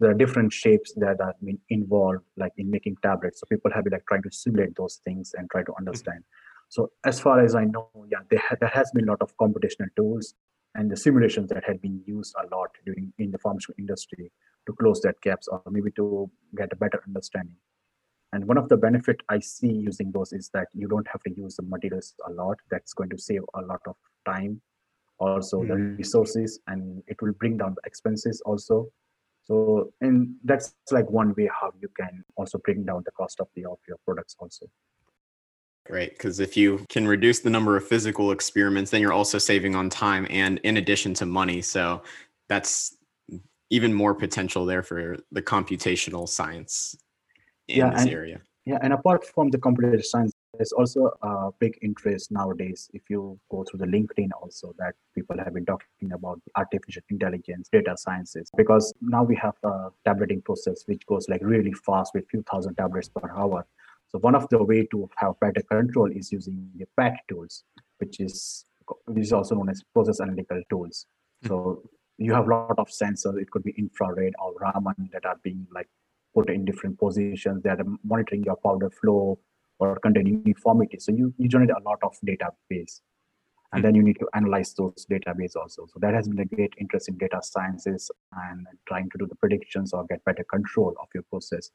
there 0.00 0.10
are 0.10 0.14
different 0.14 0.52
shapes 0.52 0.92
that 0.96 1.16
have 1.20 1.34
been 1.42 1.58
involved 1.68 2.22
like 2.36 2.52
in 2.56 2.70
making 2.70 2.96
tablets 3.02 3.40
so 3.40 3.46
people 3.46 3.70
have 3.74 3.84
been 3.84 3.92
like 3.92 4.06
trying 4.08 4.22
to 4.22 4.30
simulate 4.32 4.74
those 4.76 5.00
things 5.04 5.32
and 5.36 5.48
try 5.50 5.62
to 5.62 5.72
understand 5.78 6.22
so 6.68 6.90
as 7.04 7.20
far 7.20 7.36
as 7.44 7.54
i 7.54 7.64
know 7.64 7.88
yeah 8.08 8.18
there, 8.30 8.38
ha- 8.46 8.56
there 8.60 8.70
has 8.80 8.90
been 8.94 9.04
a 9.08 9.10
lot 9.12 9.22
of 9.22 9.36
computational 9.36 9.88
tools 9.96 10.34
and 10.76 10.90
the 10.90 10.96
simulations 10.96 11.48
that 11.50 11.64
had 11.64 11.80
been 11.82 12.00
used 12.06 12.34
a 12.42 12.46
lot 12.56 12.70
during 12.86 13.12
in 13.18 13.30
the 13.30 13.38
pharmaceutical 13.38 13.80
industry 13.84 14.30
to 14.66 14.72
close 14.74 15.00
that 15.00 15.20
gaps 15.20 15.48
or 15.48 15.60
maybe 15.70 15.90
to 15.90 16.30
get 16.56 16.72
a 16.72 16.76
better 16.76 17.02
understanding. 17.06 17.56
And 18.32 18.46
one 18.46 18.56
of 18.56 18.68
the 18.68 18.76
benefit 18.76 19.20
I 19.28 19.40
see 19.40 19.72
using 19.72 20.12
those 20.12 20.32
is 20.32 20.48
that 20.54 20.68
you 20.72 20.86
don't 20.86 21.08
have 21.08 21.22
to 21.24 21.32
use 21.34 21.56
the 21.56 21.64
materials 21.64 22.14
a 22.28 22.32
lot. 22.32 22.58
That's 22.70 22.92
going 22.94 23.10
to 23.10 23.18
save 23.18 23.42
a 23.54 23.62
lot 23.62 23.80
of 23.86 23.96
time, 24.24 24.60
also 25.18 25.64
the 25.64 25.74
Mm. 25.74 25.98
resources, 25.98 26.60
and 26.68 27.02
it 27.08 27.20
will 27.20 27.32
bring 27.32 27.56
down 27.56 27.74
the 27.74 27.82
expenses 27.84 28.40
also. 28.46 28.92
So, 29.44 29.92
and 30.00 30.36
that's 30.44 30.74
like 30.90 31.10
one 31.10 31.34
way 31.36 31.48
how 31.60 31.72
you 31.80 31.88
can 31.96 32.24
also 32.36 32.58
bring 32.58 32.84
down 32.84 33.02
the 33.04 33.10
cost 33.12 33.40
of 33.40 33.48
the 33.54 33.64
of 33.66 33.78
your 33.88 33.96
products 34.04 34.36
also. 34.38 34.66
Great, 35.86 36.10
because 36.12 36.40
if 36.40 36.56
you 36.56 36.84
can 36.88 37.08
reduce 37.08 37.40
the 37.40 37.50
number 37.50 37.76
of 37.76 37.86
physical 37.86 38.30
experiments, 38.32 38.90
then 38.90 39.00
you're 39.00 39.12
also 39.12 39.38
saving 39.38 39.74
on 39.74 39.88
time 39.90 40.26
and 40.30 40.58
in 40.62 40.76
addition 40.76 41.14
to 41.14 41.26
money. 41.26 41.62
So 41.62 42.02
that's 42.48 42.96
even 43.70 43.92
more 43.92 44.14
potential 44.14 44.66
there 44.66 44.82
for 44.82 45.16
the 45.32 45.42
computational 45.42 46.28
science 46.28 46.96
in 47.68 47.78
Yeah, 47.78 47.90
this 47.90 48.02
and- 48.02 48.10
area. 48.10 48.40
Yeah, 48.66 48.78
and 48.82 48.92
apart 48.92 49.24
from 49.26 49.48
the 49.50 49.58
computer 49.58 50.02
science, 50.02 50.32
there's 50.60 50.72
also 50.72 51.10
a 51.22 51.50
big 51.58 51.78
interest 51.80 52.30
nowadays. 52.30 52.90
If 52.92 53.08
you 53.08 53.40
go 53.50 53.64
through 53.64 53.78
the 53.78 53.86
LinkedIn, 53.86 54.28
also 54.42 54.74
that 54.78 54.92
people 55.14 55.38
have 55.42 55.54
been 55.54 55.64
talking 55.64 56.12
about 56.12 56.38
artificial 56.54 57.00
intelligence, 57.08 57.70
data 57.72 57.96
sciences, 57.96 58.50
because 58.58 58.92
now 59.00 59.22
we 59.22 59.36
have 59.36 59.54
a 59.62 59.88
tableting 60.04 60.42
process 60.42 60.82
which 60.84 61.06
goes 61.06 61.30
like 61.30 61.40
really 61.42 61.72
fast 61.72 62.12
with 62.12 62.28
few 62.30 62.42
thousand 62.42 62.74
tablets 62.74 63.08
per 63.08 63.30
hour. 63.34 63.66
So 64.08 64.18
one 64.18 64.34
of 64.34 64.50
the 64.50 64.62
way 64.62 64.86
to 64.90 65.08
have 65.16 65.40
better 65.40 65.62
control 65.62 66.10
is 66.12 66.30
using 66.30 66.68
the 66.76 66.84
PAT 66.94 67.14
tools, 67.26 67.64
which 67.96 68.20
is 68.20 68.66
which 69.06 69.24
is 69.24 69.32
also 69.32 69.54
known 69.54 69.70
as 69.70 69.82
process 69.94 70.20
analytical 70.20 70.60
tools. 70.68 71.06
Hmm. 71.40 71.48
So 71.48 71.82
you 72.18 72.34
have 72.34 72.44
a 72.44 72.50
lot 72.50 72.78
of 72.78 72.88
sensors. 72.88 73.40
It 73.40 73.50
could 73.50 73.62
be 73.62 73.74
infrared 73.78 74.34
or 74.38 74.52
Raman 74.60 75.08
that 75.14 75.24
are 75.24 75.40
being 75.42 75.66
like 75.72 75.88
put 76.34 76.50
in 76.50 76.66
different 76.66 76.98
positions 76.98 77.62
that 77.62 77.80
are 77.80 77.86
monitoring 78.04 78.44
your 78.44 78.56
powder 78.56 78.90
flow 78.90 79.38
or 79.80 79.98
content 79.98 80.28
uniformity. 80.28 80.98
So 80.98 81.12
you, 81.12 81.34
you 81.38 81.48
generate 81.48 81.70
a 81.70 81.82
lot 81.82 81.98
of 82.02 82.16
database. 82.24 83.00
And 83.72 83.84
then 83.84 83.94
you 83.94 84.02
need 84.02 84.18
to 84.18 84.26
analyze 84.34 84.74
those 84.74 85.06
database 85.08 85.54
also. 85.54 85.86
So 85.86 86.00
that 86.00 86.12
has 86.12 86.26
been 86.28 86.40
a 86.40 86.44
great 86.44 86.74
interest 86.80 87.08
in 87.08 87.16
data 87.18 87.38
sciences 87.40 88.10
and 88.32 88.66
trying 88.88 89.08
to 89.10 89.18
do 89.18 89.26
the 89.28 89.36
predictions 89.36 89.92
or 89.92 90.04
get 90.06 90.24
better 90.24 90.44
control 90.52 90.92
of 91.00 91.06
your 91.14 91.22
process 91.30 91.70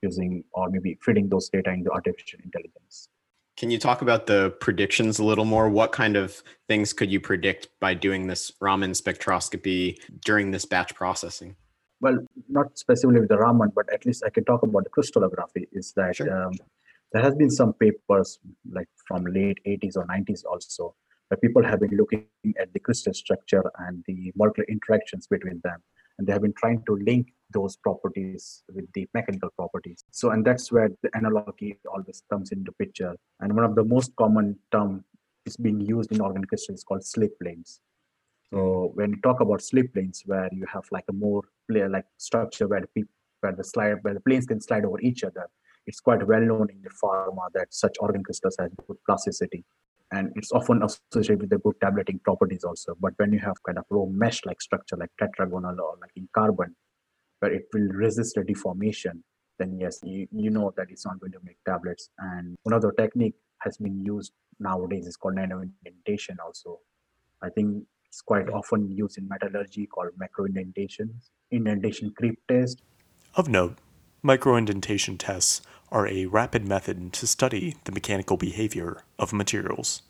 using 0.00 0.44
or 0.52 0.70
maybe 0.70 0.96
feeding 1.02 1.28
those 1.28 1.48
data 1.48 1.70
into 1.72 1.90
artificial 1.90 2.38
intelligence. 2.44 3.08
Can 3.56 3.72
you 3.72 3.80
talk 3.80 4.00
about 4.00 4.26
the 4.26 4.54
predictions 4.60 5.18
a 5.18 5.24
little 5.24 5.44
more? 5.44 5.68
What 5.68 5.90
kind 5.90 6.16
of 6.16 6.40
things 6.68 6.92
could 6.92 7.10
you 7.10 7.18
predict 7.18 7.66
by 7.80 7.94
doing 7.94 8.28
this 8.28 8.52
Raman 8.60 8.92
spectroscopy 8.92 9.98
during 10.24 10.52
this 10.52 10.64
batch 10.66 10.94
processing? 10.94 11.56
well, 12.00 12.18
not 12.48 12.78
specifically 12.78 13.20
with 13.20 13.28
the 13.28 13.38
Raman, 13.38 13.72
but 13.74 13.92
at 13.92 14.06
least 14.06 14.22
I 14.24 14.30
can 14.30 14.44
talk 14.44 14.62
about 14.62 14.84
the 14.84 14.90
crystallography. 14.90 15.66
Is 15.72 15.92
that 15.94 16.16
Sure. 16.16 16.44
um, 16.46 16.52
there 17.12 17.22
has 17.22 17.34
been 17.34 17.50
some 17.50 17.72
papers 17.74 18.38
like 18.70 18.88
from 19.06 19.24
late 19.24 19.58
80s 19.66 19.96
or 19.96 20.06
90s 20.06 20.44
also, 20.44 20.94
where 21.28 21.38
people 21.38 21.62
have 21.64 21.80
been 21.80 21.96
looking 21.96 22.26
at 22.58 22.72
the 22.72 22.80
crystal 22.80 23.14
structure 23.14 23.64
and 23.86 24.04
the 24.06 24.32
molecular 24.36 24.66
interactions 24.68 25.26
between 25.26 25.60
them, 25.64 25.82
and 26.18 26.26
they 26.26 26.32
have 26.32 26.42
been 26.42 26.54
trying 26.54 26.82
to 26.86 26.96
link 26.96 27.32
those 27.52 27.76
properties 27.76 28.62
with 28.74 28.90
the 28.92 29.08
mechanical 29.14 29.50
properties. 29.56 30.04
So, 30.10 30.30
and 30.30 30.44
that's 30.44 30.70
where 30.70 30.90
the 31.02 31.10
analogy 31.14 31.78
always 31.90 32.22
comes 32.30 32.52
into 32.52 32.72
picture. 32.72 33.14
And 33.40 33.54
one 33.54 33.64
of 33.64 33.74
the 33.74 33.84
most 33.84 34.14
common 34.16 34.58
term 34.70 35.04
is 35.46 35.56
being 35.56 35.80
used 35.80 36.12
in 36.12 36.20
organic 36.20 36.48
crystals 36.50 36.84
called 36.84 37.04
slip 37.04 37.38
planes. 37.40 37.80
So 38.52 38.92
when 38.94 39.10
you 39.10 39.20
talk 39.22 39.40
about 39.40 39.62
slip 39.62 39.92
planes, 39.94 40.22
where 40.26 40.48
you 40.52 40.66
have 40.72 40.84
like 40.90 41.04
a 41.08 41.12
more 41.12 41.42
like 41.68 42.06
structure 42.16 42.66
where 42.66 42.82
the 42.94 43.04
where 43.40 43.52
the 43.52 43.64
slide 43.64 43.98
where 44.02 44.14
the 44.14 44.20
planes 44.20 44.46
can 44.46 44.60
slide 44.60 44.84
over 44.84 45.00
each 45.00 45.22
other, 45.22 45.46
it's 45.88 46.00
quite 46.00 46.24
well 46.26 46.40
known 46.40 46.68
in 46.70 46.82
the 46.82 46.90
pharma 47.02 47.48
that 47.54 47.72
such 47.72 47.96
organ 47.98 48.22
crystals 48.22 48.56
have 48.60 48.70
good 48.86 48.98
plasticity. 49.06 49.64
And 50.12 50.30
it's 50.36 50.52
often 50.52 50.82
associated 50.82 51.40
with 51.40 51.50
the 51.50 51.58
good 51.58 51.74
tableting 51.80 52.20
properties 52.20 52.62
also. 52.62 52.94
But 53.00 53.14
when 53.16 53.32
you 53.32 53.40
have 53.40 53.56
kind 53.64 53.78
of 53.78 53.84
raw 53.90 54.04
mesh 54.08 54.44
like 54.44 54.60
structure 54.60 54.96
like 54.96 55.10
tetragonal 55.20 55.78
or 55.78 55.96
like 56.00 56.12
in 56.14 56.28
carbon, 56.34 56.76
where 57.40 57.52
it 57.52 57.64
will 57.72 57.88
resist 57.88 58.34
the 58.36 58.44
deformation, 58.44 59.24
then 59.58 59.78
yes, 59.80 59.98
you, 60.02 60.26
you 60.30 60.50
know 60.50 60.72
that 60.76 60.86
it's 60.90 61.04
not 61.06 61.20
going 61.20 61.32
to 61.32 61.40
make 61.42 61.56
tablets. 61.66 62.10
And 62.18 62.56
another 62.66 62.92
technique 62.92 63.34
has 63.60 63.76
been 63.78 64.04
used 64.04 64.32
nowadays 64.60 65.06
is 65.06 65.16
called 65.16 65.36
nano 65.36 65.62
indentation 65.62 66.36
also. 66.44 66.80
I 67.42 67.48
think 67.50 67.84
it's 68.06 68.20
quite 68.20 68.48
often 68.50 68.90
used 68.90 69.18
in 69.18 69.28
metallurgy 69.28 69.86
called 69.86 70.10
macro 70.18 70.46
indentations, 70.46 71.30
indentation 71.50 72.12
creep 72.16 72.38
test. 72.48 72.82
Of 73.34 73.48
note, 73.48 73.76
microindentation 74.24 75.16
tests 75.18 75.62
are 75.90 76.06
a 76.08 76.26
rapid 76.26 76.66
method 76.66 77.12
to 77.14 77.26
study 77.26 77.76
the 77.84 77.92
mechanical 77.92 78.36
behavior 78.36 79.02
of 79.18 79.32
materials. 79.32 80.02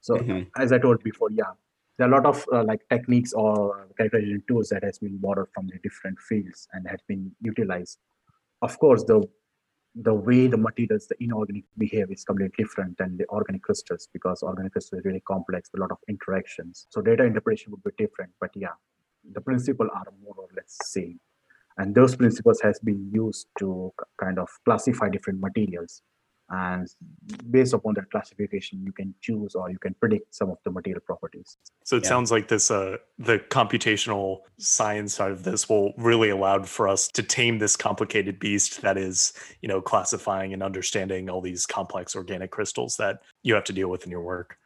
So 0.00 0.16
Mhm. 0.16 0.50
as 0.56 0.72
I 0.72 0.78
told 0.78 1.02
before, 1.02 1.30
yeah, 1.30 1.52
there 1.98 2.08
are 2.08 2.12
a 2.12 2.16
lot 2.16 2.26
of 2.26 2.44
uh, 2.52 2.64
like 2.64 2.80
techniques 2.88 3.32
or 3.32 3.88
calculation 3.98 4.42
tools 4.48 4.68
that 4.70 4.82
has 4.82 4.98
been 4.98 5.18
borrowed 5.18 5.48
from 5.54 5.66
the 5.68 5.78
different 5.82 6.18
fields 6.18 6.68
and 6.72 6.88
has 6.88 7.00
been 7.06 7.34
utilized. 7.40 7.98
Of 8.62 8.78
course, 8.78 9.04
the 9.04 9.28
the 9.96 10.14
way 10.14 10.46
the 10.46 10.56
materials, 10.56 11.06
the 11.08 11.16
inorganic 11.20 11.64
behave 11.76 12.10
is 12.12 12.24
completely 12.24 12.54
different 12.62 12.96
than 12.98 13.16
the 13.16 13.26
organic 13.28 13.62
crystals 13.62 14.08
because 14.12 14.42
organic 14.42 14.72
crystals 14.72 15.00
are 15.00 15.08
really 15.08 15.20
complex, 15.20 15.68
with 15.72 15.80
a 15.80 15.82
lot 15.82 15.90
of 15.90 15.98
interactions. 16.08 16.86
So 16.90 17.02
data 17.02 17.24
interpretation 17.24 17.72
would 17.72 17.82
be 17.82 17.90
different, 17.98 18.30
but 18.40 18.50
yeah, 18.54 18.76
the 19.32 19.40
principle 19.40 19.88
are 19.92 20.06
more 20.22 20.34
or 20.38 20.48
less 20.56 20.78
same. 20.84 21.18
And 21.80 21.94
those 21.94 22.14
principles 22.14 22.60
has 22.60 22.78
been 22.80 23.10
used 23.10 23.46
to 23.58 23.90
kind 24.20 24.38
of 24.38 24.48
classify 24.66 25.08
different 25.08 25.40
materials. 25.40 26.02
And 26.50 26.86
based 27.50 27.72
upon 27.72 27.94
that 27.94 28.10
classification, 28.10 28.82
you 28.84 28.92
can 28.92 29.14
choose 29.22 29.54
or 29.54 29.70
you 29.70 29.78
can 29.78 29.94
predict 29.94 30.34
some 30.34 30.50
of 30.50 30.58
the 30.64 30.70
material 30.72 31.00
properties. 31.06 31.56
So 31.84 31.96
it 31.96 32.02
Yeah. 32.02 32.08
sounds 32.08 32.30
like 32.30 32.48
this 32.48 32.70
uh 32.70 32.96
the 33.18 33.38
computational 33.38 34.40
science 34.58 35.14
side 35.14 35.32
of 35.32 35.42
this 35.44 35.68
will 35.70 35.94
really 35.96 36.28
allowed 36.28 36.68
for 36.68 36.84
us 36.86 37.08
to 37.16 37.22
tame 37.22 37.60
this 37.60 37.76
complicated 37.76 38.38
beast 38.40 38.82
that 38.82 38.98
is, 38.98 39.32
you 39.62 39.68
know, 39.68 39.80
classifying 39.80 40.52
and 40.52 40.62
understanding 40.62 41.30
all 41.30 41.40
these 41.40 41.66
complex 41.66 42.16
organic 42.16 42.50
crystals 42.50 42.96
that 42.96 43.22
you 43.46 43.54
have 43.54 43.64
to 43.64 43.72
deal 43.72 43.88
with 43.88 44.04
in 44.04 44.10
your 44.10 44.24
work. 44.34 44.58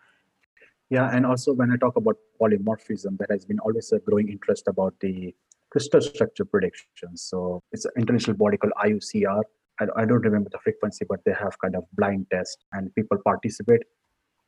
Yeah, 0.91 1.15
and 1.15 1.25
also 1.27 1.53
when 1.53 1.71
I 1.71 1.77
talk 1.77 1.97
about 1.97 2.17
polymorphism, 2.41 3.19
there 3.19 3.31
has 3.31 3.45
been 3.45 3.61
always 3.61 3.93
a 3.93 3.99
growing 3.99 4.29
interest 4.29 4.65
about 4.69 4.95
the 5.01 5.35
crystal 5.75 6.01
structure 6.01 6.45
predictions. 6.45 7.23
So 7.23 7.61
it's 7.73 7.85
an 7.85 7.91
international 7.97 8.37
body 8.37 8.57
called 8.57 8.75
IUCR. 8.87 9.43
I, 9.81 9.85
I 9.97 10.05
don't 10.05 10.25
remember 10.29 10.49
the 10.53 10.61
frequency, 10.61 11.05
but 11.09 11.19
they 11.27 11.33
have 11.33 11.59
kind 11.59 11.75
of 11.75 11.83
blind 11.95 12.27
test 12.31 12.59
and 12.73 12.95
people 12.95 13.19
participate 13.25 13.83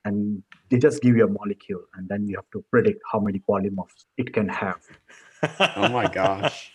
and 0.05 0.41
they 0.71 0.79
just 0.79 1.03
give 1.03 1.17
you 1.17 1.25
a 1.25 1.29
molecule 1.29 1.83
and 1.97 2.09
then 2.09 2.29
you 2.29 2.37
have 2.37 2.49
to 2.53 2.65
predict 2.71 3.01
how 3.11 3.19
many 3.19 3.41
polymorphs 3.41 4.05
it 4.17 4.33
can 4.33 4.49
have. 4.49 4.81
Oh 5.77 5.89
my 5.91 6.09
gosh. 6.09 6.73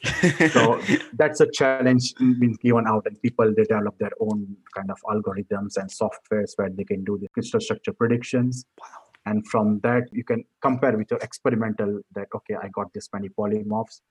So 0.51 0.79
that's 1.13 1.39
a 1.41 1.47
challenge 1.51 2.13
being 2.17 2.57
given 2.61 2.85
out 2.87 3.07
and 3.07 3.19
people 3.21 3.51
they 3.55 3.63
develop 3.63 3.97
their 3.97 4.11
own 4.19 4.55
kind 4.75 4.91
of 4.91 4.99
algorithms 5.13 5.77
and 5.77 5.89
softwares 5.89 6.51
where 6.57 6.69
they 6.69 6.83
can 6.83 7.03
do 7.03 7.17
the 7.19 7.27
crystal 7.29 7.59
structure 7.59 7.91
predictions 7.91 8.65
wow. 8.79 8.87
and 9.25 9.45
from 9.47 9.79
that 9.79 10.03
you 10.11 10.23
can 10.23 10.43
compare 10.61 10.95
with 10.95 11.09
your 11.09 11.19
experimental 11.21 11.99
that 12.13 12.27
okay 12.35 12.55
i 12.61 12.67
got 12.69 12.93
this 12.93 13.09
many 13.13 13.29
polymorphs 13.29 14.01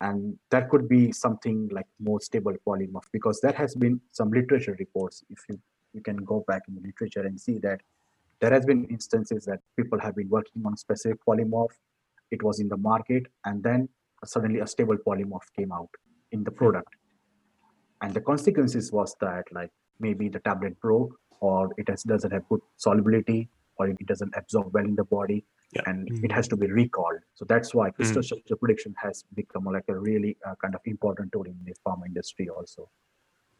and 0.00 0.36
that 0.50 0.68
could 0.68 0.88
be 0.88 1.12
something 1.12 1.68
like 1.72 1.86
more 2.00 2.20
stable 2.20 2.54
polymorph 2.66 3.08
because 3.12 3.40
there 3.40 3.52
has 3.52 3.74
been 3.74 4.00
some 4.12 4.30
literature 4.30 4.76
reports 4.78 5.24
if 5.30 5.38
you 5.48 5.58
you 5.92 6.00
can 6.00 6.16
go 6.16 6.44
back 6.48 6.62
in 6.68 6.74
the 6.74 6.80
literature 6.80 7.20
and 7.20 7.40
see 7.40 7.58
that 7.58 7.80
there 8.40 8.52
has 8.52 8.66
been 8.66 8.84
instances 8.86 9.44
that 9.44 9.60
people 9.76 9.98
have 10.00 10.16
been 10.16 10.28
working 10.28 10.62
on 10.66 10.76
specific 10.76 11.18
polymorph 11.28 11.76
it 12.30 12.42
was 12.42 12.58
in 12.58 12.68
the 12.68 12.76
market 12.76 13.26
and 13.44 13.62
then 13.62 13.88
suddenly 14.24 14.60
a 14.60 14.66
stable 14.66 14.96
polymorph 15.06 15.48
came 15.56 15.72
out 15.72 15.90
in 16.32 16.44
the 16.44 16.50
product. 16.50 16.88
And 18.02 18.12
the 18.12 18.20
consequences 18.20 18.92
was 18.92 19.14
that 19.20 19.44
like 19.52 19.70
maybe 20.00 20.28
the 20.28 20.40
tablet 20.40 20.80
broke 20.80 21.14
or 21.40 21.70
it 21.76 21.88
has, 21.88 22.02
doesn't 22.02 22.32
have 22.32 22.48
good 22.48 22.60
solubility 22.76 23.48
or 23.76 23.88
it 23.88 24.06
doesn't 24.06 24.32
absorb 24.36 24.72
well 24.74 24.84
in 24.84 24.94
the 24.94 25.04
body 25.04 25.44
Yeah. 25.72 25.82
and 25.86 26.08
it 26.22 26.32
has 26.32 26.46
to 26.48 26.56
be 26.56 26.68
recalled. 26.70 27.20
So 27.34 27.44
that's 27.44 27.74
why 27.74 27.90
crystal 27.90 28.22
Mm. 28.22 28.24
structure 28.24 28.56
prediction 28.56 28.94
has 29.04 29.24
become 29.34 29.64
like 29.64 29.88
a 29.88 29.98
really 29.98 30.36
uh, 30.46 30.54
kind 30.62 30.74
of 30.74 30.80
important 30.84 31.32
tool 31.32 31.42
in 31.44 31.58
the 31.64 31.74
pharma 31.84 32.06
industry 32.06 32.48
also. 32.48 32.90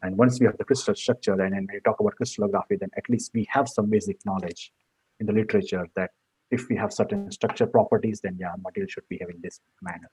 And 0.01 0.17
once 0.17 0.39
we 0.39 0.45
have 0.45 0.57
the 0.57 0.63
crystal 0.63 0.95
structure 0.95 1.33
and 1.33 1.41
then 1.41 1.51
when 1.53 1.67
we 1.73 1.79
talk 1.81 1.99
about 1.99 2.15
crystallography 2.15 2.75
then 2.77 2.91
at 2.97 3.09
least 3.09 3.31
we 3.33 3.45
have 3.49 3.67
some 3.67 3.89
basic 3.89 4.17
knowledge 4.25 4.71
in 5.19 5.25
the 5.25 5.33
literature 5.33 5.85
that 5.95 6.11
if 6.51 6.69
we 6.69 6.75
have 6.75 6.93
certain 6.93 7.31
structure 7.31 7.67
properties 7.67 8.21
then 8.21 8.37
yeah 8.39 8.53
material 8.63 8.89
should 8.89 9.07
behave 9.09 9.29
in 9.29 9.41
this 9.41 9.59
manner. 9.81 10.11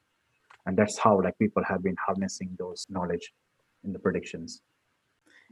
And 0.66 0.76
that's 0.76 0.98
how 0.98 1.20
like 1.20 1.36
people 1.38 1.62
have 1.64 1.82
been 1.82 1.96
harnessing 2.06 2.56
those 2.58 2.86
knowledge 2.88 3.32
in 3.84 3.92
the 3.92 3.98
predictions 3.98 4.62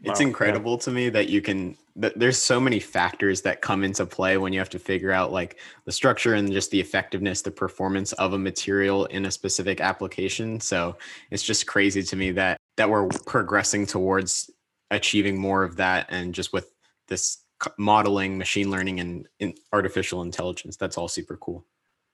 It's 0.02 0.20
Wow, 0.20 0.24
yeah. 0.24 0.28
incredible 0.28 0.78
to 0.78 0.90
me 0.90 1.08
that 1.10 1.28
you 1.28 1.42
can 1.42 1.76
that 1.96 2.18
there's 2.18 2.38
so 2.38 2.58
many 2.58 2.80
factors 2.80 3.42
that 3.42 3.60
come 3.60 3.84
into 3.84 4.06
play 4.06 4.38
when 4.38 4.52
you 4.52 4.58
have 4.58 4.70
to 4.70 4.78
figure 4.78 5.12
out 5.12 5.32
like 5.32 5.58
the 5.84 5.92
structure 5.92 6.34
and 6.34 6.50
just 6.50 6.70
the 6.70 6.80
effectiveness, 6.80 7.42
the 7.42 7.50
performance 7.50 8.12
of 8.14 8.32
a 8.32 8.38
material 8.38 9.04
in 9.06 9.26
a 9.26 9.30
specific 9.30 9.80
application. 9.80 10.58
So 10.60 10.96
it's 11.30 11.42
just 11.42 11.66
crazy 11.66 12.02
to 12.02 12.16
me 12.16 12.30
that 12.32 12.56
that 12.76 12.88
we're 12.88 13.08
progressing 13.26 13.84
towards 13.84 14.50
achieving 14.90 15.38
more 15.38 15.62
of 15.62 15.76
that 15.76 16.06
and 16.08 16.34
just 16.34 16.52
with 16.52 16.72
this 17.08 17.44
modeling, 17.76 18.38
machine 18.38 18.70
learning 18.70 19.00
and 19.00 19.28
in 19.38 19.54
artificial 19.72 20.22
intelligence. 20.22 20.76
That's 20.76 20.96
all 20.96 21.08
super 21.08 21.36
cool. 21.36 21.66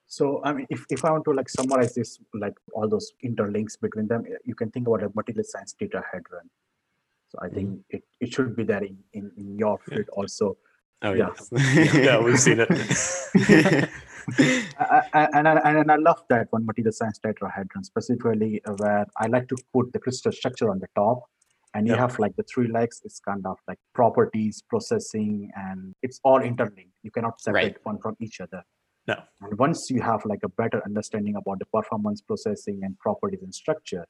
So 0.09 0.41
I 0.45 0.53
mean, 0.53 0.67
if, 0.71 0.85
if 0.91 1.05
I 1.05 1.13
want 1.13 1.25
to 1.25 1.33
like 1.33 1.49
summarize 1.49 1.95
this, 1.95 2.19
like 2.35 2.55
all 2.73 2.89
those 2.89 3.13
interlinks 3.25 3.79
between 3.81 4.07
them, 4.09 4.25
you 4.45 4.55
can 4.55 4.71
think 4.71 4.87
about 4.87 5.03
a 5.03 5.11
material 5.15 5.45
science 5.45 5.75
tetrahedron. 5.81 6.49
So 7.37 7.45
I 7.45 7.49
mm-hmm. 7.49 7.57
think 7.57 7.81
it, 7.91 8.03
it 8.21 8.33
should 8.33 8.57
be 8.57 8.65
there 8.65 8.83
in, 8.83 8.99
in, 9.13 9.31
in 9.37 9.59
your 9.59 9.79
field 9.79 10.09
also. 10.13 10.57
Oh 11.03 11.13
Yeah. 11.13 11.29
yes. 11.53 11.95
Yeah, 11.95 12.21
we've 12.23 12.41
seen 12.41 12.61
it. 12.61 12.71
I, 14.79 15.03
I, 15.13 15.29
and, 15.35 15.47
I, 15.47 15.81
and 15.81 15.93
I 15.93 15.97
love 15.97 16.23
that 16.31 16.49
one 16.51 16.67
material 16.67 16.93
science 16.93 17.21
tetrahedron 17.25 17.85
specifically 17.85 18.61
where 18.79 19.07
I 19.19 19.27
like 19.27 19.49
to 19.49 19.57
put 19.73 19.93
the 19.93 20.01
crystal 20.01 20.33
structure 20.33 20.71
on 20.71 20.79
the 20.81 20.89
top 20.97 21.25
and 21.75 21.87
you 21.87 21.93
Yeah. 21.93 22.01
have 22.01 22.19
like 22.19 22.35
the 22.37 22.43
three 22.43 22.69
legs 22.69 23.03
it's 23.05 23.21
kind 23.21 23.45
of 23.47 23.59
like 23.69 23.79
properties 23.95 24.63
processing 24.69 25.51
and 25.55 25.95
it's 26.03 26.19
all 26.25 26.41
interlinked 26.41 26.97
you 27.03 27.11
cannot 27.11 27.41
separate 27.41 27.77
one 27.85 27.99
from 27.99 28.17
each 28.19 28.41
other 28.41 28.63
No. 29.07 29.17
and 29.43 29.59
once 29.59 29.91
you 29.91 30.01
have 30.01 30.25
like 30.25 30.41
a 30.43 30.49
better 30.49 30.83
understanding 30.85 31.37
about 31.37 31.59
the 31.61 31.67
performance 31.67 32.21
processing 32.21 32.81
and 32.83 32.99
properties 32.99 33.43
and 33.43 33.55
structure 33.55 34.07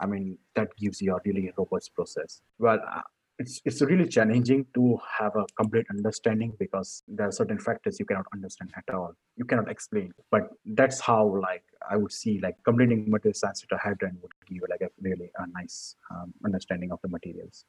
i 0.00 0.06
mean 0.06 0.38
that 0.54 0.68
gives 0.76 1.00
you 1.00 1.14
a 1.14 1.20
really 1.24 1.52
robust 1.56 1.94
process. 1.94 2.40
Well 2.58 2.80
uh, 2.96 3.02
it's, 3.38 3.60
it's 3.64 3.80
really 3.80 4.06
challenging 4.06 4.66
to 4.74 4.98
have 5.18 5.34
a 5.34 5.46
complete 5.56 5.86
understanding 5.88 6.52
because 6.58 7.02
there 7.08 7.26
are 7.28 7.32
certain 7.32 7.58
factors 7.58 7.98
you 7.98 8.04
cannot 8.04 8.26
understand 8.34 8.70
at 8.76 8.94
all. 8.94 9.14
You 9.36 9.46
cannot 9.46 9.70
explain. 9.70 10.12
But 10.30 10.50
that's 10.66 11.00
how 11.00 11.38
like 11.40 11.64
i 11.88 11.96
would 11.96 12.12
see 12.12 12.38
like 12.40 12.56
completing 12.64 13.10
material 13.10 13.34
science 13.34 13.62
tetrahedron 13.62 14.20
would 14.20 14.32
give 14.46 14.56
you 14.56 14.66
like 14.68 14.82
a 14.82 14.90
really 15.00 15.30
a 15.38 15.46
nice 15.58 15.96
um, 16.10 16.34
understanding 16.44 16.92
of 16.92 17.00
the 17.02 17.08
materials. 17.08 17.64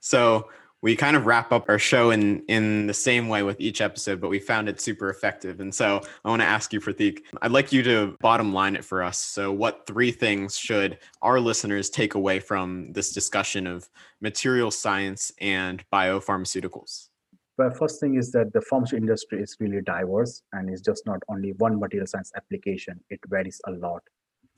So 0.00 0.48
we 0.82 0.94
kind 0.94 1.16
of 1.16 1.26
wrap 1.26 1.52
up 1.52 1.68
our 1.68 1.78
show 1.78 2.10
in 2.10 2.44
in 2.48 2.86
the 2.86 2.94
same 2.94 3.28
way 3.28 3.42
with 3.42 3.60
each 3.60 3.80
episode, 3.80 4.20
but 4.20 4.28
we 4.28 4.38
found 4.38 4.68
it 4.68 4.80
super 4.80 5.08
effective. 5.08 5.60
And 5.60 5.74
so 5.74 6.00
I 6.24 6.28
want 6.28 6.42
to 6.42 6.46
ask 6.46 6.72
you, 6.72 6.80
Pratik, 6.80 7.20
I'd 7.42 7.52
like 7.52 7.72
you 7.72 7.82
to 7.84 8.16
bottom 8.20 8.52
line 8.52 8.76
it 8.76 8.84
for 8.84 9.02
us. 9.02 9.18
So 9.18 9.52
what 9.52 9.86
three 9.86 10.10
things 10.10 10.56
should 10.56 10.98
our 11.22 11.40
listeners 11.40 11.90
take 11.90 12.14
away 12.14 12.40
from 12.40 12.92
this 12.92 13.12
discussion 13.12 13.66
of 13.66 13.88
material 14.20 14.70
science 14.70 15.32
and 15.40 15.84
biopharmaceuticals? 15.92 17.08
But 17.56 17.76
first 17.78 18.00
thing 18.00 18.16
is 18.16 18.32
that 18.32 18.52
the 18.52 18.60
pharmaceutical 18.60 19.08
industry 19.08 19.42
is 19.42 19.56
really 19.58 19.80
diverse 19.80 20.42
and 20.52 20.68
it's 20.68 20.82
just 20.82 21.06
not 21.06 21.22
only 21.28 21.52
one 21.52 21.80
material 21.80 22.06
science 22.06 22.30
application. 22.36 23.00
It 23.08 23.20
varies 23.28 23.60
a 23.66 23.70
lot. 23.70 24.02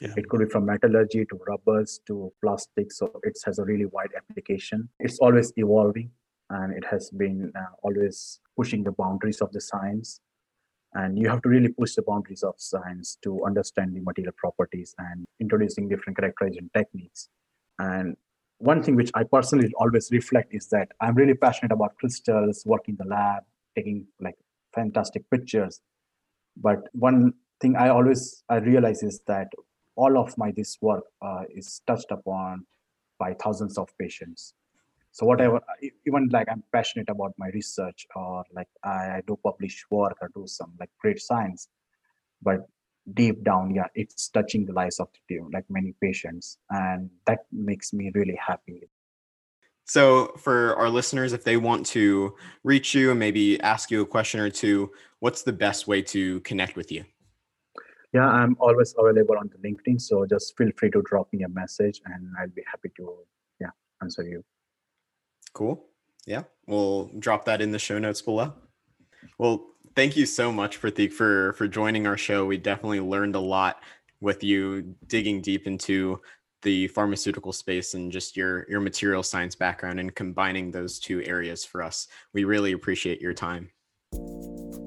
Yeah. 0.00 0.14
It 0.16 0.28
could 0.28 0.40
be 0.40 0.46
from 0.46 0.66
metallurgy 0.66 1.24
to 1.26 1.40
rubbers 1.48 2.00
to 2.06 2.32
plastics. 2.40 2.98
So 2.98 3.20
it 3.24 3.36
has 3.44 3.58
a 3.58 3.64
really 3.64 3.86
wide 3.86 4.10
application. 4.16 4.88
It's 5.00 5.18
always 5.18 5.52
evolving 5.56 6.10
and 6.50 6.72
it 6.72 6.84
has 6.84 7.10
been 7.10 7.52
uh, 7.56 7.74
always 7.82 8.40
pushing 8.56 8.84
the 8.84 8.92
boundaries 8.92 9.40
of 9.40 9.52
the 9.52 9.60
science. 9.60 10.20
And 10.94 11.18
you 11.18 11.28
have 11.28 11.42
to 11.42 11.48
really 11.48 11.68
push 11.68 11.94
the 11.94 12.02
boundaries 12.02 12.42
of 12.42 12.54
science 12.56 13.18
to 13.22 13.44
understand 13.44 13.94
the 13.94 14.00
material 14.00 14.32
properties 14.36 14.94
and 14.98 15.26
introducing 15.40 15.88
different 15.88 16.16
characterization 16.16 16.70
techniques. 16.74 17.28
And 17.78 18.16
one 18.58 18.82
thing 18.82 18.96
which 18.96 19.10
I 19.14 19.24
personally 19.24 19.72
always 19.76 20.10
reflect 20.10 20.54
is 20.54 20.68
that 20.68 20.88
I'm 21.00 21.14
really 21.14 21.34
passionate 21.34 21.72
about 21.72 21.96
crystals, 21.96 22.64
working 22.66 22.96
in 22.98 23.06
the 23.06 23.14
lab, 23.14 23.42
taking 23.76 24.06
like 24.20 24.36
fantastic 24.74 25.28
pictures. 25.30 25.80
But 26.56 26.88
one 26.92 27.34
thing 27.60 27.76
I 27.76 27.88
always 27.90 28.42
I 28.48 28.56
realize 28.56 29.02
is 29.02 29.20
that 29.26 29.48
all 30.02 30.16
of 30.16 30.38
my 30.38 30.50
this 30.52 30.78
work 30.80 31.04
uh, 31.20 31.44
is 31.60 31.82
touched 31.86 32.12
upon 32.12 32.64
by 33.18 33.34
thousands 33.34 33.76
of 33.78 33.88
patients. 33.98 34.54
So 35.10 35.26
whatever, 35.26 35.60
e- 35.82 35.90
even 36.06 36.28
like 36.28 36.48
I'm 36.48 36.62
passionate 36.72 37.10
about 37.10 37.32
my 37.36 37.48
research 37.48 38.06
or 38.14 38.44
like 38.54 38.68
I, 38.84 39.18
I 39.18 39.22
do 39.26 39.36
publish 39.42 39.84
work 39.90 40.16
or 40.22 40.30
do 40.34 40.46
some 40.46 40.72
like 40.78 40.90
great 41.02 41.20
science, 41.20 41.68
but 42.40 42.60
deep 43.14 43.42
down, 43.42 43.74
yeah, 43.74 43.88
it's 43.94 44.28
touching 44.28 44.66
the 44.66 44.72
lives 44.72 45.00
of 45.00 45.08
the, 45.28 45.40
like 45.52 45.64
many 45.68 45.94
patients, 46.00 46.58
and 46.70 47.10
that 47.26 47.40
makes 47.50 47.92
me 47.92 48.12
really 48.14 48.38
happy. 48.50 48.88
So 49.84 50.34
for 50.36 50.76
our 50.76 50.90
listeners, 50.90 51.32
if 51.32 51.42
they 51.44 51.56
want 51.56 51.86
to 51.86 52.34
reach 52.62 52.94
you 52.94 53.10
and 53.10 53.18
maybe 53.18 53.58
ask 53.62 53.90
you 53.90 54.02
a 54.02 54.06
question 54.06 54.38
or 54.38 54.50
two, 54.50 54.90
what's 55.20 55.42
the 55.42 55.52
best 55.52 55.88
way 55.88 56.02
to 56.02 56.40
connect 56.40 56.76
with 56.76 56.92
you? 56.92 57.04
Yeah, 58.12 58.26
I'm 58.26 58.56
always 58.58 58.94
available 58.98 59.36
on 59.38 59.50
the 59.50 59.68
LinkedIn, 59.68 60.00
so 60.00 60.24
just 60.24 60.56
feel 60.56 60.70
free 60.76 60.90
to 60.90 61.02
drop 61.02 61.28
me 61.32 61.42
a 61.42 61.48
message, 61.48 62.00
and 62.06 62.32
I'll 62.40 62.48
be 62.48 62.62
happy 62.70 62.90
to 62.96 63.18
yeah 63.60 63.70
answer 64.02 64.22
you. 64.22 64.42
Cool. 65.52 65.84
Yeah, 66.26 66.44
we'll 66.66 67.10
drop 67.18 67.44
that 67.44 67.60
in 67.60 67.72
the 67.72 67.78
show 67.78 67.98
notes 67.98 68.22
below. 68.22 68.54
Well, 69.38 69.66
thank 69.94 70.16
you 70.16 70.26
so 70.26 70.50
much, 70.50 70.80
Pratik, 70.80 71.12
for 71.12 71.52
for 71.54 71.68
joining 71.68 72.06
our 72.06 72.16
show. 72.16 72.46
We 72.46 72.56
definitely 72.56 73.00
learned 73.00 73.34
a 73.34 73.40
lot 73.40 73.82
with 74.20 74.42
you 74.42 74.94
digging 75.06 75.40
deep 75.40 75.66
into 75.66 76.20
the 76.62 76.88
pharmaceutical 76.88 77.52
space 77.52 77.94
and 77.94 78.10
just 78.10 78.36
your 78.36 78.66
your 78.68 78.80
material 78.80 79.22
science 79.22 79.54
background 79.54 80.00
and 80.00 80.14
combining 80.14 80.70
those 80.70 80.98
two 80.98 81.22
areas 81.22 81.64
for 81.64 81.82
us. 81.82 82.08
We 82.32 82.44
really 82.44 82.72
appreciate 82.72 83.20
your 83.20 83.34
time. 83.34 83.70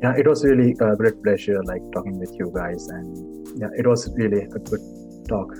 Yeah, 0.01 0.15
it 0.17 0.25
was 0.25 0.43
really 0.43 0.71
a 0.71 0.95
great 0.95 1.21
pleasure 1.21 1.63
like 1.63 1.83
talking 1.93 2.17
with 2.17 2.33
you 2.33 2.51
guys, 2.55 2.87
and 2.87 3.47
yeah, 3.59 3.67
it 3.77 3.85
was 3.85 4.09
really 4.15 4.41
a 4.41 4.47
good 4.47 4.81
talk. 5.29 5.55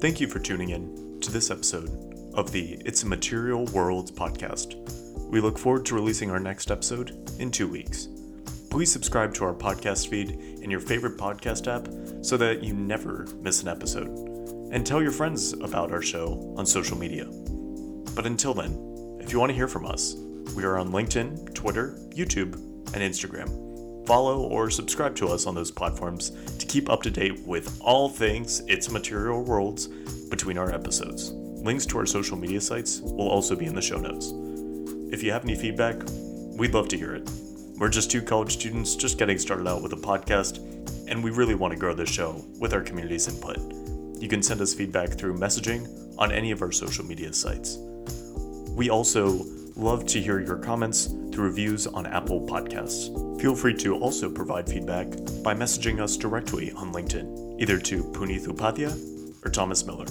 Thank 0.00 0.20
you 0.20 0.28
for 0.28 0.38
tuning 0.38 0.68
in 0.68 1.18
to 1.20 1.32
this 1.32 1.50
episode 1.50 1.90
of 2.34 2.52
the 2.52 2.80
It's 2.84 3.02
a 3.02 3.06
Material 3.06 3.64
World 3.66 4.14
podcast. 4.14 4.76
We 5.28 5.40
look 5.40 5.58
forward 5.58 5.84
to 5.86 5.96
releasing 5.96 6.30
our 6.30 6.38
next 6.38 6.70
episode 6.70 7.28
in 7.40 7.50
two 7.50 7.66
weeks. 7.66 8.06
Please 8.70 8.92
subscribe 8.92 9.34
to 9.34 9.44
our 9.46 9.54
podcast 9.54 10.06
feed 10.08 10.30
in 10.62 10.70
your 10.70 10.78
favorite 10.78 11.18
podcast 11.18 11.66
app 11.66 11.88
so 12.24 12.36
that 12.36 12.62
you 12.62 12.72
never 12.72 13.26
miss 13.40 13.62
an 13.62 13.68
episode. 13.68 14.10
And 14.72 14.86
tell 14.86 15.02
your 15.02 15.10
friends 15.10 15.54
about 15.54 15.90
our 15.90 16.02
show 16.02 16.54
on 16.56 16.66
social 16.66 16.96
media. 16.96 17.24
But 18.14 18.26
until 18.26 18.54
then, 18.54 19.18
if 19.20 19.32
you 19.32 19.40
want 19.40 19.50
to 19.50 19.56
hear 19.56 19.66
from 19.66 19.86
us, 19.86 20.14
we 20.54 20.62
are 20.62 20.78
on 20.78 20.90
LinkedIn, 20.92 21.52
Twitter, 21.52 21.98
YouTube, 22.10 22.71
and 22.94 23.02
Instagram. 23.02 23.48
Follow 24.06 24.42
or 24.42 24.68
subscribe 24.68 25.14
to 25.16 25.28
us 25.28 25.46
on 25.46 25.54
those 25.54 25.70
platforms 25.70 26.30
to 26.58 26.66
keep 26.66 26.90
up 26.90 27.02
to 27.02 27.10
date 27.10 27.46
with 27.46 27.78
all 27.80 28.08
things 28.08 28.62
It's 28.66 28.90
Material 28.90 29.42
Worlds 29.42 29.86
between 30.28 30.58
our 30.58 30.72
episodes. 30.72 31.30
Links 31.32 31.86
to 31.86 31.98
our 31.98 32.06
social 32.06 32.36
media 32.36 32.60
sites 32.60 33.00
will 33.00 33.28
also 33.28 33.54
be 33.54 33.66
in 33.66 33.74
the 33.74 33.82
show 33.82 33.98
notes. 33.98 34.32
If 35.12 35.22
you 35.22 35.30
have 35.30 35.44
any 35.44 35.54
feedback, 35.54 35.96
we'd 36.58 36.74
love 36.74 36.88
to 36.88 36.96
hear 36.96 37.14
it. 37.14 37.30
We're 37.78 37.88
just 37.88 38.10
two 38.10 38.22
college 38.22 38.52
students 38.52 38.96
just 38.96 39.18
getting 39.18 39.38
started 39.38 39.68
out 39.68 39.82
with 39.82 39.92
a 39.92 39.96
podcast, 39.96 40.58
and 41.08 41.22
we 41.22 41.30
really 41.30 41.54
want 41.54 41.72
to 41.72 41.78
grow 41.78 41.94
this 41.94 42.10
show 42.10 42.44
with 42.58 42.72
our 42.72 42.82
community's 42.82 43.28
input. 43.28 43.58
You 44.20 44.28
can 44.28 44.42
send 44.42 44.60
us 44.60 44.74
feedback 44.74 45.10
through 45.10 45.38
messaging 45.38 45.88
on 46.18 46.32
any 46.32 46.50
of 46.50 46.62
our 46.62 46.72
social 46.72 47.04
media 47.04 47.32
sites. 47.32 47.78
We 48.70 48.90
also 48.90 49.44
love 49.76 50.06
to 50.06 50.20
hear 50.20 50.40
your 50.40 50.56
comments 50.56 51.06
through 51.06 51.46
reviews 51.46 51.86
on 51.86 52.06
Apple 52.06 52.46
Podcasts. 52.46 53.40
Feel 53.40 53.54
free 53.54 53.74
to 53.74 53.96
also 53.96 54.30
provide 54.30 54.68
feedback 54.68 55.08
by 55.42 55.54
messaging 55.54 56.00
us 56.00 56.16
directly 56.16 56.72
on 56.72 56.92
LinkedIn, 56.92 57.60
either 57.60 57.78
to 57.78 58.02
Punith 58.04 58.46
Upadhyay 58.46 59.44
or 59.44 59.50
Thomas 59.50 59.84
Miller. 59.84 60.06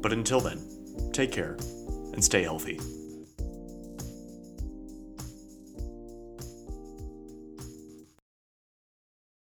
But 0.00 0.12
until 0.12 0.40
then, 0.40 0.60
take 1.12 1.32
care 1.32 1.56
and 2.12 2.24
stay 2.24 2.42
healthy. 2.42 2.78